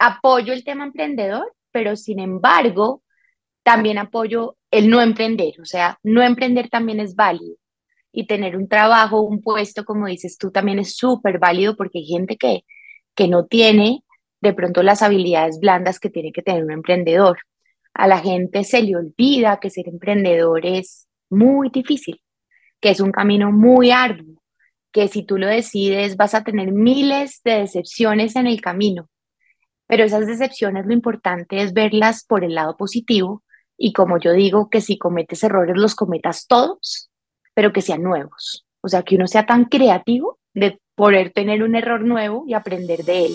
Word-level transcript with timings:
apoyo 0.00 0.52
el 0.52 0.64
tema 0.64 0.84
emprendedor, 0.84 1.54
pero 1.70 1.94
sin 1.94 2.18
embargo, 2.18 3.02
también 3.62 3.98
apoyo 3.98 4.56
el 4.70 4.88
no 4.88 5.00
emprender. 5.00 5.54
O 5.60 5.64
sea, 5.64 5.98
no 6.02 6.22
emprender 6.22 6.68
también 6.68 6.98
es 7.00 7.14
válido. 7.14 7.56
Y 8.12 8.26
tener 8.26 8.56
un 8.56 8.66
trabajo, 8.66 9.20
un 9.20 9.40
puesto, 9.42 9.84
como 9.84 10.06
dices 10.06 10.36
tú, 10.38 10.50
también 10.50 10.80
es 10.80 10.96
súper 10.96 11.38
válido 11.38 11.76
porque 11.76 11.98
hay 11.98 12.06
gente 12.06 12.36
que, 12.36 12.64
que 13.14 13.28
no 13.28 13.46
tiene 13.46 14.02
de 14.40 14.54
pronto 14.54 14.82
las 14.82 15.02
habilidades 15.02 15.60
blandas 15.60 16.00
que 16.00 16.10
tiene 16.10 16.32
que 16.32 16.42
tener 16.42 16.64
un 16.64 16.72
emprendedor. 16.72 17.38
A 17.94 18.08
la 18.08 18.18
gente 18.18 18.64
se 18.64 18.82
le 18.82 18.96
olvida 18.96 19.60
que 19.60 19.70
ser 19.70 19.86
emprendedor 19.88 20.64
es 20.64 21.06
muy 21.28 21.68
difícil, 21.68 22.20
que 22.80 22.90
es 22.90 23.00
un 23.00 23.12
camino 23.12 23.52
muy 23.52 23.90
arduo, 23.90 24.42
que 24.92 25.08
si 25.08 25.24
tú 25.24 25.36
lo 25.36 25.46
decides 25.46 26.16
vas 26.16 26.34
a 26.34 26.42
tener 26.42 26.72
miles 26.72 27.42
de 27.44 27.60
decepciones 27.60 28.34
en 28.34 28.46
el 28.46 28.60
camino, 28.60 29.08
pero 29.90 30.04
esas 30.04 30.28
decepciones 30.28 30.86
lo 30.86 30.92
importante 30.92 31.62
es 31.62 31.72
verlas 31.72 32.24
por 32.24 32.44
el 32.44 32.54
lado 32.54 32.76
positivo 32.76 33.42
y 33.76 33.92
como 33.92 34.20
yo 34.20 34.30
digo, 34.32 34.70
que 34.70 34.80
si 34.80 34.96
cometes 34.96 35.42
errores 35.42 35.76
los 35.76 35.96
cometas 35.96 36.46
todos, 36.46 37.10
pero 37.54 37.72
que 37.72 37.82
sean 37.82 38.04
nuevos. 38.04 38.64
O 38.82 38.88
sea, 38.88 39.02
que 39.02 39.16
uno 39.16 39.26
sea 39.26 39.46
tan 39.46 39.64
creativo 39.64 40.38
de 40.54 40.78
poder 40.94 41.32
tener 41.32 41.64
un 41.64 41.74
error 41.74 42.02
nuevo 42.02 42.44
y 42.46 42.54
aprender 42.54 43.02
de 43.02 43.26
él. 43.26 43.32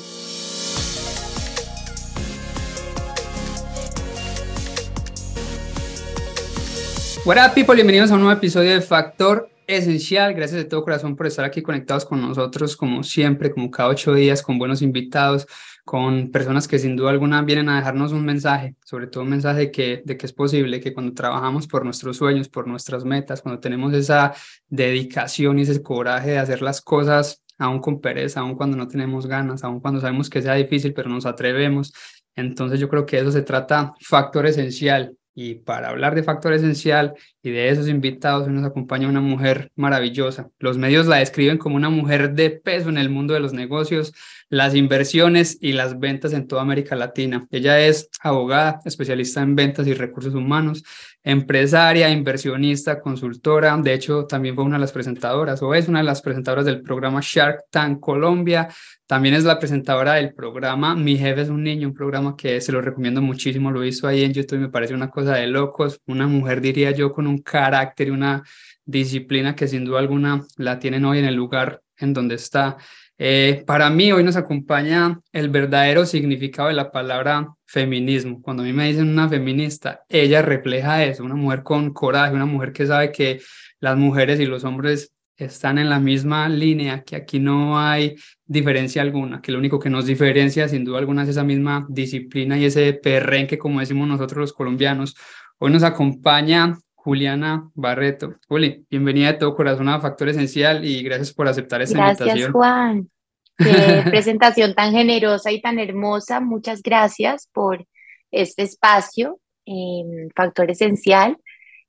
What 7.26 7.35
up, 7.45 7.53
people? 7.53 7.76
Bienvenidos 7.76 8.12
a 8.12 8.13
un 8.13 8.21
nuevo 8.21 8.37
episodio 8.37 8.71
de 8.76 8.79
Factor 8.79 9.49
Esencial. 9.67 10.34
Gracias 10.34 10.63
de 10.63 10.70
todo 10.70 10.85
corazón 10.85 11.17
por 11.17 11.27
estar 11.27 11.43
aquí 11.43 11.62
conectados 11.62 12.05
con 12.05 12.21
nosotros, 12.21 12.77
como 12.77 13.03
siempre, 13.03 13.51
como 13.51 13.70
cada 13.70 13.90
ocho 13.90 14.13
días, 14.13 14.41
con 14.41 14.57
buenos 14.57 14.81
invitados, 14.81 15.48
con 15.85 16.31
personas 16.31 16.67
que 16.67 16.80
sin 16.80 16.95
duda 16.95 17.12
alguna 17.12 17.44
vienen 17.44 17.70
a 17.70 17.77
dejarnos 17.77 18.12
un 18.12 18.26
mensaje, 18.26 18.76
sobre 18.84 19.05
todo 19.05 19.23
un 19.23 19.30
mensaje 19.30 19.59
de 19.59 19.71
que, 19.71 20.02
de 20.03 20.17
que 20.17 20.26
es 20.26 20.34
posible 20.34 20.82
que 20.82 20.93
cuando 20.93 21.13
trabajamos 21.13 21.68
por 21.68 21.85
nuestros 21.85 22.18
sueños, 22.18 22.49
por 22.49 22.68
nuestras 22.68 23.05
metas, 23.05 23.41
cuando 23.41 23.62
tenemos 23.62 23.93
esa 23.93 24.34
dedicación 24.68 25.59
y 25.59 25.62
ese 25.62 25.82
coraje 25.84 26.32
de 26.32 26.40
hacer 26.40 26.63
las 26.63 26.82
cosas 26.82 27.43
aún 27.59 27.79
con 27.79 28.01
pereza, 28.01 28.40
aún 28.41 28.55
cuando 28.55 28.76
no 28.76 28.87
tenemos 28.87 29.27
ganas, 29.27 29.63
aún 29.63 29.79
cuando 29.79 30.01
sabemos 30.01 30.29
que 30.29 30.41
sea 30.41 30.55
difícil, 30.55 30.93
pero 30.93 31.07
nos 31.07 31.27
atrevemos. 31.27 31.93
Entonces 32.35 32.79
yo 32.79 32.90
creo 32.90 33.05
que 33.05 33.20
eso 33.20 33.31
se 33.31 33.43
trata 33.43 33.93
factor 34.02 34.48
esencial 34.48 35.15
y 35.35 35.55
para 35.55 35.90
hablar 35.90 36.15
de 36.15 36.24
factor 36.24 36.54
esencial 36.54 37.13
y 37.43 37.52
de 37.52 37.70
esos 37.70 37.90
invitados, 37.90 38.48
nos 38.48 38.65
acompaña 38.65 39.09
una 39.09 39.20
mujer 39.20 39.70
maravillosa. 39.76 40.49
Los 40.59 40.77
medios 40.77 41.07
la 41.07 41.18
describen 41.18 41.57
como 41.57 41.76
una 41.76 41.90
mujer 41.90 42.34
de 42.34 42.52
peso 42.52 42.87
en 42.87 42.98
el 42.98 43.09
mundo 43.09 43.34
de 43.34 43.41
los 43.41 43.52
negocios, 43.52 44.13
las 44.55 44.73
inversiones 44.73 45.57
y 45.59 45.73
las 45.73 45.99
ventas 45.99 46.31
en 46.31 46.48
toda 46.48 46.61
América 46.61 46.95
Latina. 46.95 47.45
Ella 47.51 47.81
es 47.81 48.09
abogada, 48.21 48.79
especialista 48.85 49.41
en 49.41 49.53
ventas 49.53 49.85
y 49.85 49.93
recursos 49.93 50.34
humanos, 50.34 50.81
empresaria, 51.25 52.09
inversionista, 52.09 53.01
consultora. 53.01 53.75
De 53.75 53.93
hecho, 53.93 54.25
también 54.27 54.55
fue 54.55 54.63
una 54.63 54.77
de 54.77 54.79
las 54.79 54.93
presentadoras 54.93 55.62
o 55.62 55.75
es 55.75 55.89
una 55.89 55.99
de 55.99 56.05
las 56.05 56.21
presentadoras 56.21 56.63
del 56.63 56.81
programa 56.81 57.20
Shark 57.21 57.65
Tank 57.70 57.99
Colombia. 57.99 58.70
También 59.05 59.35
es 59.35 59.43
la 59.43 59.59
presentadora 59.59 60.13
del 60.13 60.34
programa 60.34 60.95
Mi 60.95 61.17
jefe 61.17 61.41
es 61.41 61.49
un 61.49 61.62
niño, 61.62 61.90
un 61.90 61.93
programa 61.93 62.37
que 62.37 62.62
se 62.62 62.71
lo 62.71 62.79
recomiendo 62.79 63.21
muchísimo. 63.21 63.71
Lo 63.71 63.84
hizo 63.84 64.07
ahí 64.07 64.23
en 64.23 64.31
YouTube, 64.31 64.59
me 64.59 64.69
parece 64.69 64.94
una 64.94 65.09
cosa 65.09 65.35
de 65.35 65.47
locos. 65.47 66.00
Una 66.06 66.28
mujer, 66.28 66.62
diría 66.62 66.91
yo, 66.91 67.12
con 67.12 67.28
un 67.28 67.40
carácter 67.40 68.07
y 68.07 68.12
una 68.12 68.41
disciplina 68.85 69.53
que 69.53 69.67
sin 69.67 69.84
duda 69.84 70.00
alguna 70.00 70.45
la 70.56 70.79
tienen 70.79 71.03
hoy 71.03 71.19
en 71.19 71.25
el 71.25 71.35
lugar 71.35 71.81
en 71.97 72.13
donde 72.13 72.35
está. 72.35 72.78
Eh, 73.18 73.63
para 73.66 73.90
mí 73.90 74.12
hoy 74.12 74.24
nos 74.24 74.35
acompaña 74.35 75.22
el 75.31 75.50
verdadero 75.50 76.06
significado 76.06 76.68
de 76.68 76.74
la 76.74 76.91
palabra 76.91 77.47
feminismo. 77.66 78.41
Cuando 78.41 78.63
a 78.63 78.66
mí 78.66 78.74
me 78.74 78.88
dicen 78.88 79.09
una 79.09 79.30
feminista, 79.30 80.02
ella 80.09 80.41
refleja 80.41 81.03
eso, 81.03 81.24
una 81.24 81.36
mujer 81.36 81.63
con 81.63 81.94
coraje, 81.94 82.34
una 82.34 82.46
mujer 82.46 82.74
que 82.74 82.86
sabe 82.86 83.12
que 83.12 83.40
las 83.80 83.97
mujeres 83.97 84.40
y 84.40 84.46
los 84.46 84.66
hombres 84.66 85.14
están 85.38 85.78
en 85.78 85.90
la 85.90 86.00
misma 86.00 86.48
línea, 86.50 87.04
que 87.04 87.16
aquí 87.16 87.40
no 87.40 87.80
hay 87.80 88.16
diferencia 88.46 89.02
alguna, 89.02 89.42
que 89.42 89.52
lo 89.52 89.59
único 89.59 89.80
que 89.80 89.90
nos 89.90 90.06
diferencia 90.06 90.68
sin 90.68 90.86
duda 90.86 91.00
alguna 91.00 91.24
es 91.24 91.30
esa 91.30 91.44
misma 91.44 91.86
disciplina 91.90 92.58
y 92.58 92.66
ese 92.66 92.94
perrenque, 92.94 93.58
como 93.58 93.80
decimos 93.80 94.08
nosotros 94.08 94.40
los 94.40 94.54
colombianos. 94.54 95.16
Hoy 95.58 95.72
nos 95.72 95.84
acompaña 95.84 96.78
Juliana 97.06 97.70
Barreto. 97.76 98.34
Juli, 98.48 98.84
bienvenida 98.90 99.34
de 99.34 99.38
todo 99.38 99.56
corazón 99.56 99.88
a 99.90 100.02
Factor 100.02 100.30
Esencial 100.30 100.84
y 100.84 101.04
gracias 101.04 101.32
por 101.32 101.48
aceptar 101.48 101.80
esta 101.84 102.00
invitación. 102.00 102.28
Gracias, 102.28 102.52
Juan. 102.52 103.10
Qué 103.58 104.10
presentación 104.10 104.74
tan 104.74 104.92
generosa 104.92 105.52
y 105.52 105.62
tan 105.62 105.78
hermosa. 105.78 106.40
Muchas 106.40 106.82
gracias 106.82 107.48
por 107.54 107.86
este 108.32 108.64
espacio, 108.64 109.40
en 109.66 110.32
Factor 110.36 110.72
Esencial, 110.72 111.38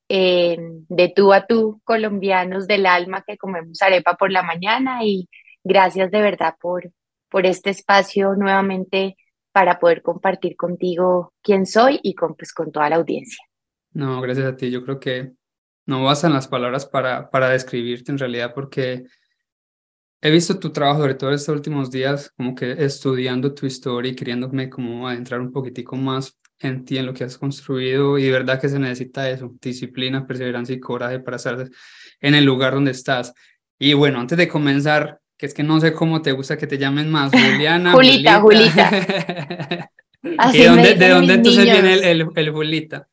de 0.07 1.13
tú 1.17 1.33
a 1.33 1.47
tú, 1.47 1.81
colombianos 1.85 2.67
del 2.67 2.85
alma 2.85 3.25
que 3.27 3.39
comemos 3.39 3.81
arepa 3.81 4.17
por 4.17 4.31
la 4.31 4.43
mañana 4.43 5.03
y 5.03 5.31
gracias 5.65 6.11
de 6.11 6.21
verdad 6.21 6.57
por, 6.61 6.93
por 7.31 7.47
este 7.47 7.71
espacio 7.71 8.35
nuevamente 8.35 9.17
para 9.51 9.79
poder 9.79 10.03
compartir 10.03 10.57
contigo 10.57 11.33
quién 11.41 11.65
soy 11.65 12.01
y 12.03 12.15
con, 12.15 12.35
pues, 12.35 12.53
con 12.53 12.71
toda 12.71 12.91
la 12.91 12.97
audiencia. 12.97 13.43
No, 13.97 14.21
gracias 14.21 14.45
a 14.47 14.55
ti. 14.55 14.71
Yo 14.71 14.85
creo 14.85 15.01
que 15.01 15.33
no 15.87 16.05
bastan 16.05 16.35
las 16.35 16.47
palabras 16.47 16.85
para, 16.85 17.31
para 17.31 17.49
describirte 17.49 18.13
en 18.13 18.19
realidad 18.19 18.53
porque 18.55 19.05
he 20.21 20.31
visto 20.31 20.59
tu 20.59 20.71
trabajo, 20.71 21.01
sobre 21.01 21.15
todo 21.15 21.31
estos 21.33 21.55
últimos 21.55 21.91
días, 21.91 22.31
como 22.37 22.55
que 22.55 22.73
estudiando 22.73 23.55
tu 23.55 23.65
historia 23.65 24.13
y 24.13 24.15
queriéndome 24.15 24.69
como 24.69 25.09
adentrar 25.09 25.41
un 25.41 25.51
poquitico 25.51 25.97
más 25.97 26.39
en 26.59 26.85
ti, 26.85 26.99
en 26.99 27.07
lo 27.07 27.15
que 27.15 27.25
has 27.25 27.39
construido 27.39 28.19
y 28.19 28.25
de 28.25 28.33
verdad 28.33 28.61
que 28.61 28.69
se 28.69 28.79
necesita 28.79 29.31
eso, 29.31 29.55
disciplina, 29.63 30.27
perseverancia 30.27 30.75
y 30.75 30.81
coraje 30.81 31.21
para 31.21 31.39
estar 31.39 31.67
en 32.21 32.35
el 32.35 32.45
lugar 32.45 32.75
donde 32.75 32.91
estás. 32.91 33.33
Y 33.79 33.95
bueno, 33.95 34.21
antes 34.21 34.37
de 34.37 34.47
comenzar, 34.47 35.21
que 35.39 35.47
es 35.47 35.55
que 35.55 35.63
no 35.63 35.81
sé 35.81 35.95
cómo 35.95 36.21
te 36.21 36.33
gusta 36.33 36.59
que 36.59 36.67
te 36.67 36.77
llamen 36.77 37.11
más, 37.11 37.33
Juliana. 37.33 37.93
Julita, 37.93 38.41
Julita. 38.41 39.91
¿Y 40.53 40.59
de 40.59 41.09
dónde 41.09 41.33
entonces 41.33 41.65
viene 41.65 41.95
el, 41.95 42.05
el, 42.05 42.27
el 42.35 42.51
Julita? 42.51 43.09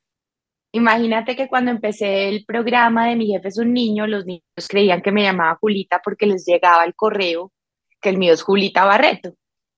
Imagínate 0.76 1.36
que 1.36 1.48
cuando 1.48 1.70
empecé 1.70 2.30
el 2.30 2.46
programa 2.46 3.08
de 3.08 3.16
Mi 3.16 3.28
jefe 3.28 3.48
es 3.48 3.60
un 3.60 3.74
niño, 3.74 4.08
los 4.08 4.26
niños 4.26 4.42
creían 4.68 5.04
que 5.04 5.12
me 5.12 5.22
llamaba 5.22 5.58
Julita 5.62 6.02
porque 6.04 6.26
les 6.26 6.46
llegaba 6.48 6.84
el 6.84 6.96
correo 6.96 7.52
que 8.02 8.10
el 8.10 8.18
mío 8.18 8.34
es 8.34 8.42
Julita 8.42 8.84
Barreto. 8.84 9.36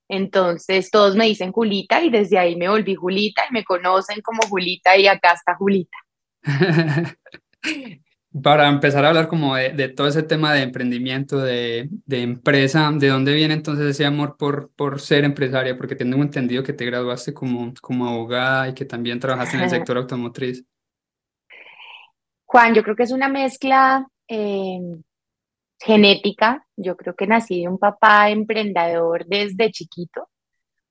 Entonces 0.08 0.90
todos 0.90 1.14
me 1.14 1.26
dicen 1.26 1.52
Julita 1.52 2.02
y 2.02 2.08
desde 2.08 2.38
ahí 2.38 2.56
me 2.56 2.70
volví 2.70 2.94
Julita 2.94 3.42
y 3.48 3.52
me 3.52 3.62
conocen 3.62 4.22
como 4.22 4.40
Julita 4.48 4.96
y 4.96 5.06
acá 5.06 5.32
está 5.32 5.54
Julita. 5.54 5.98
Para 8.42 8.68
empezar 8.68 9.04
a 9.04 9.08
hablar 9.08 9.28
como 9.28 9.54
de, 9.54 9.88
todo 9.88 10.08
ese 10.08 10.22
tema 10.22 10.54
de 10.54 10.62
emprendimiento, 10.62 11.38
de, 11.38 11.90
de, 12.06 12.22
empresa, 12.22 12.90
¿de 12.94 13.08
dónde 13.08 13.34
viene 13.34 13.54
entonces 13.54 13.86
ese 13.86 14.06
amor 14.06 14.36
por, 14.38 14.70
por 14.74 15.00
ser 15.00 15.24
empresaria? 15.24 15.76
Porque 15.76 15.94
tengo 15.94 16.22
entendido 16.22 16.62
que 16.62 16.74
te 16.74 16.84
graduaste 16.86 17.34
como, 17.34 17.72
como 17.80 18.06
abogada 18.08 18.68
y 18.68 18.74
que 18.74 18.84
también 18.84 19.20
trabajaste 19.20 19.56
en 19.56 19.62
el 19.64 19.70
sector 19.70 19.96
automotriz. 19.96 20.64
Juan, 22.46 22.74
yo 22.74 22.82
creo 22.82 22.96
que 22.96 23.02
es 23.02 23.12
una 23.12 23.28
mezcla 23.28 24.06
eh, 24.28 24.78
genética. 25.80 26.66
Yo 26.76 26.96
creo 26.96 27.14
que 27.14 27.26
nací 27.26 27.62
de 27.62 27.68
un 27.68 27.78
papá 27.78 28.30
emprendedor 28.30 29.26
desde 29.26 29.70
chiquito, 29.72 30.28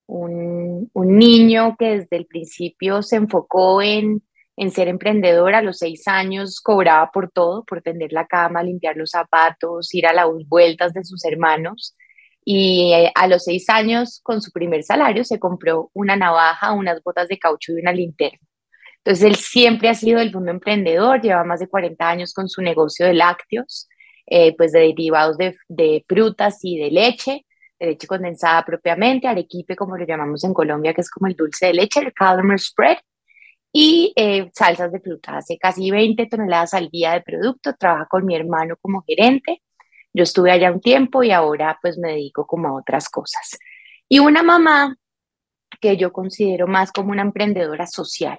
un, 0.06 0.90
niño 0.94 1.76
que 1.78 1.98
desde 1.98 2.16
el 2.16 2.26
principio 2.26 3.02
se 3.02 3.16
enfocó 3.16 3.82
en, 3.82 4.22
en 4.56 4.70
ser 4.70 4.88
emprendedor. 4.88 5.54
A 5.54 5.62
los 5.62 5.78
seis 5.78 6.06
años 6.08 6.60
cobraba 6.60 7.10
por 7.12 7.30
todo, 7.30 7.64
por 7.64 7.82
tender 7.82 8.12
la 8.12 8.26
cama, 8.26 8.62
limpiar 8.62 8.96
los 8.96 9.10
zapatos, 9.10 9.94
ir 9.94 10.06
a 10.06 10.12
las 10.12 10.28
vueltas 10.48 10.92
de 10.92 11.04
sus 11.04 11.24
hermanos. 11.24 11.96
Y 12.44 12.92
eh, 12.94 13.12
a 13.14 13.26
los 13.28 13.44
seis 13.44 13.68
años, 13.70 14.20
con 14.22 14.40
su 14.42 14.52
primer 14.52 14.84
salario, 14.84 15.24
se 15.24 15.40
compró 15.40 15.90
una 15.94 16.16
navaja, 16.16 16.72
unas 16.72 17.02
botas 17.02 17.28
de 17.28 17.38
caucho 17.38 17.72
y 17.72 17.80
una 17.80 17.92
linterna. 17.92 18.45
Entonces, 19.06 19.24
él 19.24 19.36
siempre 19.36 19.88
ha 19.88 19.94
sido 19.94 20.18
del 20.18 20.32
mundo 20.32 20.50
emprendedor, 20.50 21.20
lleva 21.20 21.44
más 21.44 21.60
de 21.60 21.68
40 21.68 22.08
años 22.08 22.34
con 22.34 22.48
su 22.48 22.60
negocio 22.60 23.06
de 23.06 23.14
lácteos, 23.14 23.88
eh, 24.26 24.52
pues 24.56 24.72
de 24.72 24.80
derivados 24.80 25.38
de, 25.38 25.56
de, 25.68 26.04
frutas 26.08 26.58
y 26.64 26.76
de 26.76 26.90
leche, 26.90 27.46
de 27.78 27.86
leche 27.86 28.08
condensada 28.08 28.64
propiamente, 28.64 29.28
arequipe, 29.28 29.76
como 29.76 29.96
lo 29.96 30.04
llamamos 30.04 30.42
en 30.42 30.52
Colombia, 30.52 30.92
que 30.92 31.02
es 31.02 31.10
como 31.10 31.28
el 31.28 31.36
dulce 31.36 31.66
de 31.66 31.74
leche, 31.74 32.00
el 32.00 32.12
caramel 32.12 32.58
spread, 32.58 32.96
y 33.72 34.12
eh, 34.16 34.50
salsas 34.52 34.90
de 34.90 34.98
fruta. 34.98 35.36
Hace 35.36 35.56
casi 35.56 35.88
20 35.88 36.26
toneladas 36.26 36.74
al 36.74 36.88
día 36.88 37.12
de 37.12 37.20
producto, 37.20 37.74
trabaja 37.74 38.06
con 38.06 38.26
mi 38.26 38.34
hermano 38.34 38.74
como 38.82 39.04
gerente. 39.06 39.62
Yo 40.12 40.24
estuve 40.24 40.50
allá 40.50 40.72
un 40.72 40.80
tiempo 40.80 41.22
y 41.22 41.30
ahora 41.30 41.78
pues 41.80 41.96
me 41.96 42.08
dedico 42.08 42.44
como 42.44 42.66
a 42.66 42.74
otras 42.74 43.08
cosas. 43.08 43.56
Y 44.08 44.18
una 44.18 44.42
mamá 44.42 44.96
que 45.80 45.96
yo 45.96 46.12
considero 46.12 46.66
más 46.66 46.90
como 46.90 47.12
una 47.12 47.22
emprendedora 47.22 47.86
social. 47.86 48.38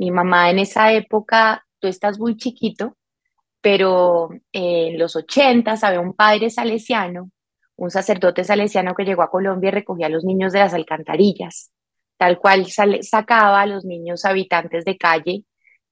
Mi 0.00 0.10
mamá 0.10 0.48
en 0.48 0.58
esa 0.58 0.94
época, 0.94 1.66
tú 1.78 1.86
estás 1.86 2.18
muy 2.18 2.34
chiquito, 2.38 2.96
pero 3.60 4.30
en 4.50 4.98
los 4.98 5.14
80 5.14 5.74
había 5.82 6.00
un 6.00 6.14
padre 6.14 6.48
salesiano, 6.48 7.30
un 7.76 7.90
sacerdote 7.90 8.42
salesiano 8.42 8.94
que 8.94 9.04
llegó 9.04 9.20
a 9.20 9.30
Colombia 9.30 9.68
y 9.68 9.72
recogía 9.72 10.06
a 10.06 10.08
los 10.08 10.24
niños 10.24 10.54
de 10.54 10.60
las 10.60 10.72
alcantarillas, 10.72 11.70
tal 12.16 12.38
cual 12.38 12.64
sacaba 13.02 13.60
a 13.60 13.66
los 13.66 13.84
niños 13.84 14.24
habitantes 14.24 14.86
de 14.86 14.96
calle 14.96 15.44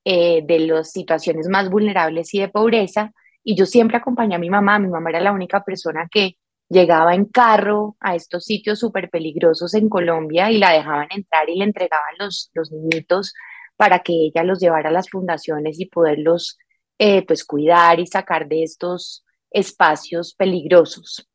eh, 0.07 0.41
de 0.43 0.61
las 0.61 0.91
situaciones 0.91 1.47
más 1.51 1.69
vulnerables 1.69 2.33
y 2.33 2.41
de 2.41 2.49
pobreza. 2.49 3.13
Y 3.45 3.57
yo 3.57 3.67
siempre 3.67 3.99
acompañé 3.99 4.37
a 4.37 4.39
mi 4.39 4.49
mamá, 4.49 4.79
mi 4.79 4.89
mamá 4.89 5.11
era 5.11 5.21
la 5.21 5.33
única 5.33 5.63
persona 5.65 6.09
que 6.11 6.39
llegaba 6.71 7.15
en 7.15 7.27
carro 7.27 7.99
a 8.01 8.15
estos 8.15 8.47
sitios 8.47 8.79
súper 8.79 9.11
peligrosos 9.11 9.75
en 9.75 9.91
Colombia 9.91 10.51
y 10.51 10.57
la 10.57 10.73
dejaban 10.73 11.09
entrar 11.11 11.51
y 11.51 11.59
le 11.59 11.65
entregaban 11.65 12.15
los, 12.19 12.51
los 12.55 12.73
niñitos 12.73 13.35
para 13.79 14.01
que 14.01 14.13
ella 14.13 14.43
los 14.43 14.59
llevara 14.59 14.89
a 14.91 14.93
las 14.93 15.09
fundaciones 15.09 15.79
y 15.79 15.87
poderlos 15.87 16.59
eh, 16.99 17.25
pues 17.25 17.45
cuidar 17.45 18.01
y 18.01 18.09
sacar 18.09 18.49
de 18.49 18.65
estos 18.65 19.25
espacios 19.53 20.35
peligrosos. 20.35 21.29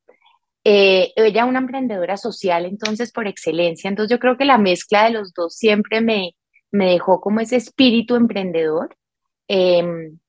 Eh, 0.66 1.13
ella 1.16 1.45
una 1.45 1.60
emprendedora 1.60 2.18
social, 2.18 2.66
entonces, 2.66 3.13
por 3.13 3.28
excelencia. 3.28 3.88
Entonces, 3.88 4.12
yo 4.12 4.19
creo 4.19 4.38
que 4.38 4.44
la 4.44 4.57
mezcla 4.57 5.06
de 5.06 5.12
los 5.12 5.34
dos 5.34 5.56
siempre 5.56 6.01
me, 6.01 6.36
me 6.69 6.92
dejó 6.92 7.22
como 7.22 7.40
ese 7.40 7.56
espíritu 7.56 8.16
emprendedor. 8.16 8.98
Em, 9.48 10.19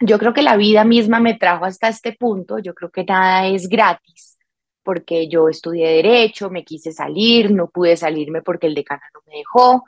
yo 0.00 0.18
creo 0.18 0.34
que 0.34 0.42
la 0.42 0.56
vida 0.56 0.84
misma 0.84 1.18
me 1.18 1.34
trajo 1.34 1.64
hasta 1.64 1.88
este 1.88 2.12
punto. 2.12 2.58
Yo 2.58 2.74
creo 2.74 2.90
que 2.90 3.04
nada 3.04 3.46
es 3.48 3.68
gratis, 3.68 4.38
porque 4.82 5.28
yo 5.28 5.48
estudié 5.48 5.88
derecho, 5.88 6.50
me 6.50 6.62
quise 6.62 6.92
salir, 6.92 7.50
no 7.50 7.70
pude 7.70 7.96
salirme 7.96 8.42
porque 8.42 8.66
el 8.66 8.74
decano 8.74 9.02
no 9.14 9.20
me 9.26 9.38
dejó. 9.38 9.84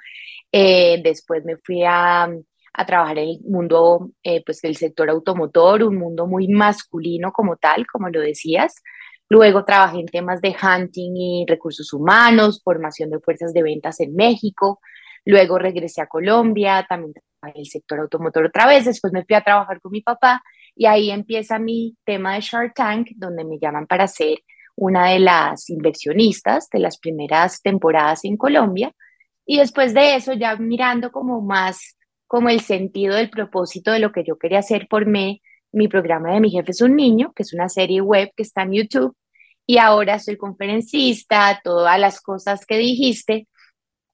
Eh, 0.52 1.00
después 1.02 1.44
me 1.44 1.56
fui 1.56 1.82
a, 1.84 2.24
a, 2.24 2.86
trabajar 2.86 3.18
en 3.18 3.28
el 3.28 3.40
mundo, 3.48 4.10
eh, 4.22 4.42
pues 4.44 4.60
del 4.60 4.76
sector 4.76 5.10
automotor, 5.10 5.82
un 5.82 5.96
mundo 5.96 6.26
muy 6.26 6.48
masculino 6.48 7.32
como 7.32 7.56
tal, 7.56 7.86
como 7.86 8.08
lo 8.08 8.20
decías. 8.20 8.82
Luego 9.28 9.64
trabajé 9.64 9.98
en 9.98 10.06
temas 10.06 10.40
de 10.40 10.54
hunting 10.54 11.16
y 11.16 11.46
recursos 11.48 11.92
humanos, 11.92 12.62
formación 12.62 13.10
de 13.10 13.18
fuerzas 13.18 13.52
de 13.52 13.62
ventas 13.62 14.00
en 14.00 14.14
México. 14.14 14.80
Luego 15.24 15.58
regresé 15.58 16.00
a 16.00 16.06
Colombia, 16.06 16.86
también 16.88 17.12
trabajé 17.12 17.58
en 17.58 17.60
el 17.62 17.66
sector 17.66 18.00
automotor 18.00 18.46
otra 18.46 18.66
vez. 18.66 18.84
Después 18.84 19.12
me 19.12 19.24
fui 19.24 19.34
a 19.34 19.42
trabajar 19.42 19.80
con 19.80 19.90
mi 19.90 20.00
papá 20.00 20.42
y 20.76 20.86
ahí 20.86 21.10
empieza 21.10 21.58
mi 21.58 21.96
tema 22.04 22.34
de 22.34 22.40
Shark 22.40 22.74
Tank, 22.74 23.08
donde 23.16 23.44
me 23.44 23.58
llaman 23.58 23.86
para 23.86 24.06
ser 24.06 24.38
una 24.76 25.10
de 25.10 25.18
las 25.18 25.68
inversionistas 25.70 26.68
de 26.70 26.78
las 26.78 26.98
primeras 26.98 27.60
temporadas 27.62 28.24
en 28.24 28.36
Colombia. 28.36 28.92
Y 29.46 29.58
después 29.58 29.94
de 29.94 30.16
eso, 30.16 30.32
ya 30.32 30.56
mirando 30.56 31.12
como 31.12 31.40
más 31.40 31.96
como 32.26 32.48
el 32.48 32.60
sentido 32.60 33.14
del 33.14 33.30
propósito 33.30 33.92
de 33.92 34.00
lo 34.00 34.12
que 34.12 34.24
yo 34.24 34.36
quería 34.36 34.58
hacer, 34.58 34.88
formé 34.90 35.42
mi 35.72 35.88
programa 35.88 36.32
de 36.32 36.40
Mi 36.40 36.50
Jefe 36.50 36.72
es 36.72 36.80
un 36.80 36.96
Niño, 36.96 37.32
que 37.34 37.42
es 37.42 37.52
una 37.52 37.68
serie 37.68 38.00
web 38.00 38.30
que 38.36 38.42
está 38.42 38.62
en 38.62 38.72
YouTube, 38.72 39.16
y 39.66 39.78
ahora 39.78 40.18
soy 40.18 40.36
conferencista, 40.36 41.60
todas 41.62 41.98
las 42.00 42.20
cosas 42.20 42.66
que 42.66 42.78
dijiste, 42.78 43.48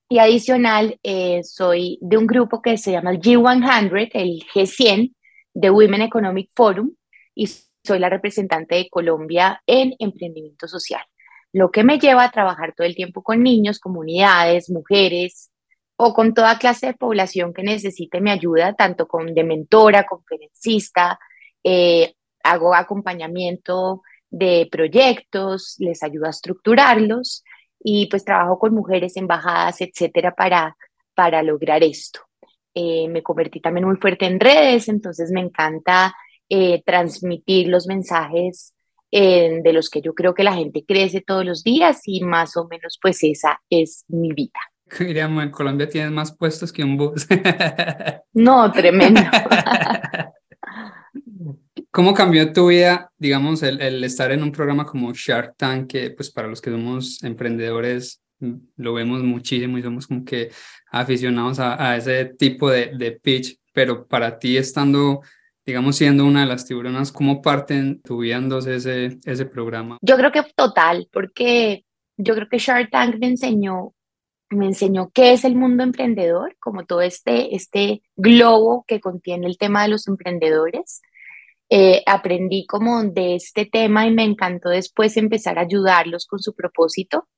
y 0.08 0.18
adicional 0.18 0.98
eh, 1.02 1.42
soy 1.42 1.98
de 2.02 2.18
un 2.18 2.26
grupo 2.26 2.60
que 2.60 2.76
se 2.76 2.92
llama 2.92 3.12
el 3.12 3.20
G100, 3.20 4.10
el 4.12 4.44
G100 4.54 5.14
de 5.54 5.70
Women 5.70 6.02
Economic 6.02 6.50
Forum, 6.54 6.94
y 7.34 7.46
soy 7.46 7.98
la 7.98 8.08
representante 8.10 8.74
de 8.74 8.88
Colombia 8.90 9.62
en 9.66 9.94
emprendimiento 9.98 10.68
social, 10.68 11.02
lo 11.52 11.70
que 11.70 11.84
me 11.84 11.98
lleva 11.98 12.24
a 12.24 12.30
trabajar 12.30 12.74
todo 12.74 12.86
el 12.86 12.94
tiempo 12.94 13.22
con 13.22 13.42
niños, 13.42 13.78
comunidades, 13.78 14.70
mujeres, 14.70 15.50
o 15.96 16.14
con 16.14 16.34
toda 16.34 16.58
clase 16.58 16.88
de 16.88 16.94
población 16.94 17.52
que 17.52 17.62
necesite 17.62 18.20
mi 18.20 18.30
ayuda, 18.30 18.74
tanto 18.74 19.06
con 19.06 19.34
de 19.34 19.44
mentora, 19.44 20.04
conferencista, 20.04 21.18
eh, 21.62 22.14
hago 22.42 22.74
acompañamiento 22.74 24.02
de 24.30 24.68
proyectos, 24.70 25.76
les 25.78 26.02
ayudo 26.02 26.26
a 26.26 26.30
estructurarlos 26.30 27.44
y 27.78 28.06
pues 28.06 28.24
trabajo 28.24 28.58
con 28.58 28.74
mujeres, 28.74 29.16
embajadas, 29.16 29.80
etcétera, 29.80 30.34
para, 30.34 30.76
para 31.14 31.42
lograr 31.42 31.82
esto. 31.84 32.20
Eh, 32.74 33.06
me 33.08 33.22
convertí 33.22 33.60
también 33.60 33.86
muy 33.86 33.96
fuerte 33.96 34.24
en 34.24 34.40
redes, 34.40 34.88
entonces 34.88 35.30
me 35.30 35.40
encanta 35.40 36.14
eh, 36.48 36.82
transmitir 36.84 37.68
los 37.68 37.86
mensajes 37.86 38.74
de 39.12 39.72
los 39.72 39.90
que 39.90 40.00
yo 40.00 40.14
creo 40.14 40.34
que 40.34 40.42
la 40.42 40.54
gente 40.54 40.84
crece 40.86 41.20
todos 41.20 41.44
los 41.44 41.62
días 41.62 42.00
y 42.06 42.22
más 42.22 42.56
o 42.56 42.66
menos 42.66 42.98
pues 43.00 43.22
esa 43.22 43.60
es 43.68 44.04
mi 44.08 44.32
vida. 44.32 44.58
Diríamos, 44.98 45.42
en 45.42 45.50
Colombia 45.50 45.88
tienes 45.88 46.10
más 46.10 46.36
puestos 46.36 46.72
que 46.72 46.84
un 46.84 46.96
bus. 46.96 47.26
no, 48.32 48.70
tremendo. 48.72 49.20
¿Cómo 51.90 52.14
cambió 52.14 52.52
tu 52.54 52.68
vida, 52.68 53.12
digamos, 53.18 53.62
el, 53.62 54.02
estar 54.02 54.32
en 54.32 54.42
un 54.42 54.50
programa 54.50 54.86
como 54.86 55.12
Shark 55.12 55.56
Tank, 55.58 55.90
que 55.90 56.10
pues 56.10 56.30
para 56.30 56.48
los 56.48 56.62
que 56.62 56.70
somos 56.70 57.22
emprendedores 57.22 58.22
mm, 58.40 58.54
lo 58.76 58.94
vemos 58.94 59.22
muchísimo 59.22 59.76
y 59.76 59.82
somos 59.82 60.06
como 60.06 60.24
que 60.24 60.50
aficionados 60.90 61.58
a, 61.60 61.94
ese 61.96 62.24
tipo 62.24 62.70
de, 62.70 62.92
de, 62.96 63.12
pitch, 63.12 63.58
pero 63.74 64.06
para 64.06 64.38
ti 64.38 64.56
estando, 64.56 65.20
digamos, 65.64 65.96
siendo 65.96 66.24
una 66.24 66.40
de 66.40 66.46
las 66.46 66.66
tiburonas, 66.66 67.12
¿cómo 67.12 67.40
parten 67.42 68.00
tu 68.02 68.18
vida 68.18 68.40
ese, 68.66 69.18
ese 69.24 69.46
programa? 69.46 69.98
Yo 70.02 70.16
creo 70.16 70.32
que 70.32 70.42
total, 70.54 71.08
porque 71.12 71.84
yo 72.16 72.34
creo 72.34 72.48
que 72.48 72.58
Shark 72.58 72.90
Tank 72.90 73.16
me 73.18 73.28
enseñó 73.28 73.94
me 74.50 74.66
enseñó 74.66 75.10
qué 75.14 75.32
es 75.32 75.44
el 75.44 75.54
mundo 75.54 75.82
emprendedor, 75.82 76.56
como 76.60 76.84
todo 76.84 77.00
este, 77.00 77.54
este 77.56 78.02
globo 78.16 78.84
que 78.86 79.00
contiene 79.00 79.46
el 79.46 79.56
tema 79.56 79.82
de 79.82 79.88
los 79.88 80.06
emprendedores. 80.08 81.00
Eh, 81.70 82.02
aprendí 82.04 82.66
como 82.66 83.02
de 83.02 83.36
este 83.36 83.64
tema 83.64 84.06
y 84.06 84.10
me 84.10 84.24
encantó 84.24 84.68
después 84.68 85.16
empezar 85.16 85.58
a 85.58 85.62
ayudarlos 85.62 86.26
con 86.26 86.38
su 86.40 86.54
propósito. 86.54 87.28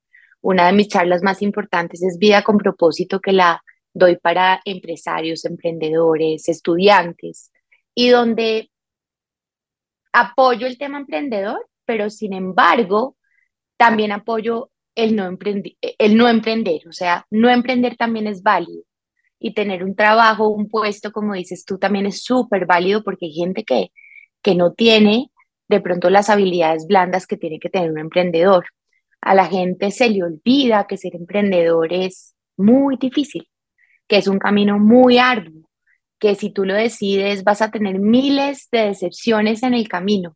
Una 0.41 0.67
de 0.67 0.73
mis 0.73 0.89
charlas 0.89 1.23
más 1.23 1.41
importantes 1.41 2.03
es 2.03 2.17
Vida 2.17 2.43
con 2.43 2.57
propósito 2.57 3.21
que 3.21 3.31
la 3.31 3.63
doy 3.93 4.17
para 4.17 4.59
empresarios, 4.65 5.45
emprendedores, 5.45 6.49
estudiantes 6.49 7.49
y 7.95 8.09
donde 8.09 8.69
apoyo 10.13 10.67
el 10.67 10.77
tema 10.77 10.99
emprendedor, 10.99 11.67
pero 11.85 12.09
sin 12.09 12.33
embargo 12.33 13.17
también 13.77 14.11
apoyo 14.11 14.71
el 14.95 15.15
no, 15.15 15.37
el 15.81 16.17
no 16.17 16.29
emprender. 16.29 16.87
O 16.87 16.91
sea, 16.93 17.25
no 17.31 17.49
emprender 17.49 17.97
también 17.97 18.27
es 18.27 18.43
válido 18.43 18.83
y 19.39 19.53
tener 19.53 19.83
un 19.83 19.95
trabajo, 19.95 20.49
un 20.49 20.69
puesto, 20.69 21.11
como 21.11 21.33
dices 21.33 21.65
tú, 21.65 21.77
también 21.77 22.05
es 22.05 22.23
súper 22.23 22.65
válido 22.65 23.03
porque 23.03 23.25
hay 23.25 23.33
gente 23.33 23.63
que 23.63 23.91
que 24.45 24.53
no 24.53 24.73
tiene 24.73 25.31
de 25.67 25.81
pronto 25.81 26.11
las 26.11 26.29
habilidades 26.29 26.85
blandas 26.85 27.25
que 27.25 27.35
tiene 27.35 27.57
que 27.59 27.71
tener 27.71 27.89
un 27.89 27.97
emprendedor. 27.97 28.67
A 29.19 29.33
la 29.33 29.47
gente 29.47 29.89
se 29.89 30.07
le 30.07 30.21
olvida 30.21 30.85
que 30.87 30.97
ser 30.97 31.15
emprendedor 31.15 31.91
es 31.91 32.35
muy 32.55 32.95
difícil, 32.97 33.49
que 34.07 34.17
es 34.17 34.27
un 34.27 34.37
camino 34.37 34.77
muy 34.77 35.17
arduo, 35.17 35.64
que 36.19 36.35
si 36.35 36.49
tú 36.51 36.65
lo 36.65 36.73
decides 36.73 37.43
vas 37.43 37.61
a 37.61 37.71
tener 37.71 37.99
miles 37.99 38.67
de 38.71 38.87
decepciones 38.87 39.63
en 39.63 39.73
el 39.73 39.87
camino, 39.87 40.35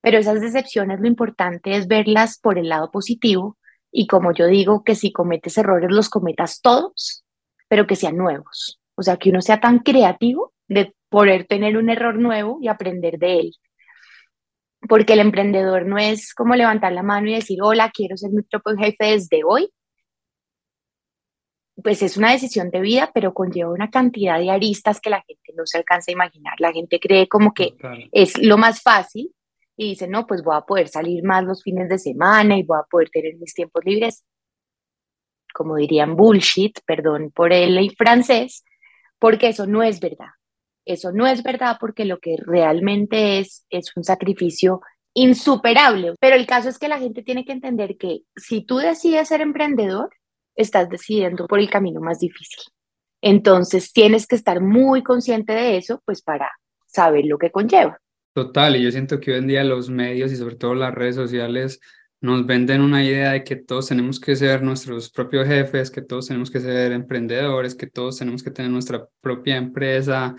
pero 0.00 0.18
esas 0.18 0.40
decepciones 0.40 1.00
lo 1.00 1.06
importante 1.06 1.76
es 1.76 1.86
verlas 1.86 2.38
por 2.38 2.58
el 2.58 2.68
lado 2.68 2.90
positivo 2.90 3.56
y 3.92 4.06
como 4.06 4.32
yo 4.32 4.46
digo, 4.46 4.82
que 4.84 4.94
si 4.94 5.12
cometes 5.12 5.58
errores 5.58 5.90
los 5.92 6.08
cometas 6.08 6.62
todos, 6.62 7.24
pero 7.68 7.86
que 7.86 7.94
sean 7.94 8.16
nuevos. 8.16 8.80
O 8.94 9.02
sea, 9.02 9.18
que 9.18 9.28
uno 9.28 9.42
sea 9.42 9.60
tan 9.60 9.80
creativo 9.80 10.54
de 10.66 10.94
poder 11.10 11.46
tener 11.46 11.76
un 11.76 11.90
error 11.90 12.18
nuevo 12.18 12.58
y 12.62 12.68
aprender 12.68 13.18
de 13.18 13.40
él. 13.40 13.52
Porque 14.88 15.12
el 15.12 15.20
emprendedor 15.20 15.86
no 15.86 15.98
es 15.98 16.34
como 16.34 16.56
levantar 16.56 16.92
la 16.92 17.02
mano 17.02 17.28
y 17.28 17.34
decir, 17.34 17.58
hola, 17.62 17.90
quiero 17.94 18.16
ser 18.16 18.30
mi 18.30 18.42
propio 18.42 18.76
jefe 18.76 19.12
desde 19.12 19.42
hoy. 19.44 19.70
Pues 21.82 22.02
es 22.02 22.16
una 22.16 22.32
decisión 22.32 22.70
de 22.70 22.80
vida, 22.80 23.10
pero 23.14 23.32
conlleva 23.32 23.70
una 23.70 23.90
cantidad 23.90 24.38
de 24.38 24.50
aristas 24.50 25.00
que 25.00 25.10
la 25.10 25.22
gente 25.22 25.52
no 25.56 25.64
se 25.64 25.78
alcanza 25.78 26.10
a 26.10 26.12
imaginar. 26.12 26.54
La 26.58 26.72
gente 26.72 27.00
cree 27.00 27.28
como 27.28 27.54
que 27.54 27.74
es 28.12 28.36
lo 28.38 28.58
más 28.58 28.82
fácil 28.82 29.34
y 29.76 29.90
dice, 29.90 30.06
no, 30.06 30.26
pues 30.26 30.42
voy 30.42 30.56
a 30.56 30.62
poder 30.62 30.88
salir 30.88 31.24
más 31.24 31.44
los 31.44 31.62
fines 31.62 31.88
de 31.88 31.98
semana 31.98 32.58
y 32.58 32.62
voy 32.62 32.78
a 32.78 32.86
poder 32.88 33.08
tener 33.10 33.36
mis 33.36 33.54
tiempos 33.54 33.82
libres. 33.84 34.24
Como 35.54 35.76
dirían 35.76 36.14
bullshit, 36.14 36.78
perdón 36.84 37.30
por 37.30 37.52
el 37.52 37.90
francés, 37.96 38.64
porque 39.18 39.48
eso 39.48 39.66
no 39.66 39.82
es 39.82 39.98
verdad. 40.00 40.30
Eso 40.84 41.12
no 41.12 41.26
es 41.26 41.42
verdad 41.42 41.76
porque 41.80 42.04
lo 42.04 42.18
que 42.18 42.36
realmente 42.38 43.38
es 43.38 43.66
es 43.70 43.96
un 43.96 44.04
sacrificio 44.04 44.82
insuperable. 45.14 46.14
Pero 46.20 46.36
el 46.36 46.46
caso 46.46 46.68
es 46.68 46.78
que 46.78 46.88
la 46.88 46.98
gente 46.98 47.22
tiene 47.22 47.44
que 47.44 47.52
entender 47.52 47.96
que 47.96 48.20
si 48.36 48.64
tú 48.64 48.78
decides 48.78 49.28
ser 49.28 49.40
emprendedor, 49.40 50.10
estás 50.54 50.88
decidiendo 50.88 51.46
por 51.46 51.58
el 51.58 51.70
camino 51.70 52.00
más 52.00 52.18
difícil. 52.18 52.62
Entonces 53.20 53.92
tienes 53.92 54.26
que 54.26 54.36
estar 54.36 54.60
muy 54.60 55.02
consciente 55.02 55.52
de 55.52 55.76
eso, 55.76 56.02
pues 56.04 56.22
para 56.22 56.50
saber 56.86 57.24
lo 57.26 57.38
que 57.38 57.50
conlleva. 57.50 57.98
Total, 58.34 58.76
y 58.76 58.82
yo 58.82 58.90
siento 58.90 59.20
que 59.20 59.32
hoy 59.32 59.38
en 59.38 59.46
día 59.46 59.64
los 59.64 59.90
medios 59.90 60.32
y 60.32 60.36
sobre 60.36 60.56
todo 60.56 60.74
las 60.74 60.94
redes 60.94 61.14
sociales 61.14 61.80
nos 62.22 62.46
venden 62.46 62.80
una 62.80 63.04
idea 63.04 63.32
de 63.32 63.44
que 63.44 63.56
todos 63.56 63.88
tenemos 63.88 64.20
que 64.20 64.36
ser 64.36 64.62
nuestros 64.62 65.10
propios 65.10 65.46
jefes, 65.46 65.90
que 65.90 66.02
todos 66.02 66.28
tenemos 66.28 66.50
que 66.50 66.60
ser 66.60 66.92
emprendedores, 66.92 67.74
que 67.74 67.88
todos 67.88 68.18
tenemos 68.18 68.42
que 68.42 68.52
tener 68.52 68.70
nuestra 68.70 69.06
propia 69.20 69.56
empresa, 69.56 70.34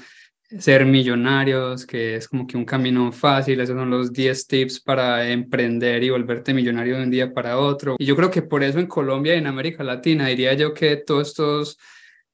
ser 0.60 0.86
millonarios, 0.86 1.86
que 1.86 2.16
es 2.16 2.28
como 2.28 2.46
que 2.46 2.58
un 2.58 2.66
camino 2.66 3.12
fácil, 3.12 3.60
esos 3.60 3.76
son 3.76 3.90
los 3.90 4.14
10 4.14 4.48
tips 4.48 4.80
para 4.82 5.30
emprender 5.30 6.04
y 6.04 6.10
volverte 6.10 6.54
millonario 6.54 6.98
de 6.98 7.04
un 7.04 7.12
día 7.12 7.34
para 7.34 7.58
otro. 7.58 7.96
Y 7.98 8.06
yo 8.06 8.16
creo 8.16 8.30
que 8.30 8.42
por 8.42 8.64
eso 8.64 8.80
en 8.80 8.88
Colombia 8.88 9.36
y 9.36 9.40
en 9.40 9.48
América 9.48 9.84
Latina 9.84 10.28
diría 10.28 10.54
yo 10.54 10.74
que 10.74 10.98
todos 10.98 11.30
estos, 11.30 11.80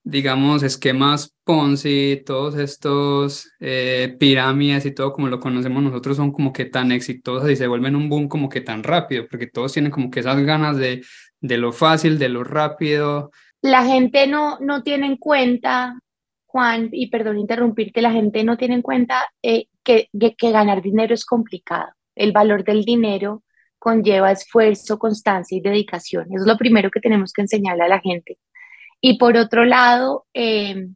digamos, 0.03 0.63
esquemas 0.63 1.33
Ponzi, 1.43 2.21
todos 2.25 2.55
estos 2.55 3.51
eh, 3.59 4.15
pirámides 4.19 4.85
y 4.85 4.93
todo 4.93 5.13
como 5.13 5.27
lo 5.27 5.39
conocemos 5.39 5.81
nosotros 5.81 6.17
son 6.17 6.31
como 6.31 6.53
que 6.53 6.65
tan 6.65 6.91
exitosos 6.91 7.49
y 7.49 7.55
se 7.55 7.67
vuelven 7.67 7.95
un 7.95 8.09
boom 8.09 8.27
como 8.27 8.49
que 8.49 8.61
tan 8.61 8.83
rápido, 8.83 9.27
porque 9.29 9.47
todos 9.47 9.73
tienen 9.73 9.91
como 9.91 10.11
que 10.11 10.19
esas 10.19 10.39
ganas 10.41 10.77
de, 10.77 11.03
de 11.41 11.57
lo 11.57 11.71
fácil, 11.71 12.19
de 12.19 12.29
lo 12.29 12.43
rápido. 12.43 13.31
La 13.61 13.83
gente 13.83 14.27
no, 14.27 14.57
no 14.59 14.83
tiene 14.83 15.07
en 15.07 15.17
cuenta 15.17 15.99
Juan, 16.51 16.89
y 16.91 17.11
perdón 17.11 17.37
interrumpirte, 17.37 18.01
la 18.01 18.11
gente 18.11 18.43
no 18.43 18.57
tiene 18.57 18.73
en 18.73 18.81
cuenta 18.81 19.27
eh, 19.43 19.67
que, 19.83 20.09
que, 20.35 20.51
ganar 20.51 20.81
dinero 20.81 21.13
es 21.13 21.23
complicado. 21.23 21.89
El 22.15 22.31
valor 22.31 22.63
del 22.63 22.83
dinero 22.85 23.43
conlleva 23.77 24.31
esfuerzo, 24.31 24.97
constancia 24.97 25.55
y 25.55 25.61
dedicación. 25.61 26.25
Eso 26.31 26.43
es 26.43 26.47
lo 26.47 26.57
primero 26.57 26.89
que 26.89 27.01
tenemos 27.01 27.33
que 27.33 27.43
enseñarle 27.43 27.83
a 27.83 27.87
la 27.87 27.99
gente. 27.99 28.39
Y 28.99 29.19
por 29.19 29.37
otro 29.37 29.63
lado, 29.63 30.25
em, 30.33 30.95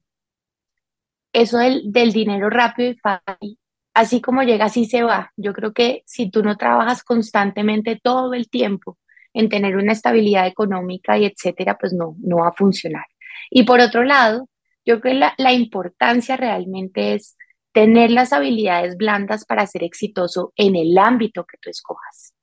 eso 1.34 1.60
del, 1.60 1.84
del 1.92 2.14
dinero 2.14 2.50
rápido 2.50 2.90
y 2.90 2.98
fácil, 2.98 3.60
así 3.94 4.22
como 4.22 4.42
llega, 4.42 4.66
así 4.66 4.86
se 4.86 5.04
va. 5.04 5.32
Yo 5.38 5.54
creo 5.54 5.72
que 5.72 6.02
si 6.08 6.32
tú 6.32 6.42
no 6.44 6.58
trabajas 6.58 7.04
constantemente 7.04 8.00
todo 8.02 8.34
el 8.34 8.50
tiempo 8.50 8.98
en 9.34 9.50
tener 9.50 9.78
una 9.78 9.92
estabilidad 9.92 10.48
económica 10.48 11.16
y 11.20 11.26
etcétera, 11.26 11.78
pues 11.80 11.94
no, 11.94 12.16
no 12.24 12.38
va 12.38 12.48
a 12.50 12.54
funcionar. 12.54 13.06
Y 13.52 13.64
por 13.64 13.80
otro 13.82 14.04
lado, 14.04 14.50
yo 14.86 15.00
creo 15.00 15.14
que 15.14 15.20
la, 15.20 15.34
la 15.38 15.54
importancia 15.54 16.38
realmente 16.38 17.16
es 17.16 17.38
tener 17.72 18.12
las 18.12 18.34
habilidades 18.34 18.98
blandas 18.98 19.46
para 19.46 19.68
ser 19.68 19.84
exitoso 19.84 20.54
en 20.56 20.76
el 20.76 20.98
ámbito 20.98 21.46
que 21.46 21.58
tú 21.60 21.70
escojas. 21.70 22.34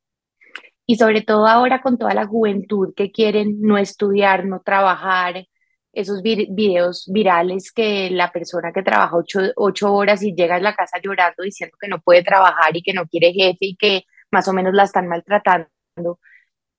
Y 0.86 0.96
sobre 0.96 1.22
todo 1.22 1.46
ahora 1.46 1.82
con 1.82 1.98
toda 1.98 2.14
la 2.14 2.26
juventud 2.26 2.92
que 2.96 3.12
quieren 3.12 3.60
no 3.60 3.78
estudiar, 3.78 4.44
no 4.44 4.60
trabajar, 4.60 5.46
esos 5.92 6.22
videos 6.22 7.08
virales 7.12 7.72
que 7.72 8.10
la 8.10 8.30
persona 8.30 8.72
que 8.72 8.82
trabaja 8.82 9.16
ocho, 9.56 9.92
horas 9.92 10.22
y 10.22 10.34
llega 10.34 10.56
a 10.56 10.60
la 10.60 10.74
casa 10.74 10.98
llorando 11.02 11.42
diciendo 11.42 11.76
que 11.80 11.88
no 11.88 12.00
puede 12.00 12.22
trabajar 12.22 12.76
y 12.76 12.82
que 12.82 12.92
no 12.92 13.06
quiere 13.06 13.32
jefe 13.32 13.58
y 13.66 13.76
que 13.76 14.04
más 14.30 14.46
o 14.48 14.52
menos 14.52 14.72
la 14.74 14.84
están 14.84 15.08
maltratando, 15.08 15.68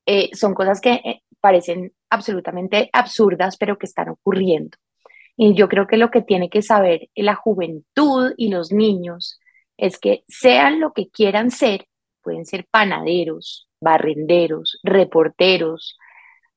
eh, 0.05 0.29
son 0.33 0.53
cosas 0.53 0.79
que 0.81 0.93
eh, 0.93 1.23
parecen 1.39 1.93
absolutamente 2.09 2.89
absurdas, 2.93 3.57
pero 3.57 3.77
que 3.77 3.85
están 3.85 4.09
ocurriendo. 4.09 4.77
Y 5.35 5.53
yo 5.55 5.69
creo 5.69 5.87
que 5.87 5.97
lo 5.97 6.11
que 6.11 6.21
tiene 6.21 6.49
que 6.49 6.61
saber 6.61 7.09
la 7.15 7.35
juventud 7.35 8.33
y 8.37 8.49
los 8.49 8.71
niños 8.71 9.39
es 9.77 9.97
que 9.97 10.23
sean 10.27 10.79
lo 10.79 10.93
que 10.93 11.09
quieran 11.09 11.51
ser, 11.51 11.87
pueden 12.21 12.45
ser 12.45 12.67
panaderos, 12.69 13.67
barrenderos, 13.79 14.79
reporteros, 14.83 15.97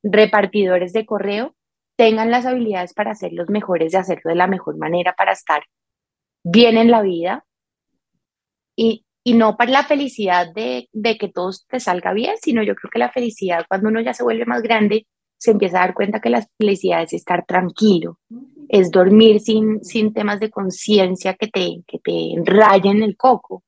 repartidores 0.02 0.92
de 0.92 1.06
correo, 1.06 1.56
tengan 1.96 2.30
las 2.30 2.44
habilidades 2.44 2.92
para 2.92 3.14
ser 3.14 3.32
los 3.32 3.48
mejores 3.48 3.92
y 3.92 3.96
hacerlo 3.96 4.28
de 4.30 4.34
la 4.34 4.46
mejor 4.46 4.76
manera 4.76 5.14
para 5.16 5.32
estar 5.32 5.62
bien 6.42 6.76
en 6.76 6.90
la 6.90 7.02
vida 7.02 7.44
y, 8.76 9.06
y 9.22 9.34
no 9.34 9.56
para 9.56 9.70
la 9.70 9.84
felicidad 9.84 10.52
de, 10.52 10.88
de 10.92 11.16
que 11.16 11.28
todo 11.28 11.50
te 11.68 11.80
salga 11.80 12.12
bien, 12.12 12.34
sino 12.42 12.62
yo 12.62 12.74
creo 12.74 12.90
que 12.90 12.98
la 12.98 13.10
felicidad 13.10 13.64
cuando 13.68 13.88
uno 13.88 14.00
ya 14.00 14.12
se 14.12 14.24
vuelve 14.24 14.44
más 14.44 14.62
grande 14.62 15.06
se 15.44 15.50
empieza 15.50 15.76
a 15.76 15.80
dar 15.80 15.94
cuenta 15.94 16.20
que 16.20 16.30
la 16.30 16.46
felicidad 16.56 17.02
es 17.02 17.12
estar 17.12 17.44
tranquilo, 17.44 18.18
es 18.70 18.90
dormir 18.90 19.40
sin, 19.40 19.84
sin 19.84 20.14
temas 20.14 20.40
de 20.40 20.48
conciencia 20.48 21.34
que 21.34 21.48
te, 21.48 21.82
que 21.86 21.98
te 21.98 22.32
enrayen 22.32 23.02
el 23.02 23.14
coco, 23.14 23.62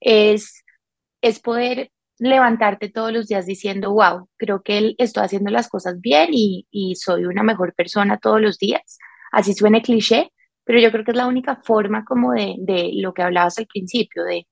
es, 0.00 0.64
es 1.20 1.38
poder 1.38 1.90
levantarte 2.18 2.88
todos 2.88 3.12
los 3.12 3.28
días 3.28 3.44
diciendo, 3.44 3.92
wow, 3.92 4.26
creo 4.38 4.62
que 4.62 4.94
estoy 4.96 5.22
haciendo 5.22 5.50
las 5.50 5.68
cosas 5.68 6.00
bien 6.00 6.30
y, 6.32 6.66
y 6.70 6.94
soy 6.94 7.26
una 7.26 7.42
mejor 7.42 7.74
persona 7.74 8.16
todos 8.16 8.40
los 8.40 8.56
días. 8.56 8.96
Así 9.30 9.52
suene 9.52 9.82
cliché, 9.82 10.32
pero 10.64 10.80
yo 10.80 10.90
creo 10.90 11.04
que 11.04 11.10
es 11.10 11.16
la 11.16 11.26
única 11.26 11.56
forma 11.56 12.06
como 12.06 12.32
de, 12.32 12.54
de 12.58 12.92
lo 12.94 13.12
que 13.12 13.20
hablabas 13.20 13.58
al 13.58 13.66
principio, 13.66 14.24
de 14.24 14.46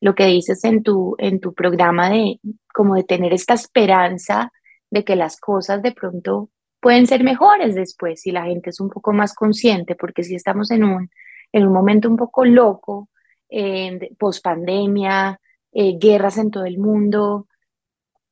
lo 0.00 0.14
que 0.14 0.24
dices 0.28 0.64
en 0.64 0.82
tu, 0.82 1.14
en 1.18 1.40
tu 1.40 1.52
programa, 1.52 2.08
de 2.08 2.40
como 2.72 2.94
de 2.94 3.04
tener 3.04 3.34
esta 3.34 3.52
esperanza 3.52 4.50
de 4.92 5.04
que 5.04 5.16
las 5.16 5.40
cosas 5.40 5.82
de 5.82 5.92
pronto 5.92 6.50
pueden 6.80 7.06
ser 7.06 7.24
mejores 7.24 7.74
después 7.74 8.20
si 8.20 8.30
la 8.30 8.44
gente 8.44 8.70
es 8.70 8.80
un 8.80 8.90
poco 8.90 9.12
más 9.12 9.34
consciente, 9.34 9.94
porque 9.94 10.22
si 10.22 10.34
estamos 10.34 10.70
en 10.70 10.84
un, 10.84 11.10
en 11.50 11.66
un 11.66 11.72
momento 11.72 12.08
un 12.10 12.16
poco 12.16 12.44
loco, 12.44 13.08
eh, 13.48 14.10
post 14.18 14.44
pandemia, 14.44 15.40
guerras 15.72 16.36
en 16.36 16.50
todo 16.50 16.66
el 16.66 16.76
mundo, 16.78 17.46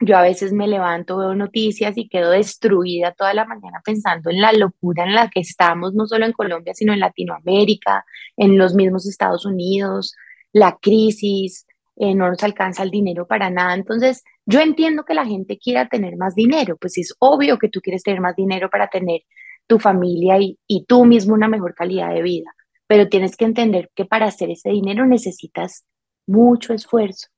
yo 0.00 0.16
a 0.16 0.22
veces 0.22 0.52
me 0.52 0.68
levanto, 0.68 1.16
veo 1.16 1.34
noticias 1.34 1.96
y 1.96 2.08
quedo 2.08 2.30
destruida 2.30 3.12
toda 3.12 3.32
la 3.32 3.46
mañana 3.46 3.80
pensando 3.84 4.30
en 4.30 4.40
la 4.42 4.52
locura 4.52 5.04
en 5.04 5.14
la 5.14 5.28
que 5.28 5.40
estamos, 5.40 5.94
no 5.94 6.06
solo 6.06 6.26
en 6.26 6.32
Colombia, 6.32 6.74
sino 6.74 6.92
en 6.92 7.00
Latinoamérica, 7.00 8.04
en 8.36 8.58
los 8.58 8.74
mismos 8.74 9.06
Estados 9.06 9.46
Unidos, 9.46 10.14
la 10.52 10.78
crisis, 10.80 11.66
eh, 11.96 12.14
no 12.14 12.28
nos 12.28 12.42
alcanza 12.42 12.82
el 12.82 12.90
dinero 12.90 13.26
para 13.26 13.50
nada. 13.50 13.74
Entonces, 13.74 14.22
yo 14.46 14.60
entiendo 14.60 15.04
que 15.04 15.14
la 15.14 15.26
gente 15.26 15.58
quiera 15.58 15.88
tener 15.88 16.16
más 16.16 16.34
dinero, 16.34 16.76
pues 16.76 16.98
es 16.98 17.14
obvio 17.18 17.58
que 17.58 17.68
tú 17.68 17.80
quieres 17.80 18.02
tener 18.02 18.20
más 18.20 18.36
dinero 18.36 18.70
para 18.70 18.88
tener 18.88 19.22
tu 19.66 19.78
familia 19.78 20.38
y, 20.38 20.58
y 20.66 20.84
tú 20.86 21.04
mismo 21.04 21.34
una 21.34 21.48
mejor 21.48 21.74
calidad 21.74 22.12
de 22.12 22.22
vida, 22.22 22.50
pero 22.86 23.08
tienes 23.08 23.36
que 23.36 23.44
entender 23.44 23.90
que 23.94 24.04
para 24.04 24.26
hacer 24.26 24.50
ese 24.50 24.70
dinero 24.70 25.06
necesitas 25.06 25.84
mucho 26.26 26.72
esfuerzo, 26.74 27.28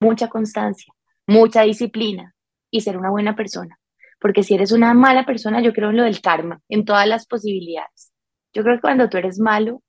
mucha 0.00 0.28
constancia, 0.28 0.92
mucha 1.26 1.62
disciplina 1.62 2.34
y 2.70 2.80
ser 2.80 2.96
una 2.96 3.10
buena 3.10 3.36
persona. 3.36 3.78
Porque 4.18 4.42
si 4.42 4.54
eres 4.54 4.72
una 4.72 4.94
mala 4.94 5.26
persona, 5.26 5.60
yo 5.60 5.72
creo 5.72 5.90
en 5.90 5.96
lo 5.96 6.04
del 6.04 6.20
karma, 6.20 6.60
en 6.68 6.84
todas 6.84 7.06
las 7.08 7.26
posibilidades. 7.26 8.12
Yo 8.52 8.62
creo 8.62 8.76
que 8.76 8.82
cuando 8.82 9.08
tú 9.08 9.18
eres 9.18 9.38
malo, 9.38 9.82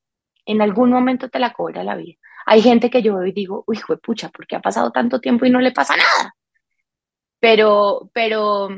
en 0.45 0.61
algún 0.61 0.89
momento 0.89 1.29
te 1.29 1.39
la 1.39 1.53
cobra 1.53 1.83
la 1.83 1.95
vida. 1.95 2.17
Hay 2.45 2.61
gente 2.61 2.89
que 2.89 3.01
yo 3.01 3.15
veo 3.17 3.27
y 3.27 3.31
digo, 3.33 3.63
uy, 3.67 3.79
pucha, 4.01 4.29
porque 4.29 4.55
ha 4.55 4.61
pasado 4.61 4.91
tanto 4.91 5.19
tiempo 5.19 5.45
y 5.45 5.49
no 5.49 5.59
le 5.59 5.71
pasa 5.71 5.95
nada. 5.97 6.35
Pero, 7.39 8.09
pero, 8.13 8.69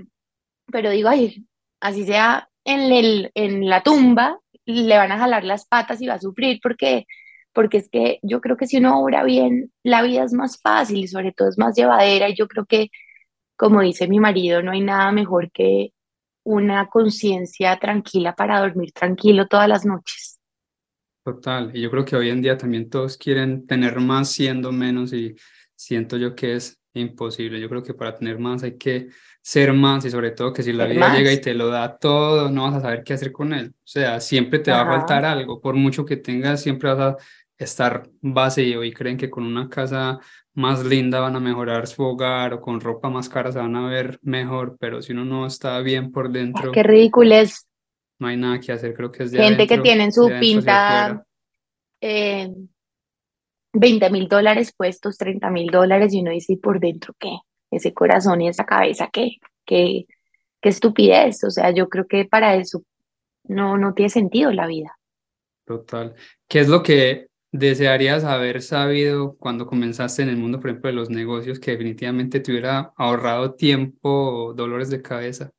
pero 0.71 0.89
digo, 0.89 1.09
ay, 1.09 1.45
así 1.79 2.05
sea 2.05 2.49
en, 2.65 2.91
el, 2.91 3.31
en 3.35 3.69
la 3.69 3.83
tumba, 3.83 4.39
le 4.65 4.97
van 4.97 5.11
a 5.11 5.19
jalar 5.19 5.43
las 5.43 5.67
patas 5.67 6.01
y 6.01 6.07
va 6.07 6.15
a 6.15 6.19
sufrir 6.19 6.59
porque, 6.61 7.05
porque 7.53 7.77
es 7.77 7.89
que 7.89 8.19
yo 8.23 8.41
creo 8.41 8.57
que 8.57 8.67
si 8.67 8.77
uno 8.77 8.99
obra 8.99 9.23
bien, 9.23 9.71
la 9.83 10.01
vida 10.01 10.23
es 10.23 10.33
más 10.33 10.59
fácil 10.61 10.99
y 11.03 11.07
sobre 11.07 11.31
todo 11.31 11.49
es 11.49 11.57
más 11.57 11.75
llevadera 11.75 12.29
y 12.29 12.35
yo 12.35 12.47
creo 12.47 12.65
que, 12.65 12.89
como 13.57 13.81
dice 13.81 14.07
mi 14.07 14.19
marido, 14.19 14.61
no 14.63 14.71
hay 14.71 14.81
nada 14.81 15.11
mejor 15.11 15.51
que 15.51 15.93
una 16.43 16.87
conciencia 16.89 17.77
tranquila 17.79 18.35
para 18.35 18.59
dormir 18.61 18.91
tranquilo 18.93 19.47
todas 19.47 19.69
las 19.69 19.85
noches. 19.85 20.24
Total, 21.25 21.71
y 21.73 21.81
yo 21.81 21.89
creo 21.89 22.05
que 22.05 22.15
hoy 22.15 22.29
en 22.29 22.39
día 22.39 22.55
también 22.55 22.87
todos 22.87 23.17
quieren 23.17 23.65
tener 23.65 23.99
más 23.99 24.31
siendo 24.31 24.71
menos 24.71 25.11
y 25.11 25.33
siento 25.73 26.17
yo 26.17 26.35
que 26.35 26.53
es 26.53 26.79
imposible. 26.93 27.59
Yo 27.59 27.67
creo 27.67 27.81
que 27.81 27.95
para 27.95 28.13
tener 28.13 28.37
más 28.37 28.61
hay 28.61 28.77
que 28.77 29.07
ser 29.41 29.73
más 29.73 30.05
y 30.05 30.11
sobre 30.11 30.29
todo 30.29 30.53
que 30.53 30.61
si 30.61 30.71
la 30.71 30.85
vida 30.85 31.17
llega 31.17 31.33
y 31.33 31.41
te 31.41 31.55
lo 31.55 31.69
da 31.69 31.97
todo, 31.97 32.51
no 32.51 32.65
vas 32.65 32.75
a 32.75 32.81
saber 32.81 33.03
qué 33.03 33.13
hacer 33.13 33.31
con 33.31 33.53
él. 33.53 33.73
O 33.75 33.87
sea, 33.87 34.19
siempre 34.19 34.59
te 34.59 34.69
va 34.69 34.81
a 34.81 34.85
faltar 34.85 35.25
algo. 35.25 35.59
Por 35.59 35.73
mucho 35.73 36.05
que 36.05 36.17
tengas, 36.17 36.61
siempre 36.61 36.93
vas 36.93 36.99
a 36.99 37.17
estar 37.57 38.07
vacío 38.21 38.83
y 38.83 38.93
creen 38.93 39.17
que 39.17 39.31
con 39.31 39.45
una 39.45 39.67
casa 39.67 40.19
más 40.53 40.85
linda 40.85 41.21
van 41.21 41.35
a 41.35 41.39
mejorar 41.39 41.87
su 41.87 42.03
hogar 42.03 42.53
o 42.53 42.61
con 42.61 42.79
ropa 42.79 43.09
más 43.09 43.29
cara 43.29 43.51
se 43.51 43.57
van 43.57 43.75
a 43.75 43.87
ver 43.87 44.19
mejor, 44.21 44.77
pero 44.79 45.01
si 45.01 45.11
uno 45.11 45.25
no 45.25 45.47
está 45.47 45.79
bien 45.79 46.11
por 46.11 46.29
dentro. 46.29 46.71
Qué 46.71 46.83
ridículo 46.83 47.33
es 47.33 47.65
no 48.19 48.27
hay 48.27 48.37
nada 48.37 48.59
que 48.59 48.71
hacer, 48.71 48.93
creo 48.93 49.11
que 49.11 49.23
es 49.23 49.31
de 49.31 49.39
Gente 49.39 49.67
que 49.67 49.77
tiene 49.79 50.11
su 50.11 50.29
pinta 50.39 51.25
eh, 52.01 52.49
20 53.73 54.09
mil 54.09 54.27
dólares 54.27 54.73
puestos, 54.75 55.17
30 55.17 55.49
mil 55.49 55.69
dólares 55.69 56.13
y 56.13 56.21
uno 56.21 56.31
dice, 56.31 56.53
¿y 56.53 56.57
por 56.57 56.79
dentro 56.79 57.13
qué? 57.19 57.37
Ese 57.71 57.93
corazón 57.93 58.41
y 58.41 58.47
esa 58.47 58.65
cabeza, 58.65 59.09
¿qué? 59.11 59.37
¿Qué, 59.65 60.05
qué 60.61 60.69
estupidez? 60.69 61.43
O 61.43 61.51
sea, 61.51 61.71
yo 61.71 61.89
creo 61.89 62.07
que 62.07 62.25
para 62.25 62.55
eso 62.55 62.83
no, 63.43 63.77
no 63.77 63.93
tiene 63.93 64.09
sentido 64.09 64.51
la 64.51 64.67
vida. 64.67 64.97
Total. 65.65 66.15
¿Qué 66.47 66.59
es 66.59 66.69
lo 66.69 66.83
que 66.83 67.27
desearías 67.51 68.23
haber 68.23 68.61
sabido 68.61 69.35
cuando 69.37 69.65
comenzaste 69.65 70.21
en 70.21 70.29
el 70.29 70.37
mundo, 70.37 70.59
por 70.59 70.69
ejemplo, 70.69 70.89
de 70.89 70.95
los 70.95 71.09
negocios, 71.09 71.59
que 71.59 71.71
definitivamente 71.71 72.39
te 72.39 72.51
hubiera 72.51 72.93
ahorrado 72.95 73.55
tiempo 73.55 74.09
o 74.09 74.53
dolores 74.53 74.89
de 74.89 75.01
cabeza? 75.01 75.51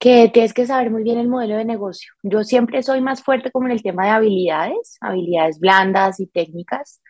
Que 0.00 0.30
tienes 0.32 0.54
que 0.54 0.66
saber 0.66 0.90
muy 0.90 1.02
bien 1.02 1.18
el 1.18 1.28
modelo 1.28 1.56
de 1.56 1.64
negocio. 1.66 2.14
Yo 2.22 2.42
siempre 2.42 2.82
soy 2.82 3.02
más 3.02 3.22
fuerte 3.22 3.50
como 3.50 3.66
en 3.66 3.72
el 3.72 3.82
tema 3.82 4.06
de 4.06 4.10
habilidades, 4.10 4.96
habilidades 5.02 5.60
blandas 5.60 6.20
y 6.20 6.26
técnicas, 6.26 7.02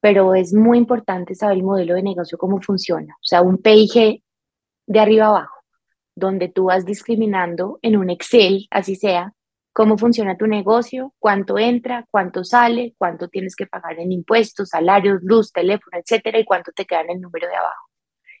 pero 0.00 0.34
es 0.34 0.52
muy 0.52 0.76
importante 0.76 1.34
saber 1.34 1.56
el 1.56 1.62
modelo 1.64 1.94
de 1.94 2.02
negocio, 2.02 2.36
cómo 2.36 2.60
funciona. 2.60 3.14
O 3.14 3.24
sea, 3.24 3.40
un 3.40 3.56
PIG 3.56 4.22
de 4.86 5.00
arriba 5.00 5.28
abajo, 5.28 5.62
donde 6.14 6.48
tú 6.48 6.66
vas 6.66 6.84
discriminando 6.84 7.78
en 7.80 7.96
un 7.96 8.10
Excel, 8.10 8.66
así 8.70 8.96
sea, 8.96 9.32
cómo 9.72 9.96
funciona 9.96 10.36
tu 10.36 10.46
negocio, 10.46 11.14
cuánto 11.18 11.58
entra, 11.58 12.04
cuánto 12.10 12.44
sale, 12.44 12.94
cuánto 12.98 13.28
tienes 13.28 13.56
que 13.56 13.66
pagar 13.66 13.98
en 13.98 14.12
impuestos, 14.12 14.68
salarios, 14.68 15.20
luz, 15.22 15.52
teléfono, 15.52 15.98
etcétera, 15.98 16.38
y 16.38 16.44
cuánto 16.44 16.70
te 16.72 16.84
queda 16.84 17.00
en 17.00 17.12
el 17.12 17.20
número 17.22 17.48
de 17.48 17.56
abajo. 17.56 17.88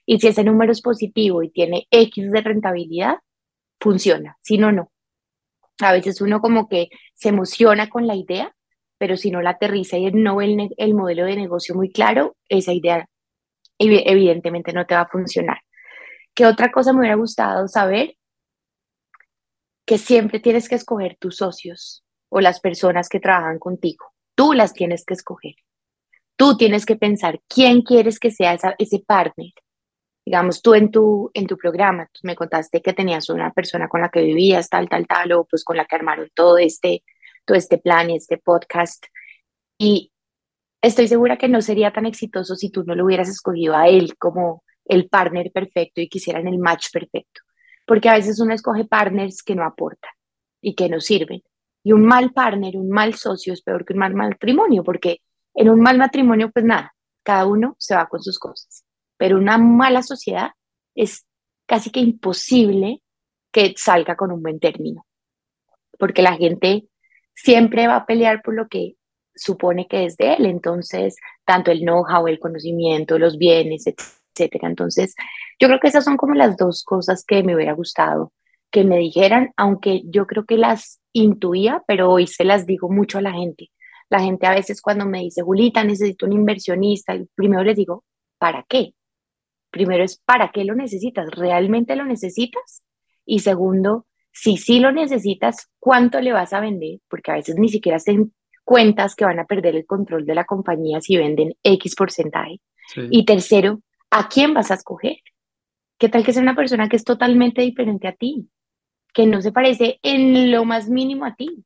Y 0.04 0.20
si 0.20 0.28
ese 0.28 0.44
número 0.44 0.70
es 0.70 0.82
positivo 0.82 1.42
y 1.42 1.50
tiene 1.50 1.86
X 1.90 2.30
de 2.30 2.40
rentabilidad, 2.42 3.16
funciona, 3.80 4.36
si 4.40 4.58
no, 4.58 4.72
no. 4.72 4.90
A 5.80 5.92
veces 5.92 6.20
uno 6.20 6.40
como 6.40 6.68
que 6.68 6.88
se 7.14 7.28
emociona 7.28 7.88
con 7.88 8.06
la 8.06 8.14
idea, 8.14 8.54
pero 8.98 9.16
si 9.16 9.30
no 9.30 9.42
la 9.42 9.50
aterriza 9.50 9.98
y 9.98 10.10
no 10.12 10.36
ve 10.36 10.70
el, 10.76 10.94
modelo 10.94 11.24
de 11.24 11.36
negocio 11.36 11.74
muy 11.74 11.90
claro, 11.92 12.36
esa 12.48 12.72
idea 12.72 13.08
evidentemente 13.78 14.72
no 14.72 14.86
te 14.86 14.94
va 14.94 15.02
a 15.02 15.08
funcionar. 15.08 15.58
¿Qué 16.34 16.46
otra 16.46 16.72
cosa 16.72 16.92
me 16.92 17.00
hubiera 17.00 17.16
gustado 17.16 17.68
saber? 17.68 18.16
Que 19.84 19.98
siempre 19.98 20.40
tienes 20.40 20.68
que 20.68 20.74
escoger 20.74 21.16
tus 21.18 21.36
socios 21.36 22.04
o 22.30 22.40
las 22.40 22.60
personas 22.60 23.08
que 23.08 23.20
trabajan 23.20 23.58
contigo. 23.58 24.06
Tú 24.34 24.52
las 24.54 24.72
tienes 24.72 25.04
que 25.04 25.14
escoger. 25.14 25.54
Tú 26.36 26.56
tienes 26.56 26.84
que 26.84 26.96
pensar 26.96 27.40
quién 27.48 27.82
quieres 27.82 28.18
que 28.18 28.30
sea 28.30 28.56
ese 28.78 28.98
partner 29.06 29.52
digamos, 30.26 30.60
tú 30.60 30.74
en 30.74 30.90
tu, 30.90 31.30
en 31.34 31.46
tu 31.46 31.56
programa, 31.56 32.10
me 32.24 32.34
contaste 32.34 32.82
que 32.82 32.92
tenías 32.92 33.30
una 33.30 33.52
persona 33.52 33.88
con 33.88 34.00
la 34.00 34.08
que 34.08 34.22
vivías, 34.22 34.68
tal, 34.68 34.88
tal, 34.88 35.06
tal, 35.06 35.32
o 35.32 35.44
pues 35.44 35.62
con 35.62 35.76
la 35.76 35.84
que 35.84 35.94
armaron 35.94 36.28
todo 36.34 36.58
este, 36.58 37.04
todo 37.44 37.56
este 37.56 37.78
plan 37.78 38.10
y 38.10 38.16
este 38.16 38.36
podcast. 38.38 39.06
Y 39.78 40.12
estoy 40.82 41.06
segura 41.06 41.38
que 41.38 41.48
no 41.48 41.62
sería 41.62 41.92
tan 41.92 42.06
exitoso 42.06 42.56
si 42.56 42.70
tú 42.70 42.82
no 42.84 42.96
lo 42.96 43.04
hubieras 43.04 43.28
escogido 43.28 43.76
a 43.76 43.86
él 43.86 44.16
como 44.18 44.64
el 44.84 45.08
partner 45.08 45.52
perfecto 45.52 46.00
y 46.00 46.08
quisieran 46.08 46.48
el 46.48 46.58
match 46.58 46.88
perfecto. 46.92 47.42
Porque 47.86 48.08
a 48.08 48.14
veces 48.14 48.40
uno 48.40 48.52
escoge 48.52 48.84
partners 48.84 49.44
que 49.44 49.54
no 49.54 49.64
aportan 49.64 50.10
y 50.60 50.74
que 50.74 50.88
no 50.88 51.00
sirven. 51.00 51.42
Y 51.84 51.92
un 51.92 52.04
mal 52.04 52.32
partner, 52.32 52.76
un 52.76 52.88
mal 52.88 53.14
socio 53.14 53.52
es 53.52 53.62
peor 53.62 53.84
que 53.84 53.92
un 53.92 54.00
mal 54.00 54.14
matrimonio, 54.14 54.82
porque 54.82 55.20
en 55.54 55.70
un 55.70 55.80
mal 55.80 55.98
matrimonio, 55.98 56.50
pues 56.50 56.64
nada, 56.64 56.96
cada 57.22 57.46
uno 57.46 57.76
se 57.78 57.94
va 57.94 58.08
con 58.08 58.20
sus 58.20 58.40
cosas 58.40 58.85
pero 59.16 59.38
una 59.38 59.58
mala 59.58 60.02
sociedad 60.02 60.50
es 60.94 61.26
casi 61.66 61.90
que 61.90 62.00
imposible 62.00 63.02
que 63.52 63.74
salga 63.76 64.16
con 64.16 64.32
un 64.32 64.42
buen 64.42 64.60
término, 64.60 65.06
porque 65.98 66.22
la 66.22 66.36
gente 66.36 66.84
siempre 67.34 67.86
va 67.86 67.96
a 67.96 68.06
pelear 68.06 68.42
por 68.42 68.54
lo 68.54 68.68
que 68.68 68.94
supone 69.34 69.86
que 69.86 70.06
es 70.06 70.16
de 70.16 70.34
él, 70.34 70.46
entonces, 70.46 71.16
tanto 71.44 71.70
el 71.70 71.80
know-how, 71.80 72.26
el 72.26 72.38
conocimiento, 72.38 73.18
los 73.18 73.36
bienes, 73.36 73.86
etcétera. 73.86 74.68
Entonces, 74.68 75.14
yo 75.60 75.68
creo 75.68 75.80
que 75.80 75.88
esas 75.88 76.04
son 76.04 76.16
como 76.16 76.34
las 76.34 76.56
dos 76.56 76.82
cosas 76.84 77.24
que 77.26 77.42
me 77.42 77.54
hubiera 77.54 77.72
gustado 77.72 78.32
que 78.70 78.84
me 78.84 78.98
dijeran, 78.98 79.52
aunque 79.56 80.02
yo 80.04 80.26
creo 80.26 80.44
que 80.44 80.58
las 80.58 81.00
intuía, 81.12 81.82
pero 81.86 82.10
hoy 82.10 82.26
se 82.26 82.44
las 82.44 82.66
digo 82.66 82.90
mucho 82.90 83.18
a 83.18 83.22
la 83.22 83.32
gente. 83.32 83.70
La 84.10 84.20
gente 84.20 84.46
a 84.46 84.54
veces 84.54 84.82
cuando 84.82 85.06
me 85.06 85.20
dice, 85.20 85.42
Julita, 85.42 85.82
necesito 85.82 86.26
un 86.26 86.32
inversionista, 86.32 87.16
primero 87.34 87.64
les 87.64 87.76
digo, 87.76 88.04
¿para 88.38 88.64
qué? 88.68 88.92
Primero 89.70 90.04
es 90.04 90.18
para 90.18 90.50
qué 90.50 90.64
lo 90.64 90.74
necesitas, 90.74 91.30
¿realmente 91.30 91.96
lo 91.96 92.04
necesitas? 92.04 92.82
Y 93.24 93.40
segundo, 93.40 94.06
si 94.32 94.56
sí 94.56 94.80
lo 94.80 94.92
necesitas, 94.92 95.70
¿cuánto 95.78 96.20
le 96.20 96.32
vas 96.32 96.52
a 96.52 96.60
vender? 96.60 97.00
Porque 97.08 97.30
a 97.30 97.34
veces 97.34 97.56
ni 97.56 97.68
siquiera 97.68 97.98
se 97.98 98.16
cuentas 98.64 99.14
que 99.14 99.24
van 99.24 99.38
a 99.38 99.46
perder 99.46 99.76
el 99.76 99.86
control 99.86 100.26
de 100.26 100.34
la 100.34 100.44
compañía 100.44 101.00
si 101.00 101.16
venden 101.16 101.54
X 101.62 101.94
porcentaje. 101.94 102.60
Y 103.10 103.24
tercero, 103.24 103.80
¿a 104.10 104.28
quién 104.28 104.54
vas 104.54 104.70
a 104.70 104.74
escoger? 104.74 105.16
¿Qué 105.98 106.08
tal 106.08 106.24
que 106.24 106.32
sea 106.32 106.42
una 106.42 106.54
persona 106.54 106.88
que 106.88 106.96
es 106.96 107.04
totalmente 107.04 107.62
diferente 107.62 108.08
a 108.08 108.12
ti? 108.12 108.48
Que 109.14 109.26
no 109.26 109.40
se 109.40 109.52
parece 109.52 109.98
en 110.02 110.50
lo 110.50 110.64
más 110.64 110.88
mínimo 110.88 111.24
a 111.24 111.34
ti, 111.34 111.64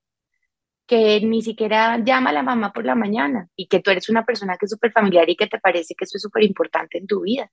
que 0.87 1.21
ni 1.21 1.43
siquiera 1.43 1.99
llama 2.05 2.31
a 2.31 2.35
la 2.35 2.43
mamá 2.43 2.73
por 2.73 2.85
la 2.85 2.95
mañana 2.95 3.49
y 3.57 3.67
que 3.67 3.81
tú 3.81 3.91
eres 3.91 4.09
una 4.09 4.25
persona 4.25 4.57
que 4.57 4.67
es 4.67 4.71
súper 4.71 4.93
familiar 4.93 5.29
y 5.29 5.37
que 5.37 5.47
te 5.47 5.59
parece 5.59 5.95
que 5.95 6.05
eso 6.05 6.17
es 6.17 6.23
súper 6.23 6.45
importante 6.45 6.99
en 6.99 7.07
tu 7.07 7.23
vida 7.23 7.51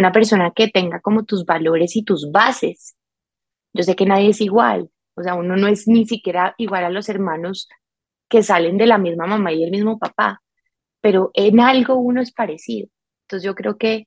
una 0.00 0.12
persona 0.12 0.50
que 0.54 0.68
tenga 0.68 1.00
como 1.00 1.24
tus 1.24 1.44
valores 1.44 1.94
y 1.94 2.02
tus 2.02 2.30
bases. 2.32 2.96
Yo 3.72 3.82
sé 3.84 3.94
que 3.94 4.06
nadie 4.06 4.30
es 4.30 4.40
igual, 4.40 4.90
o 5.14 5.22
sea, 5.22 5.34
uno 5.34 5.56
no 5.56 5.68
es 5.68 5.86
ni 5.86 6.06
siquiera 6.06 6.54
igual 6.58 6.84
a 6.84 6.90
los 6.90 7.08
hermanos 7.08 7.68
que 8.28 8.42
salen 8.42 8.76
de 8.78 8.86
la 8.86 8.98
misma 8.98 9.26
mamá 9.26 9.52
y 9.52 9.62
el 9.62 9.70
mismo 9.70 9.98
papá, 9.98 10.42
pero 11.00 11.30
en 11.34 11.60
algo 11.60 11.96
uno 11.96 12.20
es 12.20 12.32
parecido. 12.32 12.88
Entonces 13.24 13.44
yo 13.44 13.54
creo 13.54 13.76
que, 13.76 14.06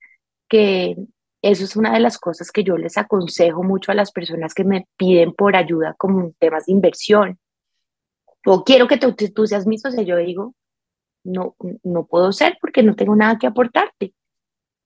que 0.49 0.95
eso 1.41 1.63
es 1.63 1.75
una 1.75 1.93
de 1.93 1.99
las 1.99 2.17
cosas 2.17 2.51
que 2.51 2.63
yo 2.63 2.77
les 2.77 2.97
aconsejo 2.97 3.63
mucho 3.63 3.91
a 3.91 3.95
las 3.95 4.11
personas 4.11 4.53
que 4.53 4.63
me 4.63 4.87
piden 4.97 5.33
por 5.33 5.55
ayuda 5.55 5.95
como 5.97 6.33
temas 6.39 6.65
de 6.65 6.73
inversión. 6.73 7.39
O 8.45 8.63
quiero 8.63 8.87
que 8.87 8.97
tú, 8.97 9.13
tú 9.13 9.47
seas 9.47 9.67
mi 9.67 9.77
socio, 9.77 10.01
yo 10.01 10.17
digo, 10.17 10.55
no, 11.23 11.55
no 11.83 12.05
puedo 12.05 12.31
ser 12.31 12.57
porque 12.59 12.83
no 12.83 12.95
tengo 12.95 13.15
nada 13.15 13.37
que 13.37 13.47
aportarte 13.47 14.13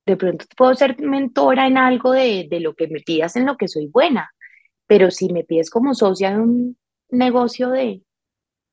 de 0.08 0.16
pronto 0.16 0.46
puedo 0.56 0.74
ser 0.74 1.00
mentora 1.02 1.68
en 1.68 1.78
algo 1.78 2.14
de, 2.14 2.48
de, 2.50 2.62
lo 2.62 2.74
que 2.74 2.88
me 2.88 3.02
pidas 3.02 3.36
en 3.36 3.46
lo 3.46 3.58
que 3.58 3.68
soy 3.68 3.88
buena, 3.88 4.32
pero 4.88 5.12
si 5.12 5.32
me 5.34 5.44
pides 5.44 5.70
como 5.70 5.94
socia 5.94 6.32
de 6.32 6.38
un 6.40 6.78
negocio 7.10 7.70
de, 7.70 8.02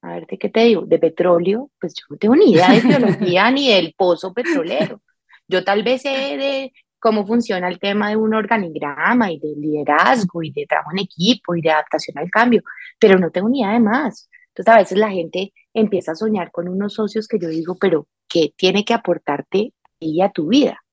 a 0.02 0.14
ver, 0.14 0.26
¿de 0.26 0.38
qué 0.38 0.48
te 0.48 0.60
digo? 0.60 0.82
De 0.86 1.00
petróleo, 1.00 1.70
pues 1.80 1.94
yo 1.94 2.04
no 2.08 2.16
tengo 2.18 2.36
ni 2.36 2.52
idea 2.52 2.72
de 2.72 2.80
biología 2.82 3.50
ni 3.50 3.68
del 3.68 3.94
pozo 3.98 4.32
petrolero. 4.32 5.02
Yo 5.48 5.64
tal 5.64 5.82
vez 5.82 6.02
sé 6.02 6.08
de 6.08 6.72
cómo 7.00 7.26
funciona 7.26 7.68
el 7.68 7.80
tema 7.80 8.10
de 8.10 8.16
un 8.16 8.32
organigrama 8.32 9.32
y 9.32 9.40
de 9.40 9.54
liderazgo 9.56 10.40
y 10.42 10.52
de 10.52 10.66
trabajo 10.66 10.92
en 10.92 11.00
equipo 11.00 11.56
y 11.56 11.62
de 11.62 11.70
adaptación 11.70 12.16
al 12.16 12.30
cambio, 12.30 12.62
pero 13.00 13.18
no 13.18 13.30
tengo 13.32 13.48
ni 13.48 13.60
idea 13.60 13.72
de 13.72 13.80
más. 13.80 14.30
Entonces 14.48 14.72
a 14.72 14.78
veces 14.78 14.98
la 14.98 15.10
gente 15.10 15.52
empieza 15.74 16.12
a 16.12 16.14
soñar 16.14 16.52
con 16.52 16.68
unos 16.68 16.94
socios 16.94 17.26
que 17.26 17.40
yo 17.40 17.48
digo, 17.48 17.76
pero 17.80 18.06
¿qué 18.28 18.52
tiene 18.56 18.84
que 18.84 18.94
aportarte 18.94 19.72
y 19.98 20.22
a 20.22 20.30
tu 20.30 20.46
vida? 20.46 20.83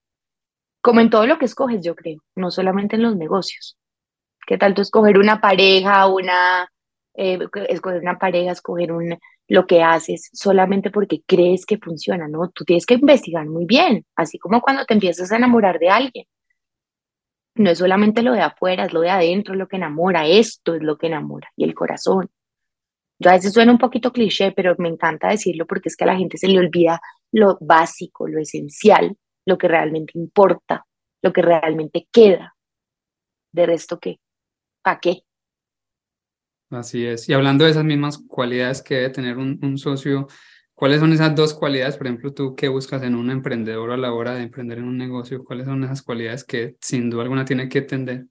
Como 0.82 1.00
en 1.00 1.10
todo 1.10 1.28
lo 1.28 1.38
que 1.38 1.46
escoges, 1.46 1.84
yo 1.84 1.96
creo, 1.96 2.22
no 2.36 2.52
solamente 2.52 2.96
en 2.96 3.04
los 3.04 3.16
negocios. 3.16 3.78
¿Qué 4.46 4.58
tal 4.58 4.74
tú 4.74 4.82
escoger 4.82 5.18
una 5.18 5.40
pareja, 5.40 6.08
una, 6.08 6.70
eh, 7.14 7.40
escoger 7.70 8.02
una 8.02 8.18
pareja, 8.18 8.52
escoger 8.52 8.92
un, 8.92 9.18
lo 9.48 9.68
que 9.68 9.84
haces 9.84 10.30
solamente 10.34 10.92
porque 10.92 11.22
crees 11.26 11.66
que 11.66 11.78
funciona, 11.78 12.28
¿no? 12.28 12.50
Tú 12.50 12.66
tienes 12.66 12.86
que 12.86 12.96
investigar 12.96 13.46
muy 13.48 13.66
bien, 13.66 14.06
así 14.16 14.40
como 14.40 14.62
cuando 14.62 14.86
te 14.86 14.94
empiezas 14.94 15.32
a 15.32 15.38
enamorar 15.38 15.78
de 15.78 15.90
alguien. 15.90 16.26
No 17.56 17.70
es 17.70 17.80
solamente 17.80 18.22
lo 18.24 18.34
de 18.34 18.42
afuera, 18.42 18.86
es 18.86 18.94
lo 18.94 19.02
de 19.02 19.10
adentro 19.10 19.56
lo 19.56 19.68
que 19.68 19.76
enamora, 19.76 20.26
esto 20.26 20.74
es 20.74 20.82
lo 20.82 20.98
que 20.98 21.08
enamora, 21.08 21.50
y 21.56 21.66
el 21.66 21.76
corazón. 21.76 22.30
Yo 23.20 23.30
a 23.30 23.34
veces 23.34 23.54
suena 23.54 23.72
un 23.72 23.78
poquito 23.78 24.12
cliché, 24.12 24.52
pero 24.52 24.74
me 24.80 24.90
encanta 24.90 25.28
decirlo 25.28 25.68
porque 25.68 25.90
es 25.90 25.96
que 25.96 26.06
a 26.06 26.08
la 26.08 26.16
gente 26.18 26.38
se 26.38 26.48
le 26.48 26.58
olvida 26.58 27.02
lo 27.32 27.58
básico, 27.62 28.28
lo 28.28 28.40
esencial, 28.40 29.16
lo 29.46 29.58
que 29.58 29.68
realmente 29.68 30.14
importa, 30.16 30.86
lo 31.22 31.34
que 31.34 31.42
realmente 31.42 32.08
queda. 32.12 32.56
De 33.54 33.66
resto, 33.66 34.00
¿qué? 34.00 34.20
¿Para 34.82 35.00
qué? 35.00 35.24
Así 36.70 37.06
es. 37.06 37.28
Y 37.28 37.34
hablando 37.34 37.66
de 37.66 37.72
esas 37.72 37.84
mismas 37.84 38.18
cualidades 38.18 38.82
que 38.82 38.96
debe 38.96 39.10
tener 39.10 39.38
un, 39.38 39.78
socio, 39.78 40.28
¿cuáles 40.74 41.02
son 41.02 41.12
esas 41.12 41.36
dos 41.36 41.54
cualidades? 41.54 41.98
Por 41.98 42.08
ejemplo, 42.08 42.34
tú 42.34 42.56
qué 42.56 42.70
buscas 42.70 43.04
en 43.04 43.16
un 43.16 43.30
emprendedor 43.30 43.92
a 43.92 43.98
la 43.98 44.14
hora 44.14 44.36
de 44.36 44.44
emprender 44.44 44.78
en 44.78 44.86
un 44.86 44.98
negocio, 44.98 45.44
¿cuáles 45.44 45.66
son 45.66 45.84
esas 45.84 46.02
cualidades 46.02 46.46
que 46.46 46.78
sin 46.80 47.10
duda 47.10 47.24
alguna 47.24 47.44
tiene 47.44 47.68
que 47.68 47.80
atender? 47.80 48.26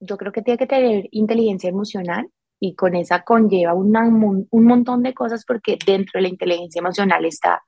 Yo 0.00 0.16
creo 0.16 0.32
que 0.32 0.42
tiene 0.42 0.58
que 0.58 0.66
tener 0.66 1.08
inteligencia 1.12 1.70
emocional 1.70 2.28
y 2.60 2.74
con 2.74 2.96
esa 2.96 3.22
conlleva 3.22 3.74
un 3.74 4.48
montón 4.50 5.02
de 5.02 5.14
cosas 5.14 5.44
porque 5.46 5.78
dentro 5.86 6.18
de 6.18 6.22
la 6.22 6.28
inteligencia 6.28 6.80
emocional 6.80 7.24
está 7.24 7.62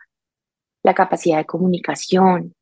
la 0.86 0.94
capacidad 0.94 1.38
de 1.38 1.46
comunicación, 1.46 2.54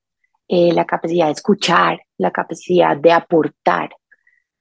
eh, 0.49 0.73
la 0.73 0.87
capacidad 0.87 1.27
de 1.27 1.33
escuchar, 1.33 2.01
la 2.17 2.31
capacidad 2.31 2.97
de 2.97 3.13
aportar, 3.13 3.91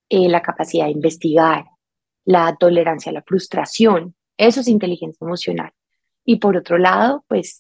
eh, 0.10 0.28
la 0.28 0.42
capacidad 0.42 0.88
de 0.88 0.92
investigar, 0.92 1.64
la 2.26 2.58
tolerancia 2.58 3.10
a 3.10 3.14
la 3.14 3.22
frustración. 3.22 4.16
Eso 4.36 4.60
es 4.60 4.68
inteligencia 4.68 5.24
emocional. 5.26 5.72
Y 6.26 6.40
por 6.40 6.58
otro 6.58 6.78
lado, 6.78 7.24
pues, 7.30 7.58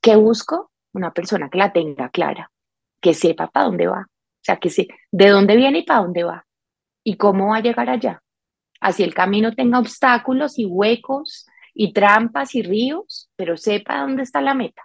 ¿qué 0.00 0.16
busco? 0.16 0.72
Una 0.92 1.12
persona 1.12 1.48
que 1.48 1.58
la 1.58 1.72
tenga 1.72 2.08
clara, 2.08 2.50
que 3.00 3.14
sepa 3.14 3.46
para 3.46 3.66
dónde 3.66 3.86
va, 3.86 4.00
o 4.00 4.42
sea, 4.42 4.56
que 4.56 4.68
sé 4.68 4.88
de 5.12 5.28
dónde 5.28 5.54
viene 5.54 5.78
y 5.78 5.84
para 5.84 6.00
dónde 6.00 6.24
va, 6.24 6.44
y 7.04 7.16
cómo 7.16 7.50
va 7.50 7.58
a 7.58 7.62
llegar 7.62 7.88
allá. 7.88 8.20
Así 8.80 9.04
el 9.04 9.14
camino 9.14 9.54
tenga 9.54 9.78
obstáculos 9.78 10.58
y 10.58 10.64
huecos 10.64 11.46
y 11.72 11.92
trampas 11.92 12.56
y 12.56 12.62
ríos, 12.62 13.30
pero 13.36 13.56
sepa 13.56 14.00
dónde 14.00 14.24
está 14.24 14.40
la 14.40 14.54
meta 14.54 14.82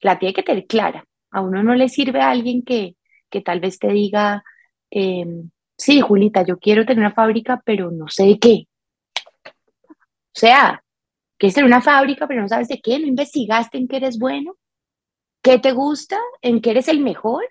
la 0.00 0.18
tiene 0.18 0.34
que 0.34 0.42
tener 0.42 0.66
clara. 0.66 1.04
A 1.30 1.40
uno 1.40 1.62
no 1.62 1.74
le 1.74 1.88
sirve 1.88 2.20
a 2.20 2.30
alguien 2.30 2.62
que, 2.62 2.96
que 3.30 3.40
tal 3.40 3.60
vez 3.60 3.78
te 3.78 3.88
diga, 3.88 4.42
em, 4.90 5.50
sí, 5.76 6.00
Julita, 6.00 6.44
yo 6.44 6.58
quiero 6.58 6.84
tener 6.84 7.00
una 7.00 7.14
fábrica, 7.14 7.60
pero 7.64 7.90
no 7.90 8.08
sé 8.08 8.26
de 8.26 8.38
qué. 8.38 8.68
O 9.44 10.38
sea, 10.38 10.82
quieres 11.38 11.54
tener 11.54 11.68
una 11.68 11.82
fábrica, 11.82 12.26
pero 12.26 12.42
no 12.42 12.48
sabes 12.48 12.68
de 12.68 12.80
qué, 12.80 12.98
no 12.98 13.06
investigaste 13.06 13.78
en 13.78 13.88
qué 13.88 13.96
eres 13.96 14.18
bueno, 14.18 14.56
qué 15.42 15.58
te 15.58 15.72
gusta, 15.72 16.18
en 16.42 16.60
qué 16.60 16.72
eres 16.72 16.88
el 16.88 17.00
mejor, 17.00 17.44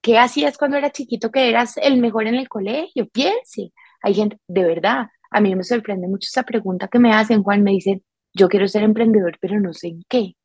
qué 0.00 0.18
hacías 0.18 0.56
cuando 0.58 0.76
eras 0.76 0.92
chiquito 0.92 1.30
que 1.30 1.48
eras 1.48 1.76
el 1.76 1.98
mejor 1.98 2.26
en 2.26 2.36
el 2.36 2.48
colegio, 2.48 3.08
piense. 3.08 3.72
Hay 4.02 4.14
gente, 4.14 4.38
de 4.48 4.64
verdad, 4.64 5.08
a 5.30 5.40
mí 5.40 5.54
me 5.54 5.62
sorprende 5.62 6.08
mucho 6.08 6.26
esa 6.30 6.42
pregunta 6.42 6.88
que 6.88 6.98
me 6.98 7.12
hacen, 7.12 7.42
Juan, 7.42 7.62
me 7.62 7.72
dicen, 7.72 8.02
yo 8.32 8.48
quiero 8.48 8.66
ser 8.68 8.82
emprendedor, 8.82 9.38
pero 9.40 9.60
no 9.60 9.72
sé 9.74 9.88
en 9.88 10.02
qué. 10.08 10.36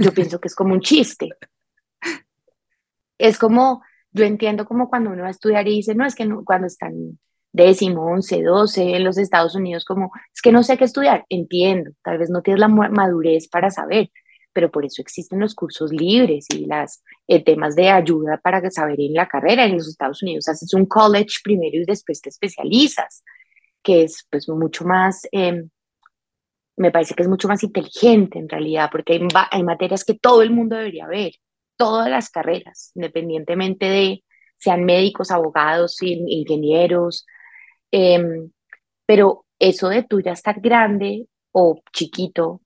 Yo 0.00 0.12
pienso 0.12 0.40
que 0.40 0.48
es 0.48 0.54
como 0.54 0.74
un 0.74 0.80
chiste. 0.80 1.30
Es 3.18 3.38
como, 3.38 3.82
yo 4.12 4.24
entiendo 4.24 4.64
como 4.64 4.88
cuando 4.88 5.10
uno 5.10 5.22
va 5.22 5.28
a 5.28 5.32
estudiar 5.32 5.68
y 5.68 5.76
dice, 5.76 5.94
no, 5.94 6.06
es 6.06 6.14
que 6.14 6.24
no, 6.24 6.44
cuando 6.44 6.66
están 6.66 7.18
décimo, 7.52 8.06
once, 8.06 8.42
doce 8.42 8.96
en 8.96 9.04
los 9.04 9.18
Estados 9.18 9.54
Unidos, 9.54 9.84
como, 9.84 10.10
es 10.32 10.40
que 10.40 10.52
no 10.52 10.62
sé 10.62 10.78
qué 10.78 10.84
estudiar, 10.84 11.24
entiendo, 11.28 11.90
tal 12.02 12.18
vez 12.18 12.30
no 12.30 12.42
tienes 12.42 12.60
la 12.60 12.68
madurez 12.68 13.48
para 13.48 13.70
saber, 13.70 14.10
pero 14.52 14.70
por 14.70 14.84
eso 14.84 15.02
existen 15.02 15.40
los 15.40 15.54
cursos 15.54 15.92
libres 15.92 16.46
y 16.54 16.66
las 16.66 17.02
eh, 17.26 17.42
temas 17.42 17.76
de 17.76 17.88
ayuda 17.90 18.40
para 18.42 18.68
saber 18.70 19.00
en 19.00 19.14
la 19.14 19.28
carrera. 19.28 19.64
En 19.64 19.76
los 19.76 19.88
Estados 19.88 20.22
Unidos 20.22 20.48
haces 20.48 20.74
un 20.74 20.86
college 20.86 21.36
primero 21.44 21.76
y 21.76 21.84
después 21.84 22.20
te 22.20 22.30
especializas, 22.30 23.22
que 23.82 24.02
es 24.02 24.26
pues 24.30 24.48
mucho 24.48 24.84
más, 24.84 25.22
em, 25.30 25.70
me 26.80 26.90
parece 26.90 27.14
que 27.14 27.22
es 27.22 27.28
mucho 27.28 27.46
más 27.46 27.62
inteligente 27.62 28.38
en 28.38 28.48
realidad, 28.48 28.88
porque 28.90 29.20
hay, 29.50 29.62
materias 29.62 30.02
que 30.02 30.14
todo 30.14 30.40
el 30.40 30.50
mundo 30.50 30.76
debería 30.76 31.06
ver, 31.06 31.32
todas 31.76 32.08
las 32.08 32.30
carreras, 32.30 32.92
independientemente 32.94 33.84
de 33.84 34.24
sean 34.56 34.84
médicos, 34.86 35.30
abogados, 35.30 35.98
ingenieros, 36.00 37.26
em, 37.90 38.50
pero 39.04 39.44
eso 39.58 39.90
de 39.90 40.04
tú 40.04 40.22
ya 40.22 40.32
estar 40.32 40.58
grande 40.58 41.26
o 41.52 41.82
chiquito 41.92 42.62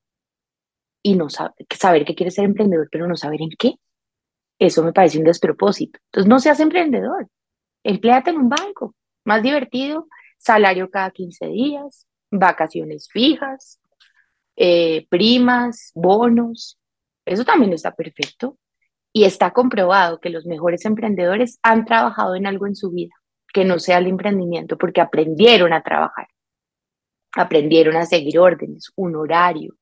y 1.03 1.17
no 1.17 1.29
saber 1.29 2.05
que 2.05 2.15
quieres 2.15 2.35
ser 2.35 2.45
emprendedor, 2.45 2.89
pero 2.93 3.09
no 3.09 3.17
saber 3.17 3.43
en 3.43 3.51
qué, 3.59 3.75
eso 4.61 4.85
me 4.85 4.93
parece 4.93 5.19
un 5.19 5.25
despropósito. 5.25 5.99
Entonces 6.07 6.29
no 6.29 6.39
seas 6.39 6.61
emprendedor, 6.61 7.29
empleate 7.83 8.31
en 8.31 8.37
un 8.37 8.49
banco, 8.49 8.95
más 9.25 9.43
divertido, 9.43 10.07
salario 10.39 10.89
cada 10.89 11.11
15 11.11 11.49
días, 11.49 12.07
vacaciones 12.31 13.09
fijas, 13.11 13.81
eh, 14.57 15.07
primas, 15.09 15.91
bonos, 15.95 16.79
eso 17.25 17.45
también 17.45 17.73
está 17.73 17.95
perfecto. 17.95 18.59
Y 19.13 19.25
está 19.25 19.53
comprobado 19.53 20.19
que 20.19 20.31
los 20.31 20.45
mejores 20.45 20.85
emprendedores 20.85 21.61
han 21.63 21.85
trabajado 21.85 22.35
en 22.35 22.47
algo 22.47 22.67
en 22.67 22.75
su 22.75 22.91
vida, 22.91 23.15
que 23.53 23.65
no 23.65 23.79
sea 23.79 23.99
el 23.99 24.09
emprendimiento, 24.09 24.77
porque 24.77 25.01
aprendieron 25.01 25.73
a 25.73 25.83
trabajar, 25.83 26.27
aprendieron 27.37 27.97
a 27.97 28.07
seguir 28.07 28.41
órdenes, 28.41 28.91
un 28.97 29.15
horario, 29.15 29.77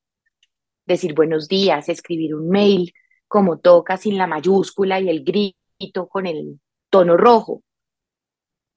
decir 0.85 1.15
buenos 1.15 1.47
días, 1.47 1.89
escribir 1.89 2.35
un 2.35 2.49
mail 2.49 2.93
como 3.27 3.57
toca 3.57 3.97
sin 3.97 4.19
la 4.19 4.27
mayúscula 4.27 4.99
y 4.99 5.09
el 5.09 5.23
grito 5.23 6.07
con 6.07 6.27
el 6.27 6.59
tono 6.91 7.17
rojo, 7.17 7.63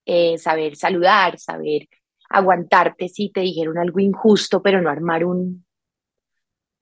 eh, 0.07 0.39
saber 0.39 0.77
saludar, 0.77 1.39
saber 1.39 1.87
aguantarte 2.31 3.11
si 3.11 3.31
te 3.31 3.41
dijeron 3.41 3.77
algo 3.77 4.01
injusto, 4.01 4.63
pero 4.63 4.81
no 4.81 4.89
armar 4.89 5.27
un, 5.27 5.66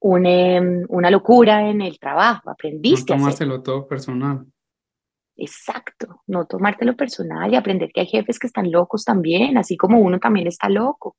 Em, 0.06 0.84
una 0.90 1.10
locura 1.10 1.68
en 1.68 1.80
el 1.80 1.98
trabajo, 1.98 2.50
aprendiste. 2.50 3.14
No 3.14 3.20
tomártelo 3.20 3.62
todo 3.62 3.88
personal. 3.88 4.44
Exacto, 5.36 6.22
no 6.26 6.46
tomártelo 6.46 6.94
personal 6.94 7.52
y 7.52 7.56
aprender 7.56 7.90
que 7.92 8.00
hay 8.00 8.06
jefes 8.06 8.38
que 8.38 8.46
están 8.46 8.70
locos 8.70 9.04
también, 9.04 9.56
así 9.56 9.76
como 9.76 9.98
uno 9.98 10.20
también 10.20 10.46
está 10.46 10.68
loco. 10.68 11.16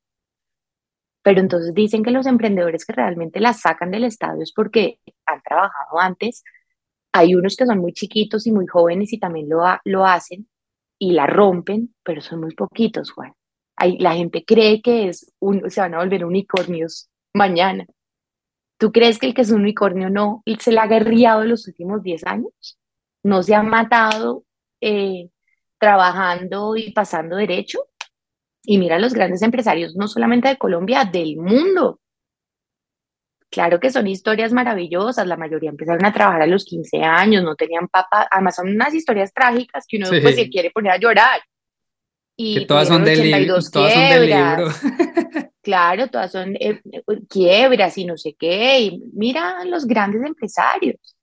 Pero 1.22 1.40
entonces 1.40 1.74
dicen 1.74 2.04
que 2.04 2.12
los 2.12 2.26
emprendedores 2.26 2.86
que 2.86 2.92
realmente 2.92 3.40
la 3.40 3.52
sacan 3.52 3.90
del 3.90 4.04
estadio 4.04 4.42
es 4.42 4.52
porque 4.52 5.00
han 5.26 5.42
trabajado 5.42 5.98
antes. 5.98 6.44
Hay 7.12 7.34
unos 7.34 7.56
que 7.56 7.66
son 7.66 7.80
muy 7.80 7.92
chiquitos 7.92 8.46
y 8.46 8.52
muy 8.52 8.66
jóvenes 8.68 9.12
y 9.12 9.18
también 9.18 9.48
lo, 9.48 9.64
lo 9.84 10.06
hacen 10.06 10.48
y 10.98 11.12
la 11.12 11.26
rompen, 11.26 11.94
pero 12.04 12.20
son 12.20 12.40
muy 12.40 12.54
poquitos, 12.54 13.10
Juan. 13.10 13.34
Hay, 13.76 13.98
la 13.98 14.14
gente 14.14 14.44
cree 14.44 14.80
que 14.80 15.08
es 15.08 15.32
un, 15.40 15.68
se 15.70 15.80
van 15.80 15.94
a 15.94 15.98
volver 15.98 16.24
unicornios 16.24 17.10
mañana 17.34 17.84
¿Tú 18.78 18.92
crees 18.92 19.18
que 19.18 19.26
el 19.26 19.34
que 19.34 19.42
es 19.42 19.50
un 19.50 19.60
unicornio 19.60 20.10
no 20.10 20.42
se 20.58 20.72
le 20.72 20.80
ha 20.80 20.86
guerriado 20.86 21.42
en 21.42 21.50
los 21.50 21.66
últimos 21.66 22.02
10 22.02 22.26
años? 22.26 22.78
¿No 23.22 23.42
se 23.42 23.54
ha 23.54 23.62
matado 23.62 24.44
eh, 24.80 25.30
trabajando 25.78 26.76
y 26.76 26.92
pasando 26.92 27.36
derecho? 27.36 27.88
Y 28.64 28.78
mira 28.78 28.98
los 28.98 29.14
grandes 29.14 29.42
empresarios, 29.42 29.96
no 29.96 30.08
solamente 30.08 30.48
de 30.48 30.58
Colombia, 30.58 31.04
del 31.04 31.36
mundo. 31.36 32.00
Claro 33.48 33.80
que 33.80 33.90
son 33.90 34.06
historias 34.06 34.52
maravillosas, 34.52 35.26
la 35.26 35.36
mayoría 35.36 35.70
empezaron 35.70 36.04
a 36.04 36.12
trabajar 36.12 36.42
a 36.42 36.46
los 36.46 36.64
15 36.64 37.02
años, 37.02 37.44
no 37.44 37.54
tenían 37.54 37.88
papá, 37.88 38.28
además 38.30 38.56
son 38.56 38.68
unas 38.68 38.92
historias 38.92 39.32
trágicas 39.32 39.86
que 39.88 39.96
uno 39.98 40.08
pues, 40.10 40.34
se 40.34 40.50
quiere 40.50 40.70
poner 40.70 40.92
a 40.92 40.98
llorar. 40.98 41.40
Y 42.36 42.58
que 42.58 42.66
todas 42.66 42.88
son, 42.88 43.04
del 43.04 43.22
libro, 43.22 43.58
todas 43.72 43.94
son 43.94 44.08
del 44.10 44.26
libro. 44.26 44.68
Claro, 45.66 46.06
todas 46.06 46.30
son 46.30 46.54
eh, 46.60 46.80
quiebras 47.28 47.98
y 47.98 48.04
no 48.04 48.16
sé 48.16 48.36
qué. 48.38 48.82
Y 48.82 49.02
mira 49.14 49.64
los 49.64 49.84
grandes 49.84 50.22
empresarios. 50.22 51.16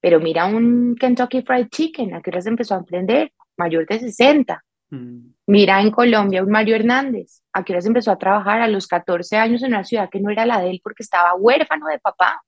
Pero 0.00 0.18
mira 0.18 0.46
un 0.46 0.96
Kentucky 0.98 1.42
Fried 1.42 1.68
Chicken, 1.68 2.12
¿a 2.12 2.20
qué 2.20 2.30
hora 2.30 2.40
se 2.40 2.48
empezó 2.48 2.74
a 2.74 2.78
emprender? 2.78 3.32
Mayor 3.56 3.86
de 3.86 4.00
60. 4.00 4.60
Mm. 4.90 5.28
Mira 5.46 5.80
en 5.80 5.92
Colombia 5.92 6.42
un 6.42 6.50
Mario 6.50 6.74
Hernández, 6.74 7.42
¿a 7.52 7.62
qué 7.62 7.74
hora 7.74 7.80
se 7.80 7.86
empezó 7.86 8.10
a 8.10 8.18
trabajar? 8.18 8.60
A 8.60 8.66
los 8.66 8.88
14 8.88 9.36
años 9.36 9.62
en 9.62 9.68
una 9.68 9.84
ciudad 9.84 10.10
que 10.10 10.18
no 10.18 10.30
era 10.30 10.44
la 10.46 10.60
de 10.60 10.70
él 10.70 10.80
porque 10.82 11.04
estaba 11.04 11.36
huérfano 11.36 11.86
de 11.86 12.00
papá 12.00 12.42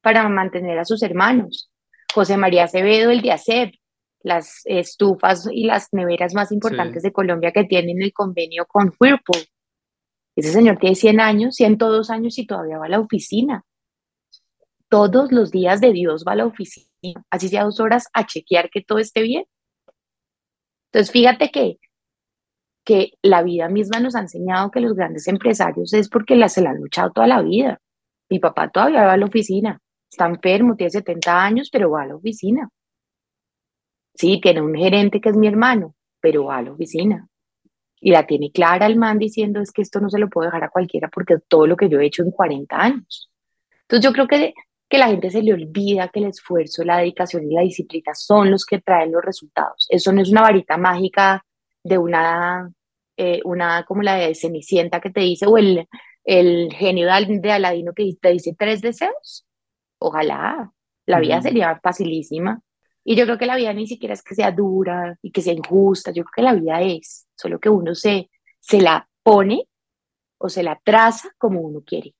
para 0.00 0.28
mantener 0.28 0.78
a 0.78 0.84
sus 0.84 1.02
hermanos. 1.02 1.72
José 2.14 2.36
María 2.36 2.64
Acevedo, 2.64 3.10
el 3.10 3.20
de 3.20 3.32
ACEP, 3.32 3.74
las 4.22 4.60
estufas 4.64 5.48
y 5.50 5.64
las 5.64 5.88
neveras 5.90 6.34
más 6.34 6.52
importantes 6.52 7.02
de 7.02 7.12
Colombia 7.12 7.50
que 7.50 7.64
tienen 7.64 8.00
el 8.00 8.12
convenio 8.12 8.64
con 8.66 8.92
Whirlpool. 9.00 9.44
Ese 10.36 10.50
señor 10.50 10.78
tiene 10.78 10.96
100 10.96 11.20
años, 11.20 11.54
102 11.54 12.10
años 12.10 12.38
y 12.38 12.46
todavía 12.46 12.78
va 12.78 12.86
a 12.86 12.88
la 12.90 13.00
oficina. 13.00 13.64
Todos 14.88 15.32
los 15.32 15.50
días 15.50 15.80
de 15.80 15.92
Dios 15.92 16.24
va 16.26 16.32
a 16.32 16.36
la 16.36 16.46
oficina, 16.46 16.88
así 17.30 17.48
sea 17.48 17.64
dos 17.64 17.80
horas, 17.80 18.08
a 18.12 18.26
chequear 18.26 18.70
que 18.70 18.82
todo 18.82 18.98
esté 18.98 19.22
bien. 19.22 19.44
Entonces, 20.92 21.12
fíjate 21.12 21.50
que, 21.50 21.78
que 22.84 23.12
la 23.22 23.42
vida 23.42 23.68
misma 23.68 24.00
nos 24.00 24.14
ha 24.14 24.20
enseñado 24.20 24.70
que 24.70 24.80
los 24.80 24.94
grandes 24.94 25.26
empresarios 25.28 25.92
es 25.94 26.08
porque 26.08 26.36
la, 26.36 26.48
se 26.48 26.62
la 26.62 26.70
han 26.70 26.80
luchado 26.80 27.10
toda 27.12 27.26
la 27.26 27.42
vida. 27.42 27.80
Mi 28.28 28.38
papá 28.38 28.70
todavía 28.70 29.04
va 29.04 29.14
a 29.14 29.16
la 29.16 29.26
oficina, 29.26 29.80
está 30.10 30.26
enfermo, 30.26 30.76
tiene 30.76 30.90
70 30.90 31.44
años, 31.44 31.70
pero 31.72 31.90
va 31.90 32.02
a 32.02 32.06
la 32.06 32.16
oficina. 32.16 32.68
Sí, 34.14 34.40
tiene 34.40 34.62
un 34.62 34.74
gerente 34.74 35.20
que 35.20 35.30
es 35.30 35.36
mi 35.36 35.48
hermano, 35.48 35.94
pero 36.20 36.44
va 36.44 36.58
a 36.58 36.62
la 36.62 36.72
oficina 36.72 37.28
y 38.04 38.10
la 38.10 38.26
tiene 38.26 38.52
clara 38.52 38.84
el 38.84 38.98
man 38.98 39.18
diciendo 39.18 39.62
es 39.62 39.72
que 39.72 39.80
esto 39.80 39.98
no 39.98 40.10
se 40.10 40.18
lo 40.18 40.28
puedo 40.28 40.44
dejar 40.44 40.62
a 40.64 40.68
cualquiera 40.68 41.08
porque 41.08 41.38
todo 41.48 41.66
lo 41.66 41.74
que 41.74 41.88
yo 41.88 41.98
he 41.98 42.04
hecho 42.04 42.22
en 42.22 42.32
40 42.32 42.76
años. 42.76 43.30
Entonces 43.80 44.04
yo 44.04 44.12
creo 44.12 44.28
que, 44.28 44.52
que 44.90 44.98
la 44.98 45.06
gente 45.06 45.30
se 45.30 45.42
le 45.42 45.54
olvida 45.54 46.08
que 46.08 46.20
el 46.20 46.26
esfuerzo, 46.26 46.84
la 46.84 46.98
dedicación 46.98 47.50
y 47.50 47.54
la 47.54 47.62
disciplina 47.62 48.14
son 48.14 48.50
los 48.50 48.66
que 48.66 48.78
traen 48.78 49.10
los 49.10 49.24
resultados. 49.24 49.86
Eso 49.88 50.12
no 50.12 50.20
es 50.20 50.30
una 50.30 50.42
varita 50.42 50.76
mágica 50.76 51.46
de 51.82 51.96
una, 51.96 52.70
eh, 53.16 53.40
una 53.44 53.86
como 53.86 54.02
la 54.02 54.16
de 54.16 54.34
Cenicienta 54.34 55.00
que 55.00 55.08
te 55.08 55.20
dice 55.20 55.46
o 55.46 55.56
el, 55.56 55.88
el 56.24 56.74
genio 56.74 57.06
de 57.06 57.52
Aladino 57.52 57.94
que 57.94 58.12
te 58.20 58.32
dice 58.32 58.54
tres 58.58 58.82
deseos. 58.82 59.46
Ojalá, 59.98 60.70
la 61.06 61.20
vida 61.20 61.40
sería 61.40 61.80
facilísima. 61.82 62.60
Y 63.02 63.16
yo 63.16 63.24
creo 63.24 63.38
que 63.38 63.46
la 63.46 63.56
vida 63.56 63.72
ni 63.72 63.86
siquiera 63.86 64.12
es 64.12 64.22
que 64.22 64.34
sea 64.34 64.50
dura 64.50 65.16
y 65.22 65.30
que 65.30 65.40
sea 65.40 65.54
injusta, 65.54 66.10
yo 66.10 66.22
creo 66.24 66.32
que 66.36 66.42
la 66.42 66.54
vida 66.54 66.82
es, 66.82 67.23
solo 67.36 67.58
que 67.58 67.68
uno 67.68 67.94
se, 67.94 68.30
se 68.60 68.80
la 68.80 69.08
pone 69.22 69.68
o 70.38 70.48
se 70.48 70.62
la 70.62 70.80
traza 70.82 71.30
como 71.38 71.60
uno 71.60 71.82
quiere. 71.84 72.14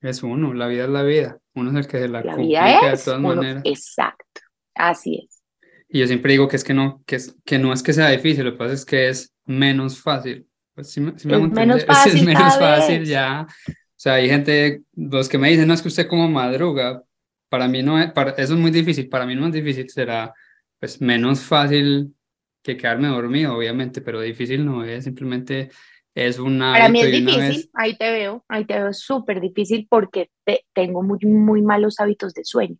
Es 0.00 0.22
uno, 0.22 0.54
la 0.54 0.68
vida 0.68 0.84
es 0.84 0.90
la 0.90 1.02
vida, 1.02 1.38
uno 1.54 1.70
es 1.70 1.76
el 1.76 1.90
que 1.90 1.98
se 1.98 2.08
la, 2.08 2.22
la 2.22 2.36
vida 2.36 2.92
es 2.92 3.00
de 3.00 3.04
todas 3.04 3.20
maneras. 3.20 3.62
Exacto, 3.64 4.40
así 4.74 5.26
es. 5.26 5.42
Y 5.88 6.00
yo 6.00 6.06
siempre 6.06 6.32
digo 6.32 6.46
que 6.46 6.56
es 6.56 6.64
que 6.64 6.74
no, 6.74 7.02
que, 7.06 7.16
es, 7.16 7.34
que 7.44 7.58
no 7.58 7.72
es 7.72 7.82
que 7.82 7.92
sea 7.92 8.10
difícil, 8.10 8.44
lo 8.44 8.52
que 8.52 8.58
pasa 8.58 8.74
es 8.74 8.84
que 8.84 9.08
es 9.08 9.34
menos 9.46 10.00
fácil. 10.00 10.46
Pues 10.74 10.90
si, 10.90 11.00
es 11.00 11.24
menos 11.24 11.84
fácil, 11.86 12.16
es 12.16 12.24
menos 12.24 12.58
fácil 12.58 13.04
ya. 13.04 13.46
O 13.48 14.00
sea, 14.00 14.14
hay 14.14 14.28
gente, 14.28 14.82
los 14.94 15.28
que 15.28 15.38
me 15.38 15.50
dicen, 15.50 15.66
no 15.66 15.74
es 15.74 15.82
que 15.82 15.88
usted 15.88 16.06
como 16.06 16.28
madruga, 16.28 17.02
para 17.48 17.66
mí 17.66 17.82
no 17.82 17.98
es, 17.98 18.12
para, 18.12 18.32
eso 18.32 18.54
es 18.54 18.60
muy 18.60 18.70
difícil, 18.70 19.08
para 19.08 19.26
mí 19.26 19.34
no 19.34 19.46
es 19.46 19.52
difícil, 19.52 19.88
será 19.88 20.32
pues 20.78 21.00
menos 21.00 21.40
fácil 21.40 22.14
que 22.62 22.76
quedarme 22.76 23.08
dormido, 23.08 23.56
obviamente, 23.56 24.00
pero 24.00 24.20
difícil 24.20 24.64
no 24.64 24.84
es, 24.84 25.04
simplemente 25.04 25.70
es 26.14 26.38
una... 26.38 26.72
Para 26.72 26.88
mí 26.88 27.00
es 27.00 27.12
difícil, 27.12 27.70
ahí 27.74 27.96
te 27.96 28.10
veo, 28.10 28.44
ahí 28.48 28.64
te 28.64 28.74
veo 28.74 28.92
súper 28.92 29.40
difícil 29.40 29.86
porque 29.88 30.30
tengo 30.72 31.02
muy, 31.02 31.18
muy 31.20 31.62
malos 31.62 32.00
hábitos 32.00 32.34
de 32.34 32.44
sueño. 32.44 32.76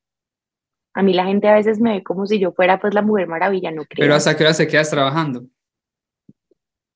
A 0.95 1.03
mí 1.03 1.15
la 1.15 1.27
gente 1.27 1.49
a 1.49 1.55
veces 1.55 1.81
me 1.81 1.93
ve 1.95 2.03
como 2.03 2.27
si 2.27 2.41
yo 2.41 2.53
fuera 2.53 2.81
pues 2.81 2.95
la 2.95 3.03
mujer 3.03 3.29
maravilla, 3.29 3.71
no 3.71 3.85
creo. 3.85 4.05
Pero 4.05 4.15
¿hasta 4.15 4.37
qué 4.37 4.43
hora 4.43 4.55
se 4.55 4.67
quedas 4.67 4.91
trabajando? 4.91 5.45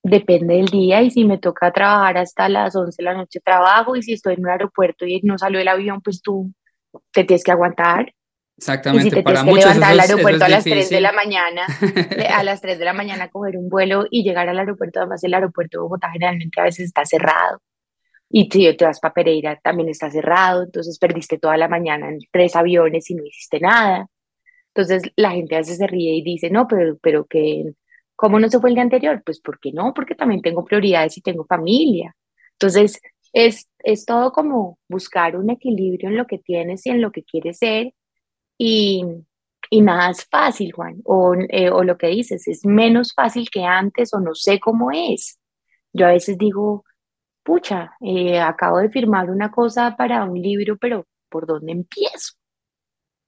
Depende 0.03 0.55
del 0.55 0.65
día 0.65 1.01
y 1.01 1.11
si 1.11 1.23
me 1.23 1.37
toca 1.37 1.71
trabajar 1.71 2.17
hasta 2.17 2.49
las 2.49 2.75
11 2.75 2.97
de 2.97 3.03
la 3.05 3.13
noche 3.13 3.39
trabajo 3.39 3.95
y 3.95 4.03
si 4.03 4.11
estoy 4.11 4.33
en 4.33 4.41
un 4.41 4.49
aeropuerto 4.49 5.05
y 5.05 5.21
no 5.23 5.37
salió 5.37 5.61
el 5.61 5.67
avión, 5.69 6.01
pues 6.01 6.21
tú 6.21 6.53
te 7.13 7.23
tienes 7.23 7.45
que 7.45 7.51
aguantar. 7.51 8.13
Exactamente. 8.57 9.07
Y 9.07 9.09
si 9.09 9.15
te 9.15 9.23
para 9.23 9.43
tienes 9.43 9.45
que 9.45 9.51
muchos 9.67 9.75
levantar 9.75 9.91
al 9.91 9.99
aeropuerto 9.99 10.45
a 10.45 10.49
las 10.49 10.63
3 10.63 10.89
de 10.89 11.01
la 11.01 11.11
mañana, 11.11 11.65
de- 12.15 12.27
a 12.27 12.43
las 12.43 12.61
3 12.61 12.79
de 12.79 12.85
la 12.85 12.93
mañana 12.93 13.29
coger 13.29 13.57
un 13.57 13.69
vuelo 13.69 14.05
y 14.09 14.23
llegar 14.23 14.47
al 14.47 14.59
aeropuerto, 14.59 14.99
además 14.99 15.23
el 15.23 15.33
aeropuerto 15.33 15.77
de 15.79 15.81
Bogotá 15.83 16.09
generalmente 16.11 16.61
a 16.61 16.65
veces 16.65 16.85
está 16.85 17.03
cerrado. 17.05 17.61
Y 18.29 18.49
si 18.51 18.75
te 18.75 18.85
vas 18.85 18.99
para 18.99 19.13
Pereira, 19.13 19.59
también 19.63 19.89
está 19.89 20.09
cerrado, 20.09 20.63
entonces 20.63 20.97
perdiste 20.99 21.37
toda 21.37 21.57
la 21.57 21.67
mañana 21.67 22.09
en 22.09 22.19
tres 22.31 22.55
aviones 22.55 23.09
y 23.09 23.15
no 23.15 23.23
hiciste 23.25 23.59
nada. 23.59 24.07
Entonces 24.73 25.03
la 25.15 25.31
gente 25.31 25.55
a 25.55 25.59
veces 25.59 25.77
se 25.77 25.87
ríe 25.87 26.15
y 26.15 26.23
dice, 26.23 26.49
no, 26.49 26.67
pero, 26.67 26.97
pero 27.01 27.25
que, 27.25 27.73
¿cómo 28.15 28.39
no 28.39 28.49
se 28.49 28.59
fue 28.59 28.69
el 28.69 28.75
día 28.75 28.83
anterior? 28.83 29.21
Pues 29.25 29.39
porque 29.39 29.71
no, 29.71 29.93
porque 29.93 30.15
también 30.15 30.41
tengo 30.41 30.65
prioridades 30.65 31.17
y 31.17 31.21
tengo 31.21 31.45
familia. 31.45 32.15
Entonces 32.53 32.99
es, 33.33 33.69
es 33.83 34.05
todo 34.05 34.31
como 34.31 34.79
buscar 34.87 35.35
un 35.35 35.49
equilibrio 35.51 36.09
en 36.09 36.17
lo 36.17 36.25
que 36.27 36.39
tienes 36.39 36.85
y 36.85 36.89
en 36.91 37.01
lo 37.01 37.11
que 37.11 37.23
quieres 37.23 37.57
ser 37.59 37.93
y, 38.65 39.03
y 39.69 39.81
nada 39.81 40.11
es 40.11 40.25
fácil, 40.25 40.71
Juan. 40.71 41.01
O, 41.03 41.33
eh, 41.49 41.69
o 41.69 41.83
lo 41.83 41.97
que 41.97 42.07
dices, 42.07 42.47
es 42.47 42.65
menos 42.65 43.13
fácil 43.13 43.49
que 43.49 43.65
antes 43.65 44.13
o 44.13 44.21
no 44.21 44.33
sé 44.35 44.59
cómo 44.59 44.89
es. 44.91 45.37
Yo 45.91 46.05
a 46.05 46.11
veces 46.11 46.37
digo, 46.37 46.85
pucha, 47.43 47.91
eh, 47.99 48.39
acabo 48.39 48.77
de 48.77 48.89
firmar 48.89 49.29
una 49.29 49.51
cosa 49.51 49.95
para 49.97 50.23
un 50.23 50.41
libro, 50.41 50.77
pero 50.77 51.05
¿por 51.29 51.45
dónde 51.45 51.73
empiezo? 51.73 52.35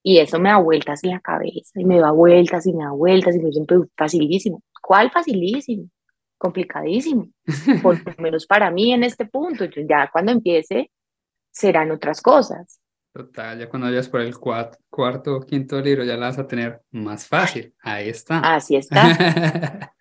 Y 0.04 0.20
eso 0.20 0.40
me 0.40 0.50
da 0.50 0.58
vueltas 0.58 1.04
en 1.04 1.12
la 1.12 1.20
cabeza, 1.20 1.82
y 1.82 1.84
me 1.84 2.00
da 2.00 2.12
vueltas 2.12 2.66
y 2.68 2.74
me 2.74 2.86
da 2.86 2.92
vueltas, 2.92 3.36
y 3.36 3.40
me 3.40 3.48
dicen, 3.48 3.66
pero 3.66 3.88
facilísimo. 3.98 4.64
¿Cuál 4.82 5.12
facilísimo? 5.12 5.90
Complicadísimo. 6.38 7.28
Por 7.82 8.06
lo 8.06 8.14
menos 8.20 8.46
para 8.46 8.72
mí 8.72 8.94
en 8.94 9.04
este 9.04 9.26
punto. 9.26 9.66
Ya 9.66 10.10
cuando 10.14 10.32
empiece 10.32 10.92
serán 11.52 11.92
otras 11.92 12.22
cosas. 12.22 12.80
Total, 13.16 13.58
ya 13.58 13.70
cuando 13.70 13.88
vayas 13.88 14.10
por 14.10 14.20
el 14.20 14.36
cuarto 14.38 15.36
o 15.38 15.40
quinto 15.40 15.80
libro 15.80 16.04
ya 16.04 16.18
la 16.18 16.26
vas 16.26 16.38
a 16.38 16.46
tener 16.46 16.82
más 16.92 17.26
fácil. 17.26 17.74
Ahí 17.80 18.10
está. 18.10 18.40
Así 18.40 18.76
está. 18.76 19.00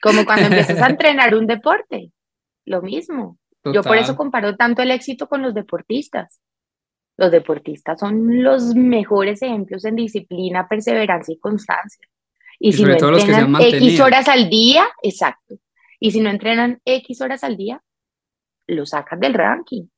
Como 0.00 0.24
cuando 0.24 0.46
empiezas 0.46 0.80
a 0.80 0.86
entrenar 0.86 1.34
un 1.34 1.48
deporte, 1.48 2.12
lo 2.64 2.80
mismo. 2.80 3.40
Yo 3.64 3.82
por 3.82 3.96
eso 3.96 4.14
comparo 4.14 4.54
tanto 4.54 4.82
el 4.82 4.92
éxito 4.92 5.28
con 5.28 5.42
los 5.42 5.52
deportistas. 5.52 6.40
Los 7.16 7.32
deportistas 7.32 7.98
son 7.98 8.44
los 8.44 8.76
mejores 8.76 9.42
ejemplos 9.42 9.84
en 9.84 9.96
disciplina, 9.96 10.68
perseverancia 10.68 11.34
y 11.34 11.40
constancia. 11.40 12.06
Y 12.60 12.68
Y 12.68 12.72
si 12.72 12.78
sobre 12.82 12.92
no 12.92 12.98
todo 12.98 13.10
los 13.10 13.24
que 13.24 13.32
se 13.32 13.36
han 13.36 13.46
entrenan 13.46 13.82
X 13.82 14.00
horas 14.00 14.28
al 14.28 14.48
día, 14.48 14.86
exacto. 15.02 15.56
Y 15.98 16.12
si 16.12 16.20
no 16.20 16.30
entrenan 16.30 16.80
X 16.84 17.20
horas 17.20 17.42
al 17.42 17.56
día, 17.56 17.82
lo 18.68 18.86
sacan 18.86 19.18
del 19.18 19.34
ranking. 19.34 19.88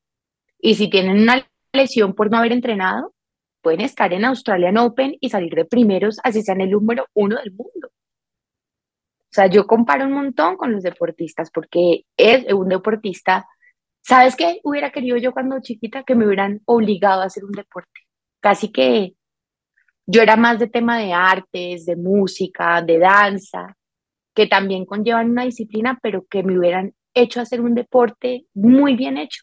Y 0.59 0.75
si 0.77 0.89
tienen 0.89 1.21
una 1.21 1.47
lesión 1.77 2.15
por 2.15 2.31
no 2.31 2.39
haber 2.39 2.53
entrenado, 2.53 3.15
pueden 3.63 3.81
estar 3.81 4.13
en 4.13 4.25
Australian 4.25 4.79
Open 4.79 5.17
y 5.21 5.31
salir 5.31 5.55
de 5.55 5.65
primeros, 5.65 6.19
así 6.25 6.43
sean 6.43 6.61
el 6.61 6.71
número 6.71 7.07
uno 7.15 7.37
del 7.37 7.53
mundo. 7.53 7.89
O 7.89 9.35
sea, 9.37 9.49
yo 9.49 9.67
comparo 9.67 10.07
un 10.07 10.13
montón 10.13 10.57
con 10.57 10.73
los 10.73 10.83
deportistas 10.83 11.51
porque 11.51 12.05
es 12.17 12.53
un 12.53 12.69
deportista. 12.69 13.47
¿Sabes 14.01 14.35
qué 14.37 14.61
hubiera 14.63 14.91
querido 14.91 15.17
yo 15.19 15.33
cuando 15.33 15.61
chiquita? 15.61 16.05
Que 16.05 16.15
me 16.15 16.27
hubieran 16.27 16.61
obligado 16.65 17.23
a 17.23 17.27
hacer 17.27 17.45
un 17.45 17.53
deporte. 17.53 18.01
Casi 18.41 18.73
que 18.73 19.15
yo 20.07 20.23
era 20.23 20.37
más 20.37 20.59
de 20.59 20.69
tema 20.69 20.99
de 20.99 21.13
artes, 21.13 21.85
de 21.85 21.97
música, 21.97 22.81
de 22.81 22.99
danza, 22.99 23.77
que 24.33 24.47
también 24.47 24.85
conllevan 24.85 25.31
una 25.31 25.45
disciplina, 25.45 25.99
pero 26.01 26.25
que 26.31 26.43
me 26.43 26.59
hubieran 26.59 26.95
hecho 27.15 27.41
hacer 27.41 27.61
un 27.61 27.75
deporte 27.75 28.47
muy 28.55 28.95
bien 28.95 29.17
hecho. 29.17 29.43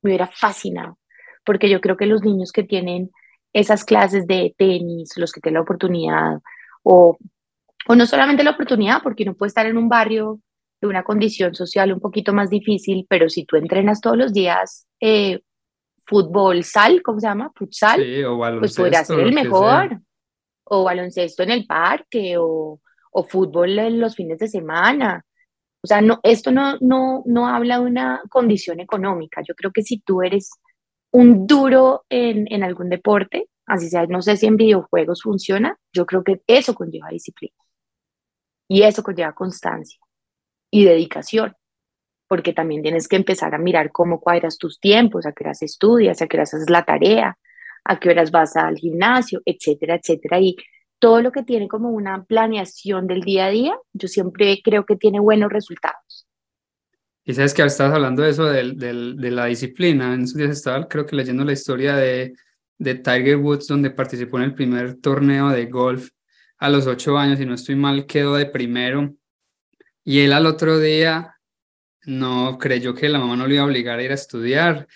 Me 0.00 0.10
hubiera 0.10 0.28
fascinado, 0.28 0.98
porque 1.44 1.68
yo 1.68 1.80
creo 1.80 1.96
que 1.96 2.06
los 2.06 2.22
niños 2.22 2.52
que 2.52 2.62
tienen 2.62 3.10
esas 3.52 3.84
clases 3.84 4.26
de 4.26 4.54
tenis, 4.58 5.12
los 5.16 5.32
que 5.32 5.40
tienen 5.40 5.54
la 5.54 5.62
oportunidad, 5.62 6.40
o, 6.82 7.16
o 7.86 7.94
no 7.94 8.06
solamente 8.06 8.44
la 8.44 8.50
oportunidad, 8.50 9.02
porque 9.02 9.22
uno 9.22 9.34
puede 9.34 9.48
estar 9.48 9.66
en 9.66 9.76
un 9.76 9.88
barrio 9.88 10.40
de 10.80 10.88
una 10.88 11.04
condición 11.04 11.54
social 11.54 11.92
un 11.92 12.00
poquito 12.00 12.32
más 12.32 12.50
difícil, 12.50 13.06
pero 13.08 13.28
si 13.28 13.44
tú 13.44 13.56
entrenas 13.56 14.00
todos 14.00 14.16
los 14.16 14.32
días 14.32 14.86
eh, 15.00 15.40
fútbol, 16.06 16.64
sal, 16.64 17.02
¿cómo 17.02 17.20
se 17.20 17.26
llama? 17.26 17.52
Futsal, 17.54 18.02
Sí, 18.02 18.22
o 18.24 18.38
pues 18.58 18.76
podrás 18.76 19.06
ser 19.06 19.20
el 19.20 19.32
mejor. 19.32 19.88
sea. 19.88 20.00
O 20.66 20.84
baloncesto 20.84 21.42
en 21.42 21.50
el 21.50 21.66
parque, 21.66 22.36
o, 22.38 22.80
o 23.12 23.24
fútbol 23.24 23.78
en 23.78 24.00
los 24.00 24.14
fines 24.16 24.38
de 24.38 24.48
semana. 24.48 25.24
O 25.82 25.86
sea, 25.86 26.00
no, 26.00 26.20
esto 26.22 26.50
no, 26.50 26.78
no, 26.80 27.22
no 27.26 27.46
habla 27.46 27.78
de 27.78 27.84
una 27.84 28.22
condición 28.30 28.80
económica. 28.80 29.42
Yo 29.46 29.54
creo 29.54 29.70
que 29.72 29.82
si 29.82 30.00
tú 30.00 30.22
eres 30.22 30.50
un 31.14 31.46
duro 31.46 32.04
en, 32.08 32.52
en 32.52 32.64
algún 32.64 32.88
deporte, 32.88 33.48
así 33.66 33.88
sea, 33.88 34.04
no 34.06 34.20
sé 34.20 34.36
si 34.36 34.46
en 34.46 34.56
videojuegos 34.56 35.22
funciona, 35.22 35.78
yo 35.92 36.06
creo 36.06 36.24
que 36.24 36.42
eso 36.48 36.74
conlleva 36.74 37.08
disciplina. 37.08 37.54
Y 38.68 38.82
eso 38.82 39.04
conlleva 39.04 39.32
constancia 39.32 40.00
y 40.72 40.84
dedicación, 40.84 41.54
porque 42.26 42.52
también 42.52 42.82
tienes 42.82 43.06
que 43.06 43.14
empezar 43.14 43.54
a 43.54 43.58
mirar 43.58 43.92
cómo 43.92 44.18
cuadras 44.18 44.58
tus 44.58 44.80
tiempos, 44.80 45.24
a 45.24 45.30
qué 45.30 45.44
horas 45.44 45.62
estudias, 45.62 46.20
a 46.20 46.26
qué 46.26 46.36
horas 46.36 46.52
haces 46.52 46.68
la 46.68 46.84
tarea, 46.84 47.38
a 47.84 48.00
qué 48.00 48.10
horas 48.10 48.32
vas 48.32 48.56
al 48.56 48.76
gimnasio, 48.76 49.40
etcétera, 49.44 49.94
etcétera. 49.94 50.40
Y 50.40 50.56
todo 50.98 51.22
lo 51.22 51.30
que 51.30 51.44
tiene 51.44 51.68
como 51.68 51.90
una 51.90 52.24
planeación 52.24 53.06
del 53.06 53.20
día 53.20 53.46
a 53.46 53.50
día, 53.50 53.78
yo 53.92 54.08
siempre 54.08 54.60
creo 54.64 54.84
que 54.84 54.96
tiene 54.96 55.20
buenos 55.20 55.52
resultados. 55.52 56.23
Y 57.24 57.32
sabes 57.34 57.54
que 57.54 57.62
estabas 57.62 57.94
hablando 57.94 58.22
de 58.22 58.30
eso, 58.30 58.44
del, 58.44 58.76
del- 58.78 59.16
de 59.16 59.30
la 59.30 59.46
disciplina. 59.46 60.12
En 60.14 60.22
esos 60.22 60.36
días 60.36 60.50
estaba, 60.50 60.86
creo 60.88 61.06
que 61.06 61.16
leyendo 61.16 61.44
la 61.44 61.52
historia 61.52 61.96
de, 61.96 62.34
de 62.78 62.94
Tiger 62.96 63.36
Woods, 63.36 63.66
donde 63.66 63.90
participó 63.90 64.36
en 64.38 64.44
el 64.44 64.54
primer 64.54 64.96
torneo 64.96 65.48
de 65.48 65.66
golf 65.66 66.10
a 66.58 66.68
los 66.68 66.86
ocho 66.86 67.16
años, 67.18 67.40
y 67.40 67.46
no 67.46 67.54
estoy 67.54 67.76
mal, 67.76 68.06
quedó 68.06 68.36
de 68.36 68.46
primero. 68.46 69.14
Y 70.04 70.20
él 70.20 70.32
al 70.34 70.46
otro 70.46 70.78
día 70.78 71.34
no 72.06 72.58
creyó 72.58 72.94
que 72.94 73.08
la 73.08 73.18
mamá 73.18 73.36
no 73.36 73.46
lo 73.46 73.54
iba 73.54 73.62
a 73.62 73.66
obligar 73.66 73.98
a 73.98 74.02
ir 74.02 74.10
a 74.10 74.14
estudiar. 74.14 74.86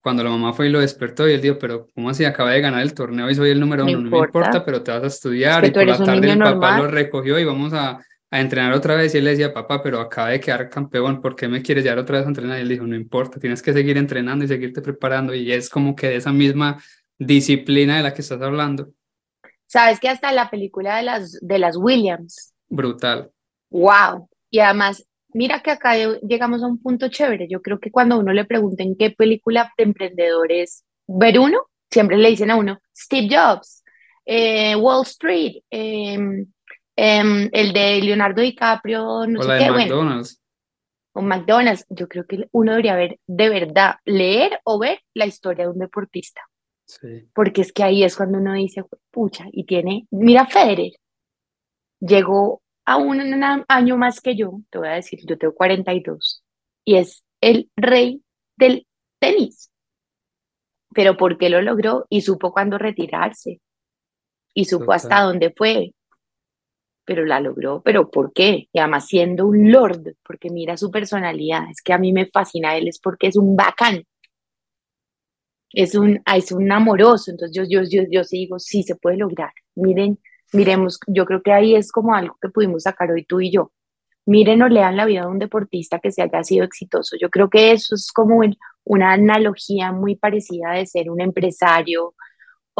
Cuando 0.00 0.22
la 0.24 0.30
mamá 0.30 0.52
fue 0.52 0.66
y 0.66 0.70
lo 0.70 0.80
despertó, 0.80 1.28
y 1.28 1.32
él 1.32 1.40
dijo, 1.40 1.58
pero 1.58 1.88
¿cómo 1.94 2.10
así? 2.10 2.24
Acaba 2.24 2.50
de 2.52 2.60
ganar 2.60 2.82
el 2.82 2.94
torneo 2.94 3.28
y 3.30 3.34
soy 3.34 3.50
el 3.50 3.58
número 3.60 3.84
No 3.84 3.90
uno, 3.92 4.00
no 4.02 4.10
me 4.10 4.16
importa. 4.18 4.64
pero 4.64 4.82
te 4.82 4.90
vas 4.92 5.02
a 5.04 5.06
estudiar. 5.06 5.62
que 5.62 5.68
y 5.68 5.70
por 5.72 5.86
la 5.86 5.98
tarde 5.98 6.30
el 6.32 6.38
papá 6.38 6.50
normal. 6.52 6.82
lo 6.82 6.88
recogió 6.88 7.38
y 7.38 7.44
vamos 7.44 7.72
a, 7.72 7.98
a 8.30 8.40
entrenar 8.40 8.72
otra 8.72 8.94
vez. 8.94 9.14
Y 9.14 9.18
él 9.18 9.24
le 9.24 9.30
decía, 9.30 9.52
papá, 9.52 9.82
pero 9.82 10.00
acaba 10.00 10.30
de 10.30 10.40
quedar 10.40 10.68
campeón, 10.68 11.20
¿por 11.20 11.36
qué 11.36 11.48
me 11.48 11.62
quieres 11.62 11.84
llevar 11.84 11.98
otra 11.98 12.18
vez 12.18 12.26
a 12.26 12.28
entrenar? 12.28 12.58
Y 12.58 12.62
él 12.62 12.68
dijo, 12.68 12.86
no 12.86 12.96
importa, 12.96 13.38
tienes 13.40 13.62
que 13.62 13.72
seguir 13.72 13.96
entrenando 13.96 14.44
y 14.44 14.48
seguirte 14.48 14.82
preparando. 14.82 15.34
Y 15.34 15.52
es 15.52 15.68
como 15.68 15.94
que 15.94 16.08
de 16.08 16.16
esa 16.16 16.32
misma 16.32 16.82
disciplina 17.18 17.96
de 17.96 18.02
la 18.02 18.12
que 18.14 18.22
estás 18.22 18.40
hablando. 18.42 18.90
Sabes 19.66 19.98
que 20.00 20.08
hasta 20.08 20.32
la 20.32 20.50
película 20.50 20.96
de 20.96 21.02
las, 21.02 21.38
de 21.40 21.58
las 21.58 21.76
Williams, 21.76 22.54
Brutal. 22.68 23.30
wow. 23.70 24.28
Y 24.50 24.60
además, 24.60 25.04
mira 25.32 25.60
que 25.60 25.70
acá 25.70 25.94
llegamos 26.22 26.62
a 26.62 26.66
un 26.66 26.80
punto 26.80 27.08
chévere. 27.08 27.48
Yo 27.48 27.60
creo 27.62 27.80
que 27.80 27.90
cuando 27.90 28.14
a 28.14 28.18
uno 28.18 28.32
le 28.32 28.44
pregunten 28.44 28.96
qué 28.96 29.10
película 29.10 29.72
de 29.76 29.84
emprendedores 29.84 30.84
ver 31.06 31.38
uno, 31.38 31.66
siempre 31.90 32.16
le 32.16 32.30
dicen 32.30 32.50
a 32.50 32.56
uno 32.56 32.80
Steve 32.96 33.28
Jobs, 33.30 33.82
eh, 34.24 34.76
Wall 34.76 35.02
Street, 35.02 35.62
em, 35.70 36.46
em, 36.96 37.48
el 37.52 37.72
de 37.72 38.00
Leonardo 38.02 38.42
DiCaprio, 38.42 39.26
no 39.26 39.40
O 39.40 39.42
sé 39.42 39.48
la 39.48 39.54
de 39.56 39.64
qué, 39.64 39.70
bueno, 39.70 39.96
McDonald's. 39.96 40.40
o 41.14 41.22
McDonald's. 41.22 41.86
Yo 41.90 42.08
creo 42.08 42.26
que 42.26 42.48
uno 42.52 42.72
debería 42.72 42.96
ver 42.96 43.18
de 43.26 43.48
verdad, 43.50 43.96
leer 44.04 44.60
o 44.64 44.78
ver 44.78 45.00
la 45.14 45.26
historia 45.26 45.64
de 45.66 45.72
un 45.72 45.78
deportista. 45.78 46.42
Sí. 46.88 47.28
porque 47.34 47.62
es 47.62 47.72
que 47.72 47.82
ahí 47.82 48.04
es 48.04 48.16
cuando 48.16 48.38
uno 48.38 48.54
dice, 48.54 48.84
pucha, 49.10 49.46
y 49.50 49.64
tiene, 49.64 50.06
mira 50.12 50.46
Federer, 50.46 50.92
llegó 52.00 52.62
a 52.84 52.96
un, 52.96 53.20
un 53.20 53.64
año 53.68 53.96
más 53.96 54.20
que 54.20 54.36
yo, 54.36 54.60
te 54.70 54.78
voy 54.78 54.86
a 54.88 54.92
decir, 54.92 55.18
yo 55.26 55.36
tengo 55.36 55.52
42, 55.54 56.44
y 56.84 56.94
es 56.94 57.24
el 57.40 57.68
rey 57.76 58.22
del 58.56 58.86
tenis. 59.18 59.72
Pero 60.94 61.16
¿por 61.16 61.38
qué 61.38 61.50
lo 61.50 61.60
logró? 61.60 62.06
Y 62.08 62.20
supo 62.20 62.52
cuándo 62.52 62.78
retirarse, 62.78 63.60
y 64.54 64.66
supo 64.66 64.92
Total. 64.92 64.96
hasta 64.96 65.22
dónde 65.22 65.52
fue, 65.56 65.92
pero 67.06 67.24
la 67.24 67.40
logró, 67.40 67.82
pero 67.84 68.10
¿por 68.10 68.32
qué? 68.34 68.68
Y 68.72 68.78
además 68.80 69.06
siendo 69.08 69.46
un 69.46 69.72
lord, 69.72 70.14
porque 70.24 70.50
mira 70.50 70.76
su 70.76 70.90
personalidad, 70.90 71.70
es 71.70 71.82
que 71.82 71.92
a 71.94 71.98
mí 71.98 72.12
me 72.12 72.26
fascina 72.26 72.76
él, 72.76 72.88
es 72.88 72.98
porque 73.00 73.28
es 73.28 73.36
un 73.36 73.56
bacán 73.56 74.04
es 75.72 75.94
un, 75.94 76.20
es 76.34 76.52
un 76.52 76.70
amoroso, 76.72 77.30
entonces 77.30 77.56
yo, 77.56 77.64
yo, 77.68 77.82
yo, 77.88 78.04
yo 78.10 78.24
sí 78.24 78.38
digo, 78.38 78.58
sí 78.58 78.82
se 78.82 78.96
puede 78.96 79.16
lograr. 79.18 79.50
Miren, 79.74 80.18
miremos, 80.52 80.98
yo 81.06 81.24
creo 81.26 81.42
que 81.42 81.52
ahí 81.52 81.74
es 81.74 81.92
como 81.92 82.14
algo 82.14 82.36
que 82.40 82.48
pudimos 82.48 82.84
sacar 82.84 83.10
hoy 83.10 83.24
tú 83.24 83.40
y 83.40 83.50
yo. 83.52 83.72
Miren 84.26 84.62
o 84.62 84.68
lean 84.68 84.96
la 84.96 85.06
vida 85.06 85.22
de 85.22 85.28
un 85.28 85.38
deportista 85.38 86.00
que 86.00 86.12
se 86.12 86.22
haya 86.22 86.44
sido 86.44 86.64
exitoso. 86.64 87.16
Yo 87.20 87.30
creo 87.30 87.50
que 87.50 87.72
eso 87.72 87.94
es 87.94 88.12
como 88.12 88.38
un- 88.38 88.56
una 88.84 89.12
analogía 89.14 89.92
muy 89.92 90.16
parecida 90.16 90.72
de 90.72 90.86
ser 90.86 91.10
un 91.10 91.20
empresario, 91.20 92.14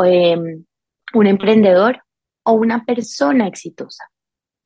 em, 0.05 0.65
un 1.15 1.27
emprendedor 1.27 2.03
o 2.45 2.53
una 2.55 2.85
persona 2.85 3.49
exitosa. 3.49 4.05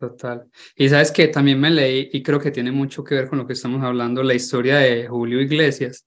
Total. 0.01 0.47
Y 0.75 0.89
sabes 0.89 1.13
que 1.13 1.29
también 1.29 1.61
me 1.61 1.71
leí, 1.71 2.09
y 2.11 2.23
creo 2.23 2.41
que 2.41 2.51
tiene 2.51 2.73
mucho 2.73 3.05
que 3.05 3.17
ver 3.17 3.29
con 3.29 3.39
lo 3.39 3.47
que 3.47 3.53
estamos 3.53 3.85
hablando, 3.85 4.23
la 4.23 4.33
historia 4.33 4.79
de 4.79 5.07
Julio 5.07 5.43
Iglesias. 5.43 6.07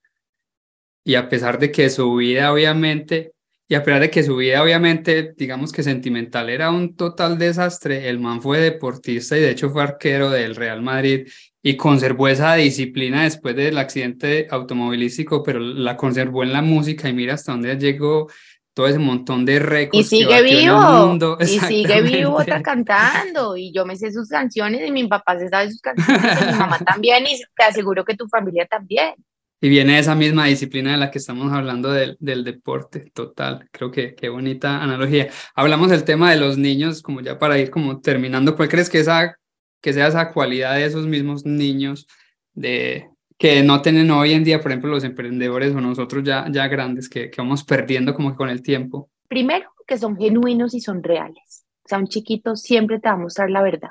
Y 1.05 1.13
a 1.13 1.29
pesar 1.29 1.59
de 1.59 1.71
que 1.71 1.91
su 1.91 2.15
vida, 2.15 2.51
obviamente, 2.51 3.33
y 3.67 3.75
a 3.75 3.83
pesar 3.83 4.01
de 4.01 4.09
que 4.09 4.23
su 4.23 4.35
vida, 4.37 4.63
obviamente, 4.63 5.35
digamos 5.37 5.71
que 5.71 5.83
sentimental 5.83 6.49
era 6.49 6.71
un 6.71 6.95
total 6.95 7.37
desastre, 7.37 8.09
el 8.09 8.19
man 8.19 8.41
fue 8.41 8.59
deportista 8.59 9.37
y 9.37 9.41
de 9.41 9.51
hecho 9.51 9.69
fue 9.69 9.83
arquero 9.83 10.31
del 10.31 10.55
Real 10.55 10.81
Madrid 10.81 11.27
y 11.61 11.77
conservó 11.77 12.27
esa 12.29 12.55
disciplina 12.55 13.23
después 13.25 13.55
del 13.55 13.77
accidente 13.77 14.47
automovilístico, 14.49 15.43
pero 15.43 15.59
la 15.59 15.97
conservó 15.97 16.43
en 16.43 16.51
la 16.51 16.63
música 16.63 17.09
y 17.09 17.13
mira 17.13 17.35
hasta 17.35 17.51
dónde 17.51 17.77
llegó 17.77 18.27
todo 18.73 18.87
ese 18.87 18.99
montón 18.99 19.45
de 19.45 19.59
récords. 19.59 20.05
Y 20.05 20.17
sigue 20.17 20.41
vivo, 20.41 21.17
y 21.39 21.59
sigue 21.59 22.01
vivo, 22.01 22.41
está 22.41 22.61
cantando, 22.61 23.55
y 23.55 23.71
yo 23.71 23.85
me 23.85 23.95
sé 23.95 24.11
sus 24.11 24.29
canciones, 24.29 24.87
y 24.87 24.91
mi 24.91 25.07
papá 25.07 25.37
se 25.37 25.49
sabe 25.49 25.71
sus 25.71 25.81
canciones, 25.81 26.41
y 26.41 26.45
mi 26.45 26.57
mamá 26.57 26.79
también, 26.85 27.25
y 27.27 27.39
te 27.55 27.63
aseguro 27.63 28.03
que 28.03 28.15
tu 28.15 28.27
familia 28.27 28.65
también. 28.65 29.13
Y 29.61 29.69
viene 29.69 29.97
esa 29.97 30.13
misma 30.13 30.47
disciplina 30.47 30.91
de 30.91 30.97
la 30.97 31.09
que 31.09 31.19
estamos 31.19 31.53
hablando 31.53 31.89
del, 31.91 32.17
del 32.19 32.43
deporte, 32.43 33.11
total. 33.13 33.69
Creo 33.71 33.91
que 33.91 34.13
qué 34.13 34.27
bonita 34.27 34.83
analogía. 34.83 35.29
Hablamos 35.55 35.89
del 35.89 36.03
tema 36.03 36.31
de 36.31 36.37
los 36.37 36.57
niños, 36.57 37.01
como 37.01 37.21
ya 37.21 37.39
para 37.39 37.57
ir 37.57 37.69
como 37.69 38.01
terminando, 38.01 38.57
¿cuál 38.57 38.67
crees 38.67 38.89
que, 38.89 38.99
esa, 38.99 39.37
que 39.81 39.93
sea 39.93 40.07
esa 40.07 40.33
cualidad 40.33 40.75
de 40.75 40.85
esos 40.85 41.07
mismos 41.07 41.45
niños 41.45 42.07
de, 42.53 43.07
que 43.37 43.63
no 43.63 43.81
tienen 43.81 44.09
hoy 44.11 44.33
en 44.33 44.43
día, 44.43 44.59
por 44.59 44.71
ejemplo, 44.71 44.91
los 44.91 45.03
emprendedores 45.03 45.73
o 45.73 45.81
nosotros 45.81 46.23
ya, 46.23 46.45
ya 46.51 46.67
grandes, 46.67 47.09
que, 47.09 47.29
que 47.29 47.41
vamos 47.41 47.63
perdiendo 47.63 48.13
como 48.13 48.31
que 48.31 48.37
con 48.37 48.49
el 48.49 48.61
tiempo? 48.61 49.09
Primero, 49.27 49.71
que 49.87 49.97
son 49.97 50.17
genuinos 50.17 50.73
y 50.73 50.79
son 50.79 51.03
reales. 51.03 51.65
O 51.85 51.89
sea, 51.89 51.97
un 51.97 52.07
chiquito 52.07 52.55
siempre 52.55 52.99
te 52.99 53.09
va 53.09 53.15
a 53.15 53.17
mostrar 53.17 53.49
la 53.49 53.61
verdad, 53.61 53.89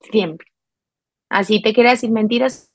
siempre. 0.00 0.48
Así 1.28 1.62
te 1.62 1.72
quiere 1.72 1.90
decir 1.90 2.10
mentiras, 2.10 2.72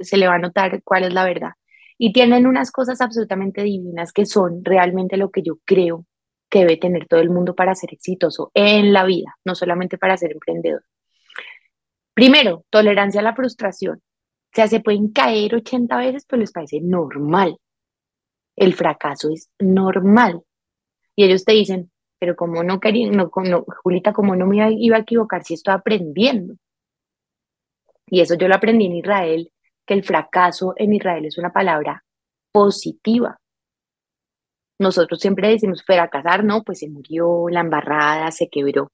se 0.00 0.16
le 0.16 0.28
va 0.28 0.34
a 0.34 0.38
notar 0.38 0.82
cuál 0.84 1.04
es 1.04 1.12
la 1.12 1.24
verdad 1.24 1.52
y 1.98 2.12
tienen 2.12 2.46
unas 2.46 2.70
cosas 2.70 3.00
absolutamente 3.00 3.62
divinas 3.64 4.12
que 4.12 4.24
son 4.24 4.64
realmente 4.64 5.16
lo 5.16 5.30
que 5.30 5.42
yo 5.42 5.58
creo 5.64 6.06
que 6.48 6.60
debe 6.60 6.76
tener 6.76 7.06
todo 7.06 7.20
el 7.20 7.28
mundo 7.28 7.54
para 7.54 7.74
ser 7.74 7.92
exitoso 7.92 8.50
en 8.54 8.92
la 8.92 9.04
vida, 9.04 9.36
no 9.44 9.54
solamente 9.54 9.98
para 9.98 10.16
ser 10.16 10.32
emprendedor. 10.32 10.84
Primero, 12.14 12.64
tolerancia 12.70 13.20
a 13.20 13.24
la 13.24 13.34
frustración. 13.34 14.00
O 14.52 14.54
sea, 14.54 14.68
se 14.68 14.80
pueden 14.80 15.08
caer 15.12 15.54
80 15.54 15.96
veces, 15.98 16.24
pero 16.26 16.40
les 16.40 16.52
parece 16.52 16.80
normal. 16.80 17.58
El 18.56 18.74
fracaso 18.74 19.30
es 19.30 19.50
normal. 19.58 20.42
Y 21.14 21.24
ellos 21.24 21.44
te 21.44 21.52
dicen, 21.52 21.90
pero 22.18 22.34
como 22.34 22.62
no 22.62 22.80
quería, 22.80 23.10
no, 23.10 23.30
no, 23.44 23.64
Julita, 23.82 24.12
como 24.12 24.34
no 24.34 24.46
me 24.46 24.72
iba 24.72 24.96
a 24.96 25.00
equivocar 25.00 25.44
si 25.44 25.54
estoy 25.54 25.74
aprendiendo. 25.74 26.54
Y 28.06 28.20
eso 28.20 28.34
yo 28.34 28.48
lo 28.48 28.54
aprendí 28.54 28.86
en 28.86 28.96
Israel 28.96 29.52
que 29.86 29.94
el 29.94 30.04
fracaso 30.04 30.74
en 30.76 30.94
Israel 30.94 31.24
es 31.26 31.38
una 31.38 31.52
palabra 31.52 32.04
positiva. 32.52 33.38
Nosotros 34.78 35.20
siempre 35.20 35.48
decimos 35.48 35.82
fracasar, 35.82 36.44
no, 36.44 36.62
pues 36.62 36.80
se 36.80 36.88
murió, 36.88 37.48
la 37.48 37.60
embarrada, 37.60 38.30
se 38.30 38.48
quebró. 38.48 38.92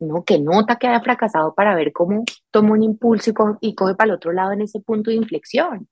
No, 0.00 0.24
que 0.24 0.38
nota 0.38 0.76
que 0.76 0.86
haya 0.88 1.02
fracasado 1.02 1.54
para 1.54 1.74
ver 1.74 1.92
cómo 1.92 2.24
toma 2.50 2.72
un 2.72 2.82
impulso 2.82 3.32
y, 3.60 3.74
coge 3.74 3.94
para 3.94 4.08
el 4.08 4.16
otro 4.16 4.32
lado 4.32 4.52
en 4.52 4.62
ese 4.62 4.80
punto 4.80 5.10
de 5.10 5.16
inflexión. 5.16 5.88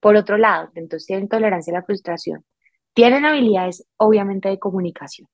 Por 0.00 0.16
otro 0.16 0.36
lado, 0.36 0.70
entonces 0.74 1.06
tienen 1.06 1.28
tolerancia 1.28 1.72
a 1.72 1.78
la 1.78 1.84
frustración. 1.84 2.44
Tienen 2.92 3.24
habilidades, 3.24 3.86
obviamente, 3.96 4.48
de 4.48 4.58
comunicación. 4.58 5.28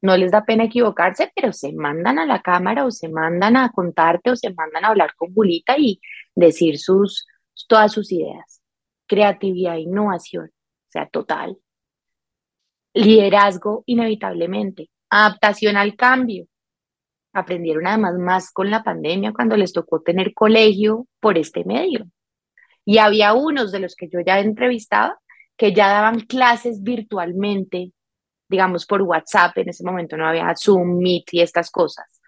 No 0.00 0.16
les 0.16 0.32
da 0.32 0.46
pena 0.46 0.64
equivocarse, 0.64 1.30
pero 1.36 1.52
se 1.52 1.72
mandan 1.74 2.18
a 2.18 2.24
la 2.24 2.40
cámara 2.40 2.86
o 2.86 2.90
se 2.90 3.10
mandan 3.10 3.56
a 3.56 3.70
contarte 3.70 4.30
o 4.30 4.36
se 4.36 4.54
mandan 4.54 4.86
a 4.86 4.88
hablar 4.88 5.14
con 5.14 5.34
Bulita 5.34 5.76
y 5.78 6.00
decir 6.34 6.78
sus, 6.78 7.26
todas 7.68 7.92
sus 7.92 8.10
ideas. 8.12 8.62
Creatividad, 9.06 9.76
innovación, 9.76 10.46
o 10.46 10.90
sea, 10.90 11.06
total. 11.06 11.58
Liderazgo, 12.94 13.84
inevitablemente. 13.86 14.88
Adaptación 15.10 15.76
al 15.76 15.96
cambio. 15.96 16.46
Aprendieron 17.32 17.86
además 17.86 18.18
más 18.18 18.50
con 18.52 18.70
la 18.70 18.82
pandemia 18.82 19.32
cuando 19.32 19.56
les 19.56 19.72
tocó 19.72 20.00
tener 20.00 20.34
colegio 20.34 21.06
por 21.20 21.38
este 21.38 21.64
medio. 21.64 22.06
Y 22.84 22.98
había 22.98 23.34
unos 23.34 23.72
de 23.72 23.80
los 23.80 23.94
que 23.94 24.08
yo 24.08 24.20
ya 24.20 24.40
entrevistaba 24.40 25.18
que 25.56 25.74
ya 25.74 25.88
daban 25.88 26.20
clases 26.20 26.82
virtualmente, 26.82 27.92
digamos 28.48 28.86
por 28.86 29.02
WhatsApp, 29.02 29.58
en 29.58 29.68
ese 29.68 29.84
momento 29.84 30.16
no 30.16 30.26
había 30.26 30.54
Zoom, 30.56 30.98
Meet 30.98 31.24
y 31.32 31.40
estas 31.42 31.70
cosas 31.70 32.20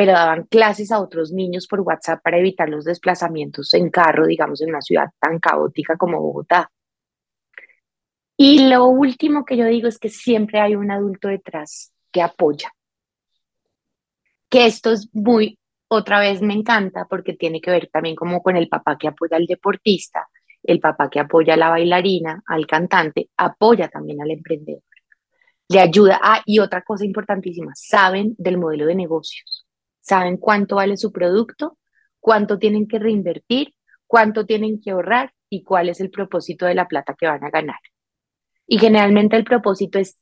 pero 0.00 0.12
daban 0.12 0.44
clases 0.44 0.92
a 0.92 0.98
otros 0.98 1.30
niños 1.30 1.66
por 1.66 1.80
WhatsApp 1.80 2.22
para 2.22 2.38
evitar 2.38 2.70
los 2.70 2.86
desplazamientos 2.86 3.74
en 3.74 3.90
carro, 3.90 4.26
digamos, 4.26 4.62
en 4.62 4.70
una 4.70 4.80
ciudad 4.80 5.10
tan 5.20 5.38
caótica 5.38 5.98
como 5.98 6.18
Bogotá. 6.22 6.70
Y 8.34 8.70
lo 8.70 8.86
último 8.86 9.44
que 9.44 9.58
yo 9.58 9.66
digo 9.66 9.88
es 9.88 9.98
que 9.98 10.08
siempre 10.08 10.58
hay 10.58 10.74
un 10.74 10.90
adulto 10.90 11.28
detrás 11.28 11.92
que 12.10 12.22
apoya. 12.22 12.72
Que 14.50 14.66
esto 14.66 14.92
es 14.92 15.08
muy, 15.14 15.58
otra 15.88 16.20
vez 16.20 16.42
me 16.42 16.54
encanta 16.54 17.06
porque 17.08 17.34
tiene 17.34 17.60
que 17.60 17.70
ver 17.70 17.88
también 17.90 18.16
como 18.16 18.42
con 18.42 18.56
el 18.56 18.68
papá 18.68 18.98
que 18.98 19.08
apoya 19.08 19.36
al 19.36 19.46
deportista, 19.46 20.28
el 20.62 20.80
papá 20.80 21.08
que 21.08 21.20
apoya 21.20 21.54
a 21.54 21.56
la 21.56 21.70
bailarina, 21.70 22.42
al 22.46 22.66
cantante, 22.66 23.30
apoya 23.38 23.88
también 23.88 24.20
al 24.20 24.30
emprendedor. 24.32 24.82
Le 25.68 25.80
ayuda. 25.80 26.20
Ah, 26.22 26.42
y 26.44 26.58
otra 26.58 26.82
cosa 26.82 27.04
importantísima, 27.04 27.72
saben 27.74 28.34
del 28.38 28.58
modelo 28.58 28.86
de 28.86 28.96
negocios 28.96 29.66
saben 30.00 30.38
cuánto 30.38 30.76
vale 30.76 30.96
su 30.96 31.12
producto, 31.12 31.78
cuánto 32.18 32.58
tienen 32.58 32.88
que 32.88 32.98
reinvertir, 32.98 33.74
cuánto 34.06 34.44
tienen 34.44 34.80
que 34.80 34.90
ahorrar 34.90 35.32
y 35.48 35.62
cuál 35.62 35.88
es 35.88 36.00
el 36.00 36.10
propósito 36.10 36.66
de 36.66 36.74
la 36.74 36.88
plata 36.88 37.14
que 37.18 37.26
van 37.26 37.44
a 37.44 37.50
ganar. 37.50 37.78
Y 38.66 38.78
generalmente 38.78 39.36
el 39.36 39.44
propósito 39.44 39.98
es 39.98 40.18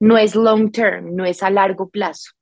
no 0.00 0.18
es 0.18 0.34
long 0.34 0.72
term, 0.72 1.14
no 1.14 1.24
es 1.24 1.44
a 1.44 1.50
largo 1.50 1.88
plazo, 1.88 2.32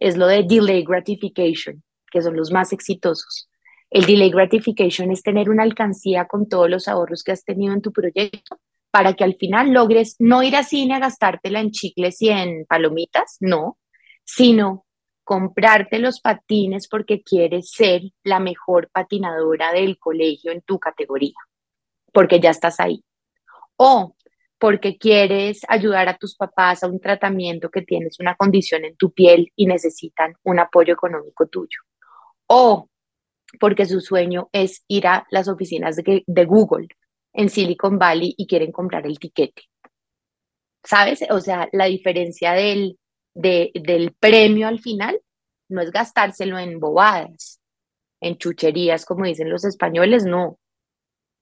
es 0.00 0.16
lo 0.16 0.26
de 0.26 0.42
delay 0.42 0.82
gratification, 0.82 1.84
que 2.10 2.22
son 2.22 2.36
los 2.36 2.50
más 2.50 2.72
exitosos. 2.72 3.48
El 3.90 4.06
delay 4.06 4.30
gratification 4.30 5.12
es 5.12 5.22
tener 5.22 5.50
una 5.50 5.62
alcancía 5.62 6.26
con 6.26 6.48
todos 6.48 6.68
los 6.68 6.88
ahorros 6.88 7.22
que 7.22 7.32
has 7.32 7.44
tenido 7.44 7.74
en 7.74 7.82
tu 7.82 7.92
proyecto 7.92 8.58
para 8.90 9.14
que 9.14 9.24
al 9.24 9.36
final 9.36 9.72
logres 9.72 10.16
no 10.18 10.42
ir 10.42 10.56
a 10.56 10.64
cine 10.64 10.94
a 10.94 10.98
gastártela 10.98 11.60
en 11.60 11.70
chicles 11.70 12.20
y 12.22 12.30
en 12.30 12.66
palomitas, 12.66 13.36
no, 13.40 13.78
sino 14.24 14.84
comprarte 15.22 15.98
los 15.98 16.20
patines 16.20 16.88
porque 16.88 17.22
quieres 17.22 17.70
ser 17.70 18.02
la 18.24 18.40
mejor 18.40 18.90
patinadora 18.90 19.72
del 19.72 19.98
colegio 19.98 20.50
en 20.50 20.62
tu 20.62 20.78
categoría, 20.80 21.36
porque 22.12 22.40
ya 22.40 22.50
estás 22.50 22.80
ahí. 22.80 23.04
O 23.76 24.16
porque 24.60 24.98
quieres 24.98 25.62
ayudar 25.68 26.08
a 26.10 26.18
tus 26.18 26.36
papás 26.36 26.82
a 26.82 26.86
un 26.86 27.00
tratamiento 27.00 27.70
que 27.70 27.80
tienes 27.80 28.20
una 28.20 28.36
condición 28.36 28.84
en 28.84 28.94
tu 28.94 29.10
piel 29.10 29.50
y 29.56 29.64
necesitan 29.64 30.34
un 30.44 30.60
apoyo 30.60 30.92
económico 30.92 31.46
tuyo. 31.46 31.80
O 32.46 32.88
porque 33.58 33.86
su 33.86 34.00
sueño 34.00 34.50
es 34.52 34.84
ir 34.86 35.06
a 35.06 35.26
las 35.30 35.48
oficinas 35.48 35.96
de, 35.96 36.44
Google 36.44 36.88
en 37.32 37.48
Silicon 37.48 37.98
Valley 37.98 38.34
y 38.36 38.46
quieren 38.46 38.70
comprar 38.70 39.06
el 39.06 39.18
tiquete. 39.18 39.62
¿Sabes? 40.84 41.24
O 41.30 41.40
sea, 41.40 41.68
la 41.72 41.86
diferencia 41.86 42.52
del 42.52 42.98
del 43.34 44.14
premio 44.18 44.68
al 44.68 44.80
final 44.80 45.20
no 45.68 45.80
es 45.80 45.90
gastárselo 45.90 46.58
en 46.58 46.80
bobadas, 46.80 47.60
en 48.20 48.36
chucherías, 48.36 49.06
como 49.06 49.24
dicen 49.24 49.48
los 49.48 49.64
españoles, 49.64 50.24
no. 50.24 50.58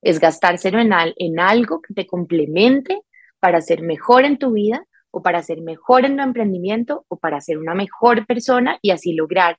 Es 0.03 0.21
gastárselo 0.21 0.79
en, 0.79 0.93
en 1.17 1.41
algo 1.41 1.81
que 1.81 1.95
te 1.95 2.07
complemente 2.07 3.01
para 3.41 3.61
ser 3.61 3.83
mejor 3.83 4.25
en 4.25 4.39
tu 4.39 4.53
vida 4.53 4.87
o 5.11 5.23
para 5.23 5.43
ser 5.43 5.61
mejor 5.61 6.05
en 6.05 6.17
tu 6.17 6.23
emprendimiento 6.23 7.05
o 7.09 7.19
para 7.19 7.41
ser 7.41 7.59
una 7.59 7.75
mejor 7.75 8.27
persona 8.27 8.79
y 8.83 8.91
así 8.91 9.15
lograr 9.15 9.59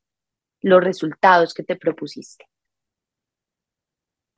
los 0.61 0.83
resultados 0.83 1.53
que 1.53 1.63
te 1.63 1.75
propusiste. 1.75 2.45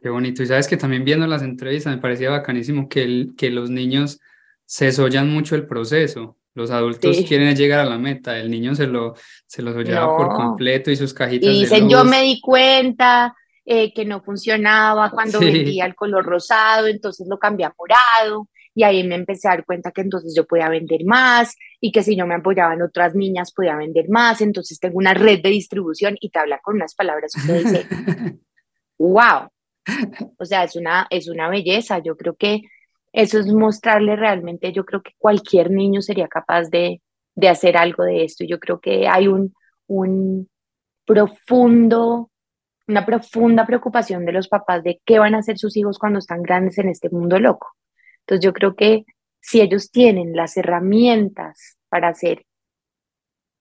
Qué 0.02 0.10
bonito. 0.10 0.42
Y 0.42 0.48
sabes 0.48 0.68
que 0.68 0.78
también 0.78 1.06
viendo 1.06 1.28
las 1.28 1.44
entrevistas 1.44 1.96
me 1.96 2.02
parecía 2.02 2.32
bacanísimo 2.32 2.90
que, 2.90 3.04
el, 3.04 3.34
que 3.38 3.52
los 3.52 3.70
niños 3.70 4.20
se 4.66 4.86
desollan 4.86 5.30
mucho 5.30 5.56
el 5.56 5.68
proceso. 5.68 6.38
Los 6.54 6.70
adultos 6.72 7.18
quieren 7.28 7.56
llegar 7.56 7.80
a 7.80 7.86
la 7.86 7.98
meta, 7.98 8.38
el 8.38 8.52
niño 8.52 8.76
se 8.76 8.86
lo, 8.86 9.16
se 9.46 9.62
lo 9.62 9.74
por 9.74 10.34
completo 10.34 10.92
y 10.92 10.98
sus 10.98 11.14
cajitas. 11.14 11.50
Y 11.50 11.62
dicen, 11.62 11.88
yo 11.88 12.04
me 12.04 12.24
di 12.24 12.42
cuenta 12.42 13.34
eh, 13.64 13.94
que 13.94 14.04
no 14.04 14.22
funcionaba 14.22 15.12
cuando 15.12 15.40
vendía 15.40 15.86
el 15.86 15.96
color 15.96 16.26
rosado, 16.26 16.88
entonces 16.88 17.28
lo 17.30 17.40
cambié 17.40 17.68
a 17.68 17.74
morado. 17.78 18.50
Y 18.74 18.84
ahí 18.84 19.06
me 19.06 19.16
empecé 19.16 19.48
a 19.48 19.52
dar 19.52 19.66
cuenta 19.66 19.92
que 19.92 20.02
entonces 20.02 20.34
yo 20.36 20.46
podía 20.46 20.70
vender 20.70 21.04
más 21.06 21.56
y 21.80 21.92
que 21.92 22.04
si 22.04 22.16
no 22.16 22.26
me 22.26 22.36
apoyaban 22.36 22.82
otras 22.82 23.16
niñas 23.16 23.52
podía 23.52 23.76
vender 23.76 24.10
más. 24.10 24.42
Entonces 24.42 24.80
tengo 24.80 24.98
una 24.98 25.14
red 25.14 25.42
de 25.42 25.50
distribución 25.50 26.16
y 26.20 26.30
te 26.30 26.40
habla 26.40 26.60
con 26.60 26.76
unas 26.76 26.96
palabras 26.96 27.32
y 27.36 27.48
te 27.48 27.54
dice, 27.60 27.86
wow. 28.98 29.50
O 30.38 30.46
sea, 30.46 30.64
es 30.64 30.76
una, 30.76 31.08
es 31.10 31.28
una 31.28 31.50
belleza. 31.50 32.00
Yo 32.00 32.16
creo 32.16 32.36
que 32.36 32.62
eso 33.14 33.40
es 33.40 33.48
mostrarle 33.48 34.16
realmente, 34.16 34.72
yo 34.72 34.86
creo 34.86 35.02
que 35.02 35.12
cualquier 35.18 35.70
niño 35.70 36.02
sería 36.02 36.28
capaz 36.28 36.70
de, 36.70 37.02
de 37.36 37.50
hacer 37.50 37.76
algo 37.78 38.04
de 38.04 38.24
esto. 38.24 38.46
Yo 38.46 38.60
creo 38.60 38.80
que 38.80 39.08
hay 39.08 39.28
un, 39.28 39.54
un 39.88 40.50
profundo, 41.06 42.32
una 42.88 43.06
profunda 43.06 43.66
preocupación 43.66 44.26
de 44.26 44.32
los 44.32 44.48
papás 44.48 44.84
de 44.84 45.02
qué 45.06 45.20
van 45.20 45.36
a 45.36 45.40
hacer 45.40 45.58
sus 45.58 45.76
hijos 45.76 46.00
cuando 46.00 46.20
están 46.20 46.42
grandes 46.42 46.78
en 46.78 46.90
este 46.90 47.10
mundo 47.10 47.38
loco. 47.40 47.76
Entonces 48.32 48.46
yo 48.46 48.54
creo 48.54 48.76
que 48.78 49.04
si 49.42 49.60
ellos 49.60 49.92
tienen 49.92 50.34
las 50.34 50.56
herramientas 50.56 51.78
para 51.90 52.08
hacer, 52.08 52.46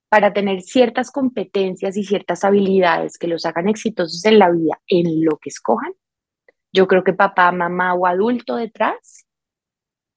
para 0.08 0.32
tener 0.32 0.60
ciertas 0.62 1.10
competencias 1.10 1.96
y 1.96 2.04
ciertas 2.04 2.44
habilidades 2.44 3.18
que 3.18 3.26
los 3.26 3.44
hagan 3.46 3.68
exitosos 3.68 4.24
en 4.26 4.38
la 4.38 4.48
vida, 4.48 4.80
en 4.86 5.24
lo 5.24 5.38
que 5.38 5.48
escojan, 5.48 5.92
yo 6.72 6.86
creo 6.86 7.02
que 7.02 7.14
papá, 7.14 7.50
mamá 7.50 7.94
o 7.94 8.06
adulto 8.06 8.54
detrás 8.54 9.26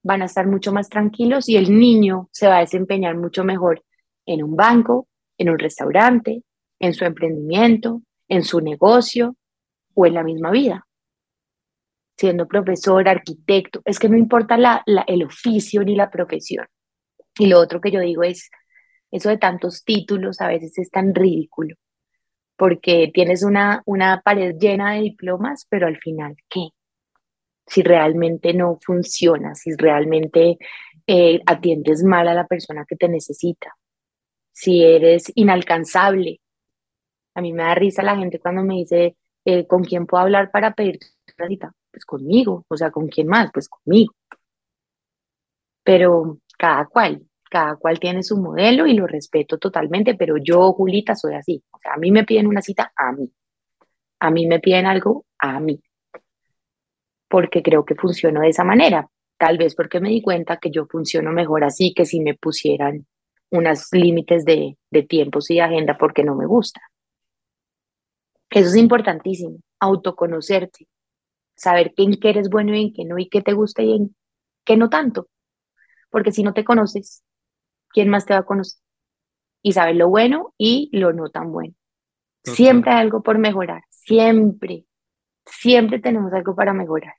van 0.04 0.22
a 0.22 0.26
estar 0.26 0.46
mucho 0.46 0.72
más 0.72 0.88
tranquilos 0.88 1.50
y 1.50 1.58
el 1.58 1.76
niño 1.76 2.30
se 2.32 2.48
va 2.48 2.58
a 2.58 2.60
desempeñar 2.60 3.18
mucho 3.18 3.44
mejor 3.44 3.84
en 4.28 4.44
un 4.44 4.56
banco, 4.56 5.08
en 5.40 5.50
un 5.50 5.58
restaurante, 5.58 6.44
en 6.78 6.94
su 6.94 7.06
emprendimiento, 7.06 8.04
en 8.28 8.44
su 8.44 8.62
negocio 8.62 9.36
o 9.96 10.06
en 10.06 10.14
la 10.14 10.24
misma 10.24 10.52
vida. 10.52 10.86
Siendo 12.18 12.48
profesor, 12.48 13.08
arquitecto, 13.08 13.82
es 13.86 14.00
que 14.00 14.10
no 14.10 14.18
importa 14.18 14.58
la, 14.58 14.84
el 15.08 15.24
oficio 15.24 15.84
ni 15.84 15.96
la 15.96 16.10
profesión. 16.10 16.68
Y 17.38 17.48
lo 17.48 17.60
otro 17.60 17.82
que 17.82 17.92
yo 17.92 18.00
digo 18.00 18.24
es, 18.24 18.50
eso 19.12 19.30
de 19.30 19.38
tantos 19.38 19.84
títulos 19.84 20.42
a 20.42 20.48
veces 20.48 20.78
es 20.78 20.90
tan 20.90 21.14
ridículo, 21.14 21.76
porque 22.56 23.12
tienes 23.14 23.44
una, 23.44 23.82
una 23.86 24.22
pared 24.22 24.56
llena 24.60 24.94
de 24.94 25.02
diplomas, 25.02 25.68
pero 25.70 25.88
al 25.88 25.98
final, 25.98 26.36
¿qué? 26.50 26.70
Si 27.66 27.82
realmente 27.82 28.54
no 28.54 28.78
funciona, 28.84 29.56
si 29.56 29.76
realmente 29.76 30.58
eh, 31.08 31.42
atiendes 31.46 32.04
mal 32.04 32.28
a 32.28 32.34
la 32.34 32.48
persona 32.48 32.86
que 32.88 32.96
te 32.96 33.08
necesita, 33.08 33.76
si 34.52 34.84
eres 34.84 35.32
inalcanzable. 35.36 36.40
A 37.36 37.42
mí 37.42 37.54
me 37.54 37.64
da 37.64 37.76
risa 37.76 38.04
la 38.04 38.16
gente 38.16 38.40
cuando 38.40 38.64
me 38.64 38.76
dice, 38.76 39.18
eh, 39.46 39.68
¿con 39.68 39.84
quién 39.84 40.06
puedo 40.06 40.24
hablar 40.24 40.52
para 40.52 40.74
pedir 40.74 41.00
una 41.38 41.48
cita? 41.48 41.74
Pues 41.94 42.06
conmigo, 42.06 42.66
o 42.68 42.76
sea, 42.76 42.90
¿con 42.90 43.08
quién 43.08 43.28
más? 43.28 43.52
Pues 43.54 43.70
conmigo. 43.70 44.14
Pero 45.84 46.40
cada 46.58 46.88
cual, 46.88 47.22
cada 47.52 47.76
cual 47.76 48.00
tiene 48.00 48.24
su 48.24 48.38
modelo 48.38 48.88
y 48.88 48.94
lo 48.94 49.06
respeto 49.06 49.60
totalmente, 49.60 50.16
pero 50.16 50.38
yo, 50.38 50.74
Julita, 50.74 51.16
soy 51.16 51.36
así. 51.36 51.64
O 51.72 51.78
sea, 51.78 51.94
a 51.94 51.98
mí 51.98 52.10
me 52.10 52.24
piden 52.24 52.48
una 52.48 52.64
cita, 52.64 52.92
a 52.96 53.12
mí. 53.12 53.32
A 54.22 54.32
mí 54.32 54.48
me 54.48 54.60
piden 54.60 54.88
algo, 54.88 55.26
a 55.38 55.60
mí. 55.60 55.80
Porque 57.28 57.62
creo 57.62 57.86
que 57.86 57.94
funciono 57.94 58.42
de 58.42 58.50
esa 58.50 58.64
manera. 58.64 59.08
Tal 59.38 59.60
vez 59.60 59.76
porque 59.76 60.00
me 60.00 60.10
di 60.10 60.24
cuenta 60.24 60.58
que 60.58 60.72
yo 60.72 60.88
funciono 60.88 61.32
mejor 61.32 61.64
así 61.64 61.94
que 61.94 62.06
si 62.06 62.22
me 62.22 62.34
pusieran 62.34 63.06
unos 63.52 63.90
límites 63.92 64.46
de, 64.46 64.78
de 64.90 65.04
tiempos 65.04 65.52
y 65.52 65.56
de 65.56 65.62
agenda 65.62 65.96
porque 65.96 66.24
no 66.24 66.36
me 66.36 66.48
gusta. 66.48 66.82
Eso 68.50 68.70
es 68.70 68.76
importantísimo, 68.78 69.58
autoconocerte, 69.80 70.88
saber 71.56 71.94
en 71.98 72.20
qué 72.20 72.30
eres 72.30 72.50
bueno 72.50 72.76
y 72.76 72.82
en 72.82 72.94
qué 72.94 73.06
no, 73.06 73.18
y 73.18 73.30
qué 73.30 73.42
te 73.42 73.54
gusta 73.54 73.84
y 73.84 73.94
en 73.94 74.16
qué 74.66 74.78
no 74.78 74.90
tanto. 74.90 75.28
Porque 76.10 76.32
si 76.32 76.44
no 76.44 76.54
te 76.54 76.64
conoces, 76.64 77.24
¿quién 77.90 78.10
más 78.10 78.26
te 78.26 78.34
va 78.34 78.42
a 78.42 78.46
conocer? 78.46 78.82
Y 79.62 79.74
saber 79.74 79.96
lo 79.96 80.10
bueno 80.10 80.54
y 80.58 80.90
lo 80.94 81.14
no 81.14 81.30
tan 81.30 81.52
bueno. 81.52 81.74
Siempre 82.44 82.92
hay 82.92 83.02
algo 83.02 83.24
por 83.24 83.38
mejorar, 83.38 83.84
siempre, 83.90 84.86
siempre 85.46 86.00
tenemos 86.00 86.34
algo 86.34 86.56
para 86.56 86.74
mejorar. 86.74 87.14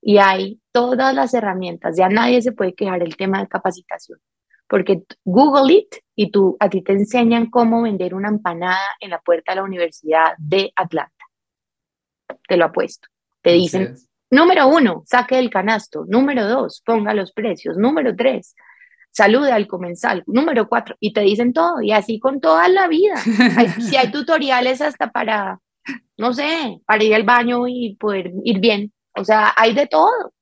Y 0.00 0.18
hay 0.18 0.60
todas 0.72 1.14
las 1.14 1.34
herramientas, 1.34 1.96
ya 1.96 2.08
nadie 2.08 2.40
se 2.40 2.52
puede 2.52 2.74
quejar 2.74 3.02
el 3.02 3.16
tema 3.16 3.40
de 3.40 3.48
capacitación 3.48 4.18
porque 4.68 5.02
Google 5.24 5.72
It 5.72 5.96
y 6.14 6.30
tú, 6.30 6.56
a 6.60 6.68
ti 6.68 6.82
te 6.82 6.92
enseñan 6.92 7.50
cómo 7.50 7.82
vender 7.82 8.14
una 8.14 8.28
empanada 8.28 8.78
en 9.00 9.10
la 9.10 9.20
puerta 9.20 9.52
de 9.52 9.56
la 9.56 9.64
Universidad 9.64 10.34
de 10.38 10.72
Atlanta. 10.76 11.24
Te 12.46 12.56
lo 12.56 12.66
apuesto. 12.66 13.08
Te 13.48 13.54
dicen, 13.54 13.96
número 14.30 14.68
uno, 14.68 15.04
saque 15.06 15.38
el 15.38 15.48
canasto. 15.48 16.04
Número 16.06 16.46
dos, 16.46 16.82
ponga 16.84 17.14
los 17.14 17.32
precios. 17.32 17.78
Número 17.78 18.14
tres, 18.14 18.54
salude 19.10 19.52
al 19.52 19.66
comensal. 19.66 20.22
Número 20.26 20.68
cuatro, 20.68 20.96
y 21.00 21.14
te 21.14 21.22
dicen 21.22 21.54
todo, 21.54 21.80
y 21.80 21.92
así 21.92 22.20
con 22.20 22.40
toda 22.40 22.68
la 22.68 22.88
vida. 22.88 23.16
si 23.80 23.96
hay 23.96 24.10
tutoriales 24.12 24.82
hasta 24.82 25.10
para, 25.10 25.60
no 26.18 26.34
sé, 26.34 26.80
para 26.86 27.02
ir 27.02 27.14
al 27.14 27.22
baño 27.22 27.66
y 27.66 27.96
poder 27.96 28.32
ir 28.44 28.60
bien. 28.60 28.92
O 29.16 29.24
sea, 29.24 29.54
hay 29.56 29.72
de 29.72 29.86
todo. 29.86 30.34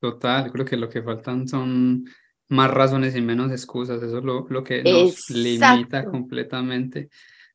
Total, 0.00 0.52
creo 0.52 0.66
que 0.66 0.76
lo 0.76 0.90
que 0.90 1.02
faltan 1.02 1.48
son 1.48 2.04
más 2.48 2.70
razones 2.70 3.16
y 3.16 3.22
menos 3.22 3.50
excusas, 3.52 4.02
eso 4.02 4.18
es 4.18 4.24
lo, 4.24 4.46
lo 4.50 4.62
que 4.62 4.82
nos 4.82 5.30
limita 5.30 6.04
completamente. 6.04 7.08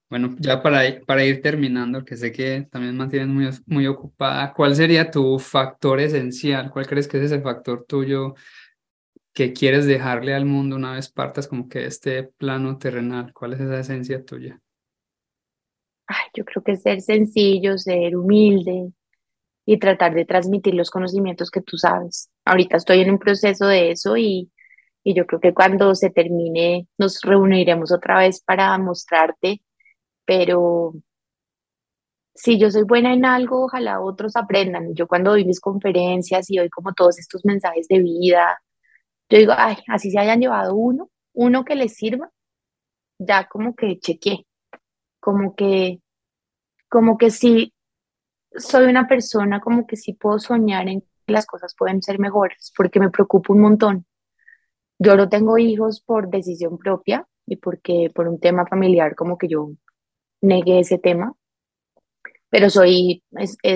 Bueno, 0.10 0.36
ya 0.40 0.62
para, 0.62 0.82
para 1.06 1.26
ir 1.26 1.42
terminando, 1.42 2.06
que 2.06 2.16
sé 2.16 2.32
que 2.32 2.68
también 2.72 2.96
mantienes 2.96 3.28
muy, 3.28 3.50
muy 3.66 3.88
ocupada, 3.88 4.54
¿cuál 4.54 4.76
sería 4.76 5.10
tu 5.10 5.40
factor 5.40 6.00
esencial? 6.00 6.70
¿Cuál 6.70 6.86
crees 6.88 7.08
que 7.08 7.18
es 7.18 7.24
ese 7.24 7.42
factor 7.42 7.86
tuyo 7.88 8.36
que 9.34 9.52
quieres 9.52 9.86
dejarle 9.86 10.34
al 10.36 10.46
mundo 10.46 10.76
una 10.76 10.94
vez 10.94 11.10
partas 11.10 11.48
como 11.48 11.68
que 11.68 11.86
este 11.86 12.24
plano 12.24 12.78
terrenal? 12.78 13.34
¿Cuál 13.34 13.54
es 13.54 13.62
esa 13.62 13.80
esencia 13.80 14.24
tuya? 14.24 14.62
Ay, 16.08 16.28
yo 16.36 16.46
creo 16.46 16.64
que 16.64 16.76
ser 16.76 17.02
sencillo, 17.02 17.78
ser 17.80 18.16
humilde, 18.16 18.92
y 19.66 19.80
tratar 19.80 20.14
de 20.14 20.26
transmitir 20.26 20.76
los 20.76 20.92
conocimientos 20.92 21.50
que 21.50 21.62
tú 21.62 21.78
sabes. 21.78 22.30
Ahorita 22.46 22.78
estoy 22.78 23.02
en 23.02 23.12
un 23.12 23.20
proceso 23.20 23.66
de 23.66 23.92
eso 23.92 24.16
y, 24.16 24.52
y 25.04 25.16
yo 25.16 25.26
creo 25.26 25.40
que 25.40 25.54
cuando 25.54 25.96
se 25.96 26.12
termine 26.12 26.88
nos 26.98 27.22
reuniremos 27.22 27.92
otra 27.92 28.20
vez 28.20 28.42
para 28.42 28.78
mostrarte, 28.78 29.62
pero 30.26 30.94
si 32.36 32.60
yo 32.60 32.70
soy 32.70 32.84
buena 32.84 33.14
en 33.14 33.26
algo, 33.26 33.66
ojalá 33.66 34.02
otros 34.02 34.36
aprendan. 34.36 34.94
Yo 34.94 35.08
cuando 35.08 35.32
doy 35.32 35.46
mis 35.46 35.62
conferencias 35.62 36.50
y 36.50 36.58
doy 36.58 36.70
como 36.70 36.94
todos 36.94 37.18
estos 37.18 37.46
mensajes 37.46 37.88
de 37.88 38.00
vida, 38.00 38.60
yo 39.30 39.38
digo, 39.40 39.54
ay, 39.56 39.78
así 39.88 40.12
se 40.12 40.20
hayan 40.20 40.42
llevado 40.42 40.76
uno, 40.76 41.10
uno 41.34 41.66
que 41.66 41.76
les 41.76 41.96
sirva, 41.96 42.30
ya 43.18 43.48
como 43.48 43.76
que 43.76 44.00
chequeé, 44.00 44.46
como 45.20 45.56
que, 45.56 46.02
como 46.90 47.18
que 47.18 47.32
si 47.32 47.74
soy 48.58 48.86
una 48.86 49.08
persona 49.08 49.62
como 49.62 49.86
que 49.88 49.98
sí 49.98 50.14
puedo 50.14 50.40
soñar 50.40 50.88
en 50.88 51.02
que 51.02 51.34
las 51.34 51.46
cosas 51.46 51.76
pueden 51.78 52.02
ser 52.02 52.20
mejores, 52.20 52.72
porque 52.76 53.00
me 53.00 53.10
preocupo 53.10 53.54
un 53.54 53.62
montón. 53.62 54.06
Yo 55.00 55.16
no 55.16 55.28
tengo 55.30 55.58
hijos 55.58 56.02
por 56.02 56.30
decisión 56.30 56.78
propia 56.78 57.28
y 57.46 57.58
porque 57.58 58.12
por 58.14 58.28
un 58.28 58.40
tema 58.40 58.66
familiar 58.66 59.16
como 59.16 59.38
que 59.38 59.48
yo 59.48 59.72
negué 60.46 60.80
ese 60.80 60.98
tema, 60.98 61.34
pero 62.50 62.70
soy, 62.70 63.24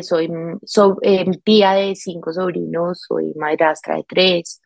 soy, 0.02 0.32
soy 0.64 0.96
eh, 1.02 1.26
tía 1.44 1.74
de 1.74 1.96
cinco 1.96 2.32
sobrinos, 2.32 3.06
soy 3.08 3.34
madrastra 3.36 3.96
de 3.98 4.06
tres, 4.08 4.62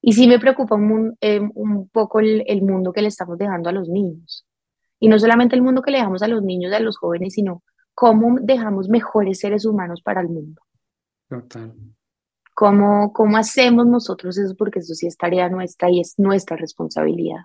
y 0.00 0.12
sí 0.12 0.28
me 0.28 0.38
preocupa 0.38 0.76
un, 0.76 1.16
eh, 1.20 1.40
un 1.54 1.88
poco 1.88 2.20
el, 2.20 2.44
el, 2.46 2.62
mundo 2.62 2.92
que 2.92 3.02
le 3.02 3.08
estamos 3.08 3.38
dejando 3.38 3.68
a 3.68 3.72
los 3.72 3.88
niños. 3.88 4.46
Y 5.00 5.08
no 5.08 5.18
solamente 5.18 5.56
el 5.56 5.62
mundo 5.62 5.82
que 5.82 5.90
le 5.90 5.98
dejamos 5.98 6.22
a 6.22 6.28
los 6.28 6.42
niños 6.42 6.70
y 6.70 6.74
a 6.76 6.80
los 6.80 6.96
jóvenes, 6.96 7.34
sino 7.34 7.62
cómo 7.94 8.38
dejamos 8.40 8.88
mejores 8.88 9.40
seres 9.40 9.64
humanos 9.64 10.02
para 10.02 10.20
el 10.20 10.28
mundo. 10.28 10.62
Total. 11.28 11.74
¿Cómo, 12.54 13.12
¿Cómo 13.12 13.36
hacemos 13.36 13.86
nosotros 13.86 14.38
eso? 14.38 14.54
Porque 14.56 14.78
eso 14.78 14.94
sí 14.94 15.06
es 15.06 15.16
tarea 15.16 15.48
nuestra 15.48 15.90
y 15.90 16.00
es 16.00 16.18
nuestra 16.18 16.56
responsabilidad. 16.56 17.40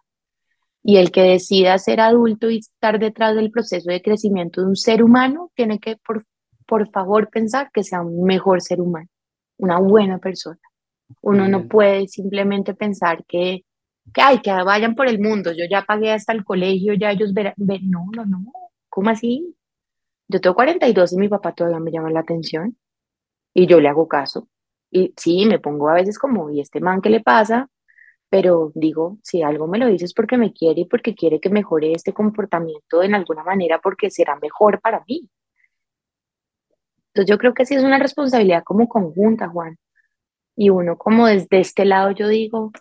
Y 0.83 0.97
el 0.97 1.11
que 1.11 1.21
decida 1.21 1.77
ser 1.77 1.99
adulto 1.99 2.49
y 2.49 2.57
estar 2.57 2.99
detrás 2.99 3.35
del 3.35 3.51
proceso 3.51 3.89
de 3.91 4.01
crecimiento 4.01 4.61
de 4.61 4.67
un 4.67 4.75
ser 4.75 5.03
humano, 5.03 5.51
tiene 5.55 5.79
que, 5.79 5.97
por, 5.97 6.25
por 6.65 6.89
favor, 6.89 7.29
pensar 7.29 7.69
que 7.71 7.83
sea 7.83 8.01
un 8.01 8.23
mejor 8.23 8.61
ser 8.61 8.81
humano, 8.81 9.07
una 9.57 9.79
buena 9.79 10.17
persona. 10.17 10.59
Uno 11.21 11.47
no 11.47 11.67
puede 11.67 12.07
simplemente 12.07 12.73
pensar 12.73 13.25
que, 13.25 13.65
que, 14.13 14.21
ay, 14.21 14.39
que 14.39 14.51
vayan 14.51 14.95
por 14.95 15.07
el 15.07 15.19
mundo, 15.19 15.51
yo 15.51 15.65
ya 15.69 15.83
pagué 15.83 16.11
hasta 16.11 16.33
el 16.33 16.43
colegio, 16.43 16.93
ya 16.93 17.11
ellos 17.11 17.33
verán. 17.33 17.53
No, 17.57 18.05
no, 18.15 18.25
no. 18.25 18.39
¿Cómo 18.89 19.09
así? 19.09 19.55
Yo 20.27 20.39
tengo 20.39 20.55
42 20.55 21.13
y 21.13 21.17
mi 21.17 21.27
papá 21.27 21.53
todavía 21.53 21.79
me 21.79 21.91
llama 21.91 22.09
la 22.09 22.21
atención 22.21 22.77
y 23.53 23.67
yo 23.67 23.79
le 23.81 23.89
hago 23.89 24.07
caso. 24.07 24.47
Y 24.89 25.13
sí, 25.17 25.45
me 25.45 25.59
pongo 25.59 25.89
a 25.89 25.95
veces 25.95 26.17
como, 26.17 26.49
¿y 26.49 26.61
este 26.61 26.79
man 26.79 27.01
qué 27.01 27.09
le 27.09 27.21
pasa? 27.21 27.69
Pero 28.31 28.71
digo, 28.75 29.17
si 29.23 29.41
algo 29.43 29.67
me 29.67 29.77
lo 29.77 29.87
dices 29.87 30.13
porque 30.13 30.37
me 30.37 30.53
quiere 30.53 30.81
y 30.81 30.85
porque 30.85 31.13
quiere 31.15 31.41
que 31.41 31.49
mejore 31.49 31.91
este 31.91 32.13
comportamiento 32.13 33.03
en 33.03 33.13
alguna 33.13 33.43
manera 33.43 33.81
porque 33.81 34.09
será 34.09 34.37
mejor 34.37 34.79
para 34.79 35.03
mí. 35.05 35.29
Entonces 37.07 37.29
yo 37.29 37.37
creo 37.37 37.53
que 37.53 37.65
sí 37.65 37.75
es 37.75 37.83
una 37.83 37.99
responsabilidad 37.99 38.63
como 38.63 38.87
conjunta, 38.87 39.49
Juan. 39.49 39.77
Y 40.55 40.69
uno 40.69 40.97
como 40.97 41.27
desde 41.27 41.59
este 41.59 41.83
lado 41.83 42.11
yo 42.11 42.29
digo, 42.29 42.71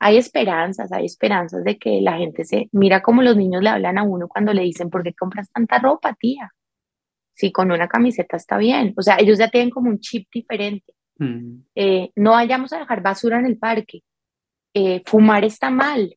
hay 0.00 0.16
esperanzas, 0.16 0.90
hay 0.90 1.04
esperanzas 1.06 1.62
de 1.62 1.78
que 1.78 2.00
la 2.00 2.18
gente 2.18 2.44
se 2.44 2.68
mira 2.72 3.02
como 3.02 3.22
los 3.22 3.36
niños 3.36 3.62
le 3.62 3.70
hablan 3.70 3.98
a 3.98 4.02
uno 4.02 4.26
cuando 4.26 4.52
le 4.52 4.62
dicen, 4.62 4.90
¿por 4.90 5.04
qué 5.04 5.14
compras 5.14 5.48
tanta 5.52 5.78
ropa, 5.78 6.14
tía? 6.18 6.52
Si 7.34 7.52
con 7.52 7.70
una 7.70 7.86
camiseta 7.86 8.36
está 8.36 8.58
bien. 8.58 8.94
O 8.96 9.02
sea, 9.02 9.18
ellos 9.20 9.38
ya 9.38 9.48
tienen 9.48 9.70
como 9.70 9.90
un 9.90 10.00
chip 10.00 10.28
diferente. 10.32 10.95
Mm. 11.18 11.60
Eh, 11.74 12.10
no 12.16 12.32
vayamos 12.32 12.72
a 12.72 12.78
dejar 12.78 13.02
basura 13.02 13.38
en 13.38 13.46
el 13.46 13.58
parque. 13.58 14.02
Eh, 14.74 15.02
fumar 15.06 15.44
está 15.44 15.70
mal. 15.70 16.16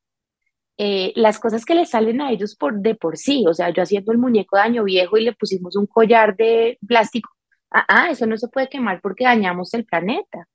Eh, 0.78 1.12
las 1.16 1.40
cosas 1.40 1.66
que 1.66 1.76
les 1.76 1.90
salen 1.90 2.22
a 2.22 2.32
ellos 2.32 2.56
por 2.56 2.80
de 2.80 2.96
por 2.96 3.18
sí, 3.18 3.46
o 3.48 3.54
sea, 3.54 3.70
yo 3.70 3.84
haciendo 3.84 4.14
el 4.14 4.18
muñeco 4.18 4.56
de 4.56 4.64
año 4.64 4.84
viejo 4.86 5.18
y 5.18 5.26
le 5.26 5.34
pusimos 5.34 5.76
un 5.76 5.88
collar 5.88 6.38
de 6.38 6.78
plástico, 6.88 7.30
ah, 7.72 7.86
ah, 7.90 8.10
eso 8.12 8.26
no 8.26 8.38
se 8.38 8.48
puede 8.48 8.70
quemar 8.70 9.02
porque 9.02 9.26
dañamos 9.26 9.74
el 9.74 9.86
planeta. 9.86 10.48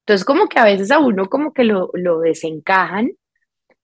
Entonces, 0.00 0.24
como 0.24 0.48
que 0.48 0.58
a 0.58 0.64
veces 0.64 0.90
a 0.90 0.98
uno 0.98 1.28
como 1.28 1.52
que 1.52 1.64
lo, 1.64 1.90
lo 1.92 2.20
desencajan, 2.20 3.10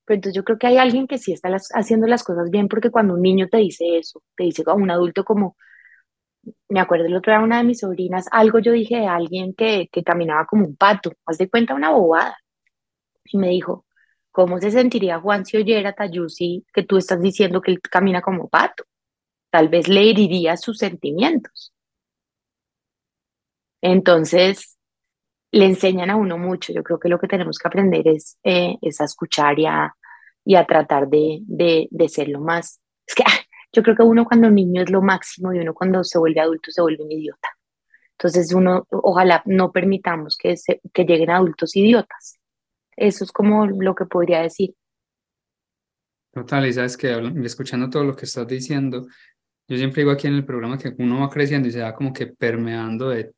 pero 0.07 0.16
entonces 0.16 0.36
yo 0.36 0.45
creo 0.45 0.59
que 0.59 0.66
hay 0.68 0.78
alguien 0.78 1.07
que 1.07 1.18
sí 1.18 1.32
está 1.32 1.51
haciendo 1.74 2.07
las 2.07 2.24
cosas 2.24 2.51
bien, 2.51 2.68
porque 2.68 2.91
cuando 2.91 3.14
un 3.14 3.22
niño 3.22 3.49
te 3.49 3.59
dice 3.59 3.99
eso, 3.99 4.22
te 4.36 4.45
dice 4.45 4.62
a 4.66 4.72
un 4.72 4.91
adulto 4.91 5.24
como, 5.24 5.57
me 6.69 6.81
acuerdo 6.81 7.07
el 7.07 7.17
otro 7.17 7.33
día 7.33 7.41
una 7.41 7.59
de 7.59 7.65
mis 7.65 7.81
sobrinas, 7.81 8.27
algo 8.31 8.59
yo 8.59 8.73
dije 8.73 8.97
de 8.97 9.07
alguien 9.07 9.55
que, 9.55 9.89
que 9.93 10.03
caminaba 10.03 10.47
como 10.47 10.67
un 10.67 10.77
pato, 10.77 11.13
haz 11.27 11.39
de 11.39 11.49
cuenta 11.49 11.75
una 11.75 11.91
bobada, 11.91 12.37
y 13.25 13.39
me 13.39 13.49
dijo, 13.49 13.87
¿cómo 14.31 14.61
se 14.61 14.71
sentiría 14.71 15.21
Juan 15.21 15.45
si 15.45 15.57
oyera 15.57 15.95
Tayusi 15.95 16.65
que 16.73 16.83
tú 16.83 16.97
estás 16.97 17.21
diciendo 17.21 17.61
que 17.61 17.73
él 17.73 17.81
camina 17.81 18.23
como 18.23 18.49
pato? 18.49 18.85
Tal 19.51 19.69
vez 19.69 19.89
le 19.89 20.11
heriría 20.11 20.57
sus 20.57 20.79
sentimientos. 20.79 21.73
Entonces, 23.81 24.77
le 25.53 25.67
enseñan 25.67 26.11
a 26.11 26.17
uno 26.17 26.39
mucho. 26.39 26.73
Yo 26.73 26.83
creo 26.83 26.99
que 26.99 27.09
lo 27.09 27.19
que 27.19 27.29
tenemos 27.29 27.59
que 27.59 27.69
aprender 27.69 28.07
es, 28.09 28.39
eh, 28.45 28.77
es 28.83 29.01
a 29.01 29.05
escuchar 29.05 29.59
y 29.59 29.67
a, 29.67 29.95
y 30.45 30.57
a 30.57 30.67
tratar 30.67 31.09
de, 31.09 31.41
de, 31.43 31.89
de, 31.91 32.09
ser 32.09 32.29
lo 32.29 32.41
más. 32.41 32.81
Es 33.07 33.15
que 33.15 33.25
ah, 33.27 33.41
yo 33.73 33.83
creo 33.83 33.97
que 33.97 34.03
uno 34.03 34.25
cuando 34.25 34.51
niño 34.51 34.83
es 34.83 34.91
lo 34.91 35.03
máximo 35.03 35.53
y 35.53 35.59
uno 35.59 35.75
cuando 35.75 36.03
se 36.05 36.19
vuelve 36.19 36.41
adulto 36.41 36.71
se 36.71 36.83
vuelve 36.83 37.05
un 37.05 37.12
idiota. 37.12 37.49
Entonces, 38.12 38.53
uno, 38.53 38.87
ojalá 38.91 39.43
no 39.47 39.71
permitamos 39.71 40.37
que, 40.37 40.57
se, 40.57 40.81
que 40.93 41.05
lleguen 41.05 41.31
adultos 41.31 41.77
idiotas. 41.77 42.39
Eso 42.97 43.23
es 43.23 43.31
como 43.31 43.66
lo 43.66 43.95
que 43.95 44.07
podría 44.07 44.41
decir. 44.41 44.75
Total, 46.33 46.66
y 46.66 46.73
sabes 46.73 46.97
que 46.97 47.16
escuchando 47.45 47.89
todo 47.89 48.03
lo 48.05 48.16
que 48.16 48.25
estás 48.25 48.47
diciendo, 48.47 49.07
yo 49.69 49.77
siempre 49.77 50.03
digo 50.03 50.12
aquí 50.12 50.27
en 50.27 50.35
el 50.35 50.45
programa 50.45 50.79
que 50.79 50.95
uno 50.99 51.21
va 51.21 51.31
creciendo 51.31 51.69
y 51.69 51.73
se 51.73 51.81
va 51.81 51.95
como 51.95 52.12
que 52.12 52.27
permeando 52.27 53.11
de 53.11 53.33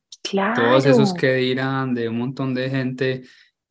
todos 0.54 0.86
esos 0.86 1.12
que 1.12 1.34
dirán, 1.34 1.94
de 1.94 2.08
un 2.08 2.18
montón 2.18 2.54
de 2.54 2.70
gente, 2.70 3.22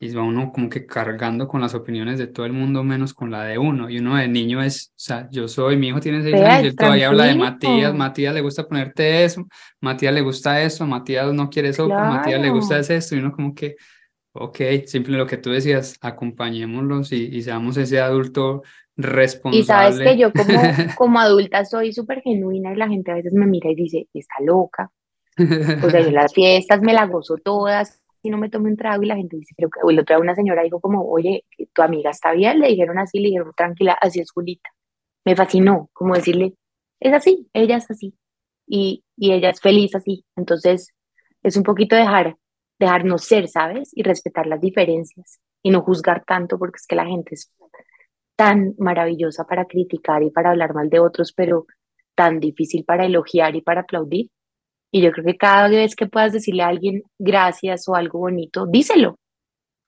y 0.02 0.14
va 0.14 0.24
uno 0.24 0.54
como 0.54 0.70
que 0.70 0.86
cargando 0.86 1.45
con 1.47 1.60
las 1.60 1.76
opiniones 1.76 2.18
de 2.18 2.28
todo 2.28 2.45
el 2.45 2.54
mundo 2.54 2.86
menos 2.86 3.14
con 3.14 3.32
la 3.32 3.43
de 3.43 3.58
uno. 3.58 3.89
Y 3.89 4.00
uno 4.00 4.16
de 4.16 4.30
niño 4.30 4.64
es, 4.64 4.91
o 4.91 5.00
sea, 5.00 5.28
yo 5.30 5.50
soy, 5.50 5.76
mi 5.76 5.89
hijo 5.89 6.00
tiene 6.00 6.24
seis 6.24 6.36
años 6.36 6.64
y 6.64 6.68
él 6.68 6.76
todavía 6.76 7.10
habla 7.10 7.26
de 7.26 7.36
Matías, 7.36 7.93
Matías 7.93 8.34
le 8.34 8.39
gusta 8.39 8.66
ponerte 8.66 9.26
eso, 9.26 9.45
Matías 9.82 10.14
le 10.14 10.22
gusta 10.22 10.62
eso, 10.62 10.88
Matías 10.88 11.34
no 11.34 11.50
quiere 11.50 11.70
eso, 11.70 11.89
Matías 11.89 12.41
le 12.41 12.50
gusta 12.50 12.80
esto, 12.80 13.14
y 13.14 13.20
uno 13.20 13.34
como 13.34 13.54
que, 13.54 13.76
ok, 14.32 14.58
simple 14.86 15.18
lo 15.18 15.28
que 15.28 15.36
tú 15.36 15.50
decías, 15.50 15.97
acompañémoslos 16.00 17.12
y, 17.12 17.26
y 17.26 17.41
seamos 17.41 17.76
ese 17.76 18.00
adulto 18.00 18.64
responsable. 18.95 19.60
Y 19.60 19.64
sabes 19.66 20.00
que 20.00 20.18
yo 20.18 20.32
como, 20.32 20.62
como 20.97 21.20
adulta 21.20 21.66
soy 21.66 21.91
súper 21.91 22.22
genuina 22.22 22.72
y 22.72 22.78
la 22.78 22.88
gente 22.88 23.12
a 23.12 23.16
veces 23.16 23.34
me 23.34 23.47
mira 23.47 23.70
y 23.70 23.76
dice, 23.76 24.08
está 24.14 24.36
loca. 24.45 24.91
O 25.38 25.89
sea, 25.89 26.02
yo 26.02 26.12
las 26.12 26.34
fiestas 26.34 26.82
me 26.82 26.93
las 26.93 27.10
gozo 27.10 27.38
todas 27.38 27.99
y 28.22 28.30
no 28.30 28.38
me 28.38 28.49
tomo 28.49 28.67
un 28.67 28.78
trago 28.78 29.03
y 29.03 29.07
la 29.07 29.15
gente 29.15 29.38
dice, 29.38 29.53
pero 29.57 29.70
que 29.70 29.80
el 29.88 29.99
otro 29.99 30.15
día 30.15 30.22
una 30.22 30.36
señora 30.36 30.63
dijo 30.63 30.80
como, 30.80 31.09
oye, 31.09 31.45
tu 31.74 31.82
amiga 31.82 32.11
está 32.11 32.32
bien, 32.34 32.59
le 32.59 32.67
dijeron 32.67 32.97
así, 32.99 33.20
le 33.20 33.30
dijeron, 33.30 33.51
tranquila, 33.55 33.93
así 34.01 34.20
es 34.20 34.32
Julita. 34.32 34.70
Me 35.26 35.36
fascinó, 35.36 35.89
como 35.93 36.15
decirle, 36.15 36.55
es 36.99 37.13
así, 37.13 37.47
ella 37.53 37.78
es 37.78 37.89
así 37.89 38.13
y, 38.67 39.03
y 39.17 39.34
ella 39.34 39.49
es 39.49 39.61
feliz 39.61 39.95
así. 39.95 40.26
Entonces, 40.36 40.93
es 41.43 41.57
un 41.57 41.63
poquito 41.63 41.95
dejar, 41.95 42.36
dejarnos 42.80 43.24
ser, 43.24 43.47
¿sabes? 43.47 43.91
Y 43.93 44.03
respetar 44.03 44.47
las 44.47 44.61
diferencias 44.61 45.39
y 45.63 45.72
no 45.72 45.82
juzgar 45.82 46.24
tanto 46.26 46.57
porque 46.57 46.78
es 46.78 46.88
que 46.88 46.95
la 46.95 47.05
gente 47.05 47.36
es 47.36 47.51
tan 48.36 48.74
maravillosa 48.78 49.45
para 49.45 49.65
criticar 49.65 50.24
y 50.24 50.32
para 50.32 50.51
hablar 50.51 50.74
mal 50.74 50.89
de 50.89 50.99
otros, 50.99 51.34
pero 51.34 51.65
tan 52.15 52.39
difícil 52.39 52.86
para 52.86 53.05
elogiar 53.05 53.55
y 53.55 53.61
para 53.61 53.82
aplaudir. 53.82 54.30
Y 54.92 55.02
yo 55.02 55.12
creo 55.12 55.26
que 55.26 55.38
cada 55.38 55.70
vez 55.70 55.96
que 55.96 56.08
puedas 56.08 56.34
decirle 56.34 56.64
a 56.64 56.68
alguien 56.68 57.04
gracias 57.20 57.88
o 57.88 57.96
algo 57.96 58.20
bonito, 58.20 58.66
díselo. 58.66 59.18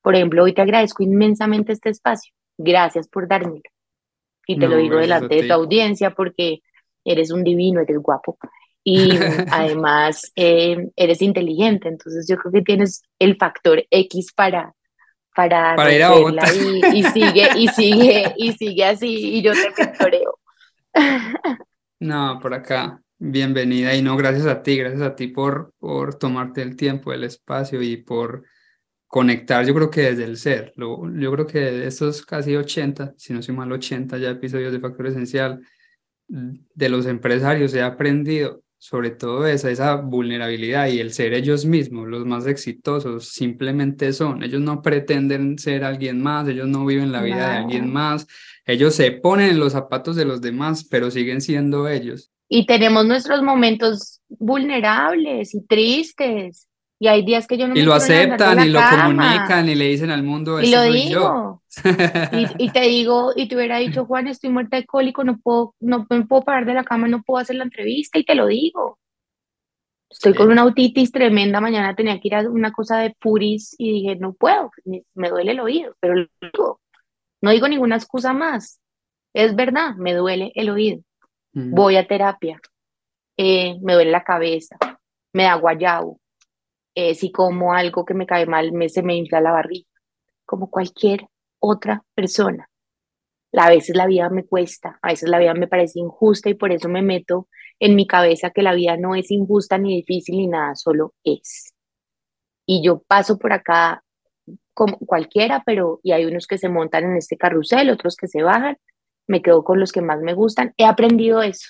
Por 0.02 0.16
ejemplo, 0.16 0.44
hoy 0.44 0.54
te 0.54 0.62
agradezco 0.62 1.04
inmensamente 1.04 1.74
este 1.74 1.90
espacio. 1.90 2.34
Gracias 2.58 3.08
por 3.08 3.28
dármelo. 3.28 3.62
Y 4.48 4.60
te 4.60 4.68
lo 4.68 4.78
digo 4.78 4.98
delante 4.98 5.36
de 5.36 5.48
tu 5.48 5.54
audiencia 5.54 6.12
porque 6.12 6.60
eres 7.06 7.32
un 7.32 7.44
divino, 7.44 7.82
eres 7.82 7.98
guapo. 7.98 8.38
Y 8.84 9.12
además 9.52 10.32
eh, 10.36 10.90
eres 10.96 11.22
inteligente. 11.22 11.88
Entonces 11.88 12.28
yo 12.30 12.38
creo 12.38 12.52
que 12.52 12.62
tienes 12.62 13.04
el 13.20 13.38
factor 13.38 13.84
X 13.90 14.34
para, 14.34 14.74
para, 15.36 15.94
ir 15.94 16.04
a 16.04 16.12
Bogotá. 16.12 16.48
Y, 16.94 17.04
sigue, 17.04 17.48
y 17.56 17.68
sigue, 17.76 18.34
y 18.38 18.52
sigue 18.54 18.86
así, 18.86 19.38
y 19.38 19.42
yo 19.42 19.54
te 19.54 19.72
pectoreo. 19.76 20.38
No, 22.00 22.40
por 22.42 22.54
acá, 22.54 23.02
bienvenida, 23.24 23.96
y 23.96 24.02
no, 24.02 24.18
gracias 24.18 24.48
a 24.48 24.64
ti, 24.64 24.78
gracias 24.78 25.02
a 25.04 25.16
ti 25.16 25.28
por, 25.28 25.74
por 25.78 26.16
tomarte 26.16 26.64
el 26.64 26.76
tiempo, 26.76 27.14
el 27.14 27.24
espacio 27.24 27.82
y 27.84 27.98
por 27.98 28.44
conectar, 29.06 29.64
yo 29.64 29.76
creo 29.76 29.92
que 29.92 30.02
desde 30.02 30.24
el 30.24 30.38
ser, 30.38 30.74
lo, 30.76 31.08
yo 31.14 31.32
creo 31.32 31.46
que 31.46 31.60
de 31.60 31.88
estos 31.88 32.26
casi 32.26 32.56
80, 32.56 33.14
si 33.18 33.34
no 33.34 33.44
soy 33.44 33.56
mal 33.56 33.72
80 33.72 34.18
ya 34.18 34.32
episodios 34.32 34.74
de 34.74 34.80
Factor 34.80 35.08
Esencial, 35.08 35.62
de 36.28 36.90
los 36.90 37.06
empresarios 37.06 37.74
he 37.76 37.82
aprendido 37.84 38.64
sobre 38.80 39.12
todo 39.12 39.46
esa, 39.46 39.70
esa 39.70 39.98
vulnerabilidad 39.98 40.88
y 40.88 41.00
el 41.00 41.14
ser 41.14 41.34
ellos 41.34 41.66
mismos, 41.66 42.08
los 42.08 42.26
más 42.26 42.48
exitosos, 42.48 43.28
simplemente 43.28 44.12
son. 44.14 44.42
Ellos 44.42 44.62
no 44.62 44.82
pretenden 44.82 45.60
ser 45.60 45.84
alguien 45.84 46.24
más, 46.24 46.48
ellos 46.48 46.68
no 46.68 46.84
viven 46.88 47.12
la 47.12 47.22
vida 47.22 47.52
de 47.52 47.58
alguien 47.58 47.94
más, 47.94 48.26
ellos 48.66 48.96
se 48.96 49.12
ponen 49.12 49.52
en 49.52 49.60
los 49.60 49.74
zapatos 49.74 50.16
de 50.16 50.26
los 50.26 50.42
demás, 50.42 50.84
pero 50.84 51.12
siguen 51.12 51.42
siendo 51.42 51.88
ellos. 51.88 52.32
Y 52.54 52.66
tenemos 52.66 53.06
nuestros 53.06 53.42
momentos 53.42 54.20
vulnerables 54.28 55.56
y 55.56 55.66
tristes, 55.66 56.68
y 57.00 57.08
hay 57.08 57.24
días 57.24 57.48
que 57.48 57.58
yo 57.58 57.66
no 57.66 57.76
y 57.76 57.82
lo 57.82 57.94
aceptan 57.94 58.60
y 58.60 58.70
lo 58.70 58.80
comunican 58.80 59.70
y 59.70 59.76
le 59.76 59.86
dicen 59.86 60.12
al 60.12 60.22
mundo 60.22 60.62
y 60.62 60.70
lo 60.70 60.84
digo. 60.84 61.64
y, 62.60 62.70
te 62.72 62.82
digo 62.82 63.32
y 63.36 63.48
te 63.48 63.56
hubiera 63.56 63.78
dicho 63.78 64.06
Juan 64.06 64.28
estoy 64.28 64.50
muerta 64.50 64.76
de 64.76 64.86
cólico 64.86 65.24
no 65.24 65.40
puedo 65.40 65.74
no 65.80 66.06
puedo 66.06 66.44
parar 66.44 66.66
de 66.66 66.74
la 66.74 66.84
cama 66.84 67.08
no 67.08 67.24
puedo 67.24 67.42
hacer 67.42 67.56
la 67.56 67.64
entrevista 67.64 68.20
y 68.20 68.26
te 68.26 68.36
lo 68.36 68.46
digo 68.46 69.00
estoy 70.10 70.36
con 70.36 70.52
una 70.52 70.62
autitis 70.62 71.12
tremenda 71.12 71.60
mañana 71.60 71.96
tenía 71.96 72.20
que 72.20 72.28
ir 72.28 72.36
a 72.36 72.42
una 72.42 72.72
cosa 72.72 73.00
de 73.00 73.16
puris 73.20 73.74
y 73.80 73.94
dije 73.94 74.18
no 74.18 74.34
puedo 74.34 74.70
me 75.16 75.30
duele 75.30 75.54
el 75.54 75.60
oído 75.62 75.96
pero 76.02 76.14
lo 76.14 76.28
digo. 76.40 76.82
no 77.42 77.50
digo 77.50 77.68
ninguna 77.68 77.96
excusa 77.96 78.34
más. 78.34 78.80
Es 79.34 79.56
verdad 79.56 79.96
me 79.96 80.14
duele 80.14 80.52
el 80.54 80.70
oído 80.70 81.02
voy 81.54 81.98
a 81.98 82.08
terapia 82.08 82.60
eh, 83.38 83.78
me 83.82 83.94
duele 83.94 84.12
la 84.12 84.24
cabeza 84.24 84.78
me 85.34 85.44
da 85.44 85.56
guayabo 85.56 86.22
eh, 86.94 87.16
si 87.16 87.32
como 87.32 87.74
algo 87.74 88.04
que 88.06 88.14
me 88.14 88.26
cae 88.26 88.46
mal, 88.46 88.74
me, 88.74 88.90
se 88.90 89.02
me 89.02 89.16
infla 89.16 89.40
la 89.40 89.52
barriga, 89.52 89.88
como 90.46 90.70
cualquier 90.70 91.28
otra 91.60 92.04
persona. 92.14 92.68
A 93.54 93.70
veces 93.70 93.96
la 93.96 94.08
vida 94.08 94.30
me 94.30 94.46
cuesta, 94.46 94.98
a 95.02 95.10
veces 95.10 95.30
la 95.30 95.40
vida 95.40 95.54
me 95.54 95.68
parece 95.68 96.00
injusta 96.00 96.50
y 96.50 96.54
por 96.54 96.72
eso 96.72 96.90
me 96.90 97.02
meto 97.02 97.48
en 97.80 97.96
mi 97.96 98.08
cabeza 98.08 98.52
que 98.52 98.62
la 98.62 98.74
vida 98.74 98.98
no 98.98 99.16
es 99.16 99.32
injusta 99.32 99.78
ni 99.78 99.96
difícil 99.98 100.38
ni 100.38 100.48
nada, 100.48 100.76
solo 100.76 101.14
es. 101.24 101.74
Y 102.66 102.84
yo 102.84 103.02
paso 103.02 103.38
por 103.38 103.54
acá 103.54 104.04
como 104.74 104.98
cualquiera, 105.00 105.64
pero 105.66 106.00
y 106.04 106.14
hay 106.14 106.26
unos 106.26 106.48
que 106.48 106.58
se 106.58 106.70
montan 106.70 107.06
en 107.06 107.18
este 107.18 107.38
carrusel, 107.38 107.90
otros 107.90 108.16
que 108.16 108.28
se 108.28 108.42
bajan, 108.42 108.78
me 109.28 109.42
quedo 109.42 109.64
con 109.64 109.80
los 109.80 109.92
que 109.92 110.02
más 110.02 110.22
me 110.22 110.34
gustan. 110.34 110.74
He 110.78 110.86
aprendido 110.86 111.42
eso. 111.42 111.70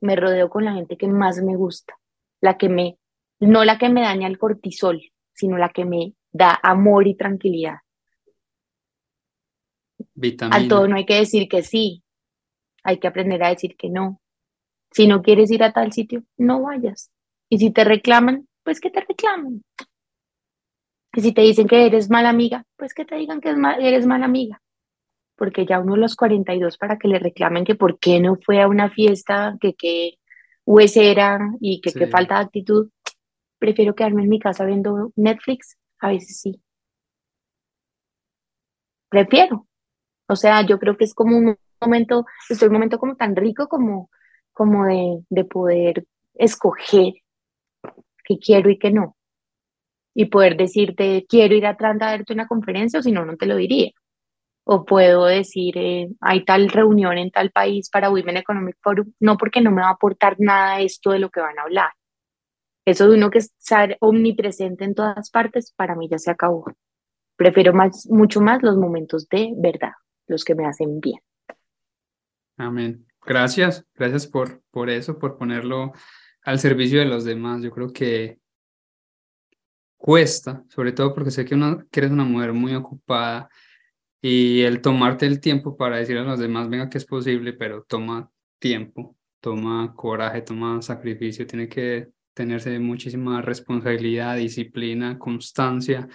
Me 0.00 0.16
rodeo 0.16 0.48
con 0.50 0.64
la 0.64 0.72
gente 0.72 0.96
que 0.96 1.06
más 1.06 1.40
me 1.42 1.56
gusta, 1.56 1.96
la 2.40 2.58
que 2.58 2.68
me 2.68 2.98
no 3.40 3.64
la 3.64 3.76
que 3.76 3.88
me 3.88 4.02
daña 4.02 4.28
el 4.28 4.38
cortisol, 4.38 5.02
sino 5.34 5.58
la 5.58 5.70
que 5.70 5.84
me 5.84 6.14
da 6.30 6.58
amor 6.62 7.06
y 7.08 7.14
tranquilidad. 7.14 7.78
Vitamina. 10.14 10.56
A 10.56 10.68
todo 10.68 10.86
no 10.86 10.96
hay 10.96 11.04
que 11.04 11.16
decir 11.16 11.48
que 11.48 11.62
sí, 11.62 12.04
hay 12.84 12.98
que 12.98 13.08
aprender 13.08 13.42
a 13.42 13.48
decir 13.48 13.76
que 13.76 13.88
no. 13.88 14.20
Si 14.92 15.06
no 15.06 15.22
quieres 15.22 15.50
ir 15.50 15.64
a 15.64 15.72
tal 15.72 15.92
sitio, 15.92 16.22
no 16.36 16.62
vayas. 16.62 17.10
Y 17.48 17.58
si 17.58 17.70
te 17.70 17.82
reclaman, 17.84 18.48
pues 18.62 18.80
que 18.80 18.90
te 18.90 19.00
reclamen. 19.00 19.64
Y 21.14 21.20
si 21.20 21.32
te 21.32 21.42
dicen 21.42 21.66
que 21.66 21.86
eres 21.86 22.10
mala 22.10 22.30
amiga, 22.30 22.64
pues 22.76 22.94
que 22.94 23.04
te 23.04 23.16
digan 23.16 23.40
que 23.40 23.50
eres 23.50 24.06
mala 24.06 24.24
amiga. 24.24 24.62
Porque 25.36 25.66
ya 25.66 25.80
uno 25.80 25.94
de 25.94 26.00
los 26.00 26.16
42 26.16 26.78
para 26.78 26.98
que 26.98 27.08
le 27.08 27.18
reclamen 27.18 27.64
que 27.64 27.74
por 27.74 27.98
qué 27.98 28.20
no 28.20 28.36
fue 28.44 28.60
a 28.60 28.68
una 28.68 28.90
fiesta, 28.90 29.56
que 29.60 29.74
qué 29.74 30.18
huesera 30.64 31.38
y 31.60 31.80
que 31.80 31.92
qué 31.92 32.06
falta 32.06 32.36
de 32.36 32.44
actitud, 32.44 32.90
prefiero 33.58 33.94
quedarme 33.94 34.22
en 34.22 34.28
mi 34.28 34.38
casa 34.38 34.64
viendo 34.64 35.12
Netflix, 35.16 35.76
a 36.00 36.08
veces 36.08 36.40
sí. 36.40 36.60
Prefiero. 39.08 39.66
O 40.28 40.36
sea, 40.36 40.64
yo 40.66 40.78
creo 40.78 40.96
que 40.96 41.04
es 41.04 41.14
como 41.14 41.36
un 41.36 41.56
momento, 41.80 42.26
estoy 42.48 42.68
un 42.68 42.74
momento 42.74 42.98
como 42.98 43.16
tan 43.16 43.36
rico 43.36 43.68
como, 43.68 44.10
como 44.52 44.86
de, 44.86 45.24
de 45.28 45.44
poder 45.44 46.06
escoger 46.34 47.14
qué 48.24 48.38
quiero 48.38 48.70
y 48.70 48.78
qué 48.78 48.90
no. 48.90 49.16
Y 50.14 50.26
poder 50.26 50.56
decirte, 50.56 51.26
quiero 51.28 51.54
ir 51.54 51.66
a 51.66 51.70
Atlanta 51.70 52.08
a 52.08 52.10
darte 52.12 52.32
una 52.32 52.48
conferencia, 52.48 53.00
o 53.00 53.02
si 53.02 53.12
no, 53.12 53.24
no 53.24 53.36
te 53.36 53.46
lo 53.46 53.56
diría. 53.56 53.90
O 54.64 54.84
puedo 54.84 55.24
decir, 55.26 55.76
eh, 55.76 56.08
hay 56.20 56.44
tal 56.44 56.68
reunión 56.68 57.18
en 57.18 57.30
tal 57.30 57.50
país 57.50 57.90
para 57.90 58.10
Women 58.10 58.36
Economic 58.36 58.76
Forum, 58.80 59.12
no 59.18 59.36
porque 59.36 59.60
no 59.60 59.72
me 59.72 59.82
va 59.82 59.88
a 59.88 59.92
aportar 59.92 60.36
nada 60.38 60.80
esto 60.80 61.10
de 61.10 61.18
lo 61.18 61.30
que 61.30 61.40
van 61.40 61.58
a 61.58 61.62
hablar, 61.62 61.90
Eso 62.84 63.08
de 63.08 63.16
uno 63.16 63.30
que 63.30 63.38
estar 63.38 63.96
omnipresente 64.00 64.84
en 64.84 64.94
todas 64.94 65.30
partes, 65.30 65.72
para 65.76 65.94
mí 65.94 66.08
ya 66.08 66.18
se 66.18 66.30
acabó. 66.30 66.64
Prefiero 67.36 67.72
más, 67.72 68.06
mucho 68.08 68.40
más 68.40 68.62
los 68.62 68.76
momentos 68.76 69.28
de 69.28 69.52
verdad, 69.56 69.92
los 70.26 70.44
que 70.44 70.54
me 70.54 70.66
hacen 70.66 71.00
bien. 71.00 71.20
Amén. 72.56 73.06
Gracias, 73.24 73.84
gracias 73.94 74.26
por, 74.26 74.62
por 74.70 74.90
eso, 74.90 75.18
por 75.18 75.38
ponerlo 75.38 75.92
al 76.44 76.58
servicio 76.58 76.98
de 76.98 77.06
los 77.06 77.24
demás. 77.24 77.62
Yo 77.62 77.70
creo 77.70 77.92
que 77.92 78.38
cuesta, 79.96 80.64
sobre 80.68 80.92
todo 80.92 81.14
porque 81.14 81.30
sé 81.30 81.44
que, 81.44 81.54
uno, 81.54 81.84
que 81.90 82.00
eres 82.00 82.10
una 82.10 82.24
mujer 82.24 82.52
muy 82.52 82.74
ocupada 82.74 83.48
y 84.22 84.62
el 84.62 84.80
tomarte 84.80 85.26
el 85.26 85.40
tiempo 85.40 85.76
para 85.76 85.96
decirle 85.98 86.22
a 86.22 86.24
los 86.24 86.38
demás, 86.38 86.70
venga, 86.70 86.88
que 86.88 86.98
es 86.98 87.04
posible, 87.04 87.52
pero 87.52 87.82
toma 87.82 88.30
tiempo, 88.60 89.16
toma 89.40 89.92
coraje, 89.96 90.42
toma 90.42 90.80
sacrificio, 90.80 91.46
tiene 91.46 91.68
que 91.68 92.08
tenerse 92.32 92.78
muchísima 92.78 93.42
responsabilidad, 93.42 94.36
disciplina, 94.36 95.18
constancia 95.18 96.08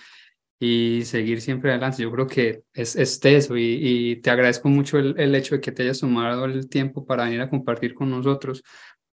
y 0.57 1.01
seguir 1.03 1.41
siempre 1.41 1.71
adelante. 1.71 2.01
Yo 2.01 2.11
creo 2.11 2.27
que 2.27 2.63
es, 2.73 2.95
es 2.95 3.19
eso 3.25 3.57
y, 3.57 3.79
y, 3.81 4.15
te 4.21 4.29
agradezco 4.29 4.69
mucho 4.69 4.97
el, 4.97 5.19
el, 5.19 5.35
hecho 5.35 5.55
de 5.55 5.61
que 5.61 5.73
te 5.73 5.83
hayas 5.83 5.99
tomado 5.99 6.45
el 6.45 6.69
tiempo 6.69 7.05
para 7.05 7.25
venir 7.25 7.41
a 7.41 7.49
compartir 7.49 7.93
con 7.93 8.09
nosotros, 8.09 8.63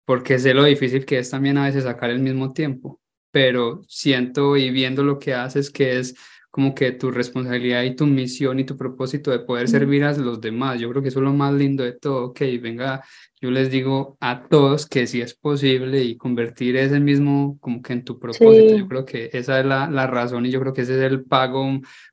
porque 0.06 0.38
sé 0.38 0.54
lo 0.54 0.64
difícil 0.64 1.04
que 1.04 1.18
es 1.18 1.28
también 1.30 1.58
a 1.58 1.66
veces 1.66 1.84
sacar 1.84 2.08
el 2.08 2.20
mismo 2.20 2.54
tiempo, 2.54 3.00
pero 3.30 3.82
siento 3.86 4.56
y 4.56 4.70
viendo 4.70 5.04
lo 5.04 5.18
que 5.18 5.34
haces 5.34 5.70
que 5.70 5.98
es 5.98 6.16
como 6.50 6.74
que 6.74 6.92
tu 6.92 7.10
responsabilidad 7.10 7.82
y 7.82 7.94
tu 7.94 8.06
misión 8.06 8.58
y 8.58 8.64
tu 8.64 8.76
propósito 8.76 9.30
de 9.30 9.40
poder 9.40 9.68
servir 9.68 10.04
a 10.04 10.12
los 10.16 10.40
demás. 10.40 10.80
Yo 10.80 10.88
creo 10.90 11.02
que 11.02 11.08
eso 11.08 11.18
es 11.20 11.24
lo 11.24 11.32
más 11.32 11.52
lindo 11.52 11.84
de 11.84 11.92
todo. 11.92 12.26
Ok, 12.26 12.40
venga, 12.60 13.04
yo 13.40 13.50
les 13.50 13.70
digo 13.70 14.16
a 14.20 14.42
todos 14.48 14.86
que 14.86 15.06
sí 15.06 15.20
es 15.20 15.34
posible 15.34 16.02
y 16.02 16.16
convertir 16.16 16.76
ese 16.76 17.00
mismo 17.00 17.58
como 17.60 17.82
que 17.82 17.92
en 17.92 18.04
tu 18.04 18.18
propósito. 18.18 18.76
Yo 18.76 18.88
creo 18.88 19.04
que 19.04 19.30
esa 19.32 19.60
es 19.60 19.66
la, 19.66 19.90
la, 19.90 20.06
razón 20.06 20.46
y 20.46 20.50
yo 20.50 20.60
creo 20.60 20.72
que 20.72 20.82
ese 20.82 20.96
es 20.96 21.02
el 21.02 21.24
pago 21.24 21.66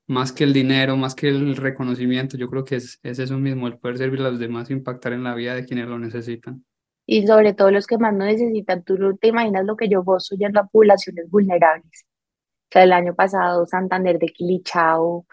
más 0.06 0.32
que 0.32 0.44
el 0.44 0.52
dinero, 0.52 0.96
más 0.96 1.14
que 1.14 1.28
el 1.28 1.56
reconocimiento. 1.56 2.36
Yo 2.36 2.50
creo 2.50 2.64
que 2.64 2.76
es, 2.76 3.00
es 3.02 3.18
eso 3.18 3.38
mismo, 3.38 3.66
el 3.66 3.78
poder 3.78 3.98
servir 3.98 4.20
a 4.20 4.30
los 4.30 4.38
demás 4.38 4.68
e 4.68 4.74
impactar 4.74 5.14
en 5.14 5.24
la 5.24 5.34
vida 5.34 5.54
de 5.54 5.64
quienes 5.64 5.88
lo 5.88 5.98
necesitan. 5.98 6.62
Y 7.06 7.26
sobre 7.26 7.54
todo 7.54 7.70
los 7.70 7.86
que 7.86 7.98
más 7.98 8.12
lo 8.12 8.24
necesitan. 8.24 8.84
Tú 8.84 8.98
no 8.98 9.16
te 9.16 9.28
imaginas 9.28 9.64
lo 9.64 9.76
que 9.76 9.88
yo 9.88 10.02
gozo 10.02 10.36
ya 10.38 10.48
en 10.48 10.52
las 10.52 10.68
poblaciones 10.70 11.30
vulnerables 11.30 12.05
o 12.66 12.72
sea, 12.72 12.82
el 12.82 12.92
año 12.92 13.14
pasado 13.14 13.66
Santander 13.66 14.18
de 14.18 14.28
Quilichao, 14.28 15.24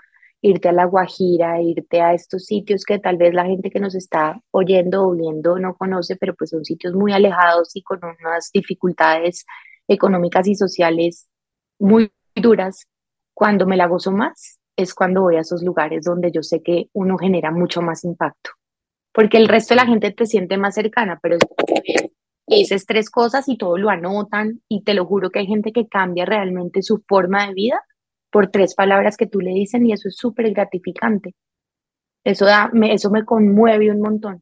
irte 0.41 0.69
a 0.69 0.73
La 0.73 0.85
Guajira, 0.85 1.61
irte 1.61 2.01
a 2.01 2.13
estos 2.13 2.45
sitios 2.45 2.83
que 2.85 2.99
tal 2.99 3.17
vez 3.17 3.33
la 3.33 3.45
gente 3.45 3.71
que 3.71 3.79
nos 3.79 3.95
está 3.95 4.39
oyendo 4.51 5.07
o 5.07 5.15
viendo 5.15 5.57
no 5.57 5.75
conoce, 5.75 6.15
pero 6.15 6.35
pues 6.35 6.51
son 6.51 6.65
sitios 6.65 6.93
muy 6.93 7.13
alejados 7.13 7.75
y 7.75 7.81
con 7.81 7.99
unas 8.03 8.51
dificultades 8.53 9.45
económicas 9.87 10.47
y 10.47 10.55
sociales 10.55 11.27
muy 11.79 12.11
duras. 12.35 12.85
Cuando 13.33 13.65
me 13.65 13.77
la 13.77 13.87
gozo 13.87 14.11
más 14.11 14.59
es 14.75 14.93
cuando 14.93 15.21
voy 15.21 15.37
a 15.37 15.41
esos 15.41 15.63
lugares 15.63 16.03
donde 16.03 16.31
yo 16.31 16.43
sé 16.43 16.61
que 16.61 16.89
uno 16.93 17.17
genera 17.17 17.51
mucho 17.51 17.81
más 17.81 18.03
impacto, 18.03 18.51
porque 19.11 19.37
el 19.37 19.47
resto 19.47 19.73
de 19.73 19.81
la 19.81 19.87
gente 19.87 20.11
te 20.11 20.25
siente 20.25 20.57
más 20.57 20.75
cercana, 20.75 21.19
pero 21.21 21.37
dices 22.47 22.85
tres 22.85 23.09
cosas 23.09 23.47
y 23.47 23.57
todo 23.57 23.77
lo 23.77 23.89
anotan 23.89 24.61
y 24.67 24.83
te 24.83 24.93
lo 24.93 25.05
juro 25.05 25.29
que 25.29 25.39
hay 25.39 25.47
gente 25.47 25.71
que 25.71 25.87
cambia 25.87 26.25
realmente 26.25 26.81
su 26.81 27.03
forma 27.07 27.47
de 27.47 27.53
vida 27.53 27.81
por 28.31 28.47
tres 28.47 28.75
palabras 28.75 29.15
que 29.15 29.27
tú 29.27 29.39
le 29.39 29.51
dicen 29.51 29.85
y 29.85 29.93
eso 29.93 30.07
es 30.07 30.17
súper 30.17 30.51
gratificante. 30.51 31.35
Eso, 32.23 32.45
da, 32.45 32.69
me, 32.73 32.93
eso 32.93 33.11
me 33.11 33.25
conmueve 33.25 33.91
un 33.91 33.99
montón. 33.99 34.41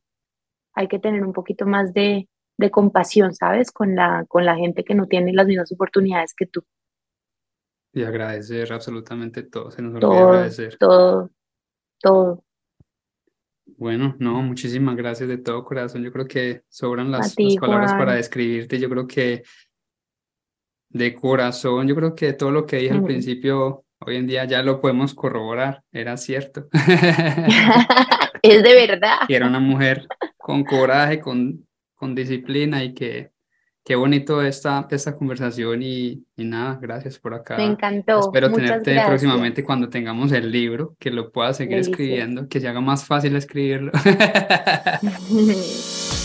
Hay 0.74 0.88
que 0.88 1.00
tener 1.00 1.24
un 1.26 1.34
poquito 1.34 1.66
más 1.66 1.94
de, 1.94 2.30
de 2.58 2.72
compasión, 2.72 3.34
¿sabes? 3.34 3.72
Con 3.72 3.96
la, 3.96 4.26
con 4.28 4.46
la 4.46 4.56
gente 4.56 4.84
que 4.84 4.96
no 4.96 5.08
tiene 5.08 5.34
las 5.34 5.48
mismas 5.48 5.72
oportunidades 5.72 6.34
que 6.34 6.46
tú. 6.46 6.64
Y 7.94 8.04
agradecer 8.04 8.72
absolutamente 8.72 9.44
todo, 9.44 9.70
se 9.72 9.82
nos 9.82 10.00
todo, 10.00 10.12
olvida 10.12 10.30
agradecer. 10.30 10.78
Todo, 10.78 11.32
todo. 12.00 12.44
Bueno, 13.66 14.16
no, 14.20 14.42
muchísimas 14.42 14.96
gracias 14.96 15.30
de 15.30 15.38
todo 15.38 15.64
corazón. 15.64 16.04
Yo 16.04 16.12
creo 16.12 16.28
que 16.28 16.64
sobran 16.70 17.12
las, 17.12 17.36
ti, 17.36 17.46
las 17.46 17.56
palabras 17.58 17.92
Juan. 17.92 18.00
para 18.00 18.14
describirte. 18.16 18.80
Yo 18.80 18.90
creo 18.90 19.08
que 19.08 19.44
de 20.90 21.16
corazón, 21.16 21.88
yo 21.88 21.96
creo 21.96 22.16
que 22.16 22.34
todo 22.34 22.52
lo 22.52 22.66
que 22.66 22.78
dije 22.78 22.94
mm. 22.94 22.98
al 22.98 23.04
principio, 23.04 23.86
hoy 24.00 24.18
en 24.18 24.28
día 24.28 24.46
ya 24.46 24.62
lo 24.62 24.82
podemos 24.82 25.14
corroborar. 25.14 25.84
Era 25.92 26.18
cierto. 26.18 26.68
es 28.42 28.64
de 28.64 28.74
verdad. 28.74 29.20
Que 29.28 29.36
era 29.36 29.48
una 29.48 29.60
mujer 29.60 30.08
con 30.38 30.64
coraje, 30.64 31.20
con, 31.20 31.68
con 31.96 32.14
disciplina 32.14 32.84
y 32.84 32.94
que 32.94 33.32
Qué 33.84 33.96
bonito 33.96 34.44
esta, 34.44 34.88
esta 34.92 35.18
conversación 35.18 35.82
y, 35.82 36.24
y, 36.36 36.46
nada, 36.46 36.78
gracias 36.80 37.18
por 37.18 37.34
acá. 37.34 37.58
Me 37.58 37.66
encantó. 37.66 38.20
Espero 38.20 38.50
Muchas 38.50 38.66
tenerte 38.66 38.94
gracias. 38.94 39.10
próximamente 39.10 39.64
cuando 39.64 39.90
tengamos 39.90 40.32
el 40.32 40.52
libro, 40.52 40.96
que 41.00 41.10
lo 41.10 41.32
puedas 41.32 41.58
seguir 41.58 41.80
escribiendo, 41.80 42.48
que 42.48 42.60
se 42.60 42.68
haga 42.68 42.82
más 42.82 43.06
fácil 43.06 43.36
escribirlo. 43.36 43.92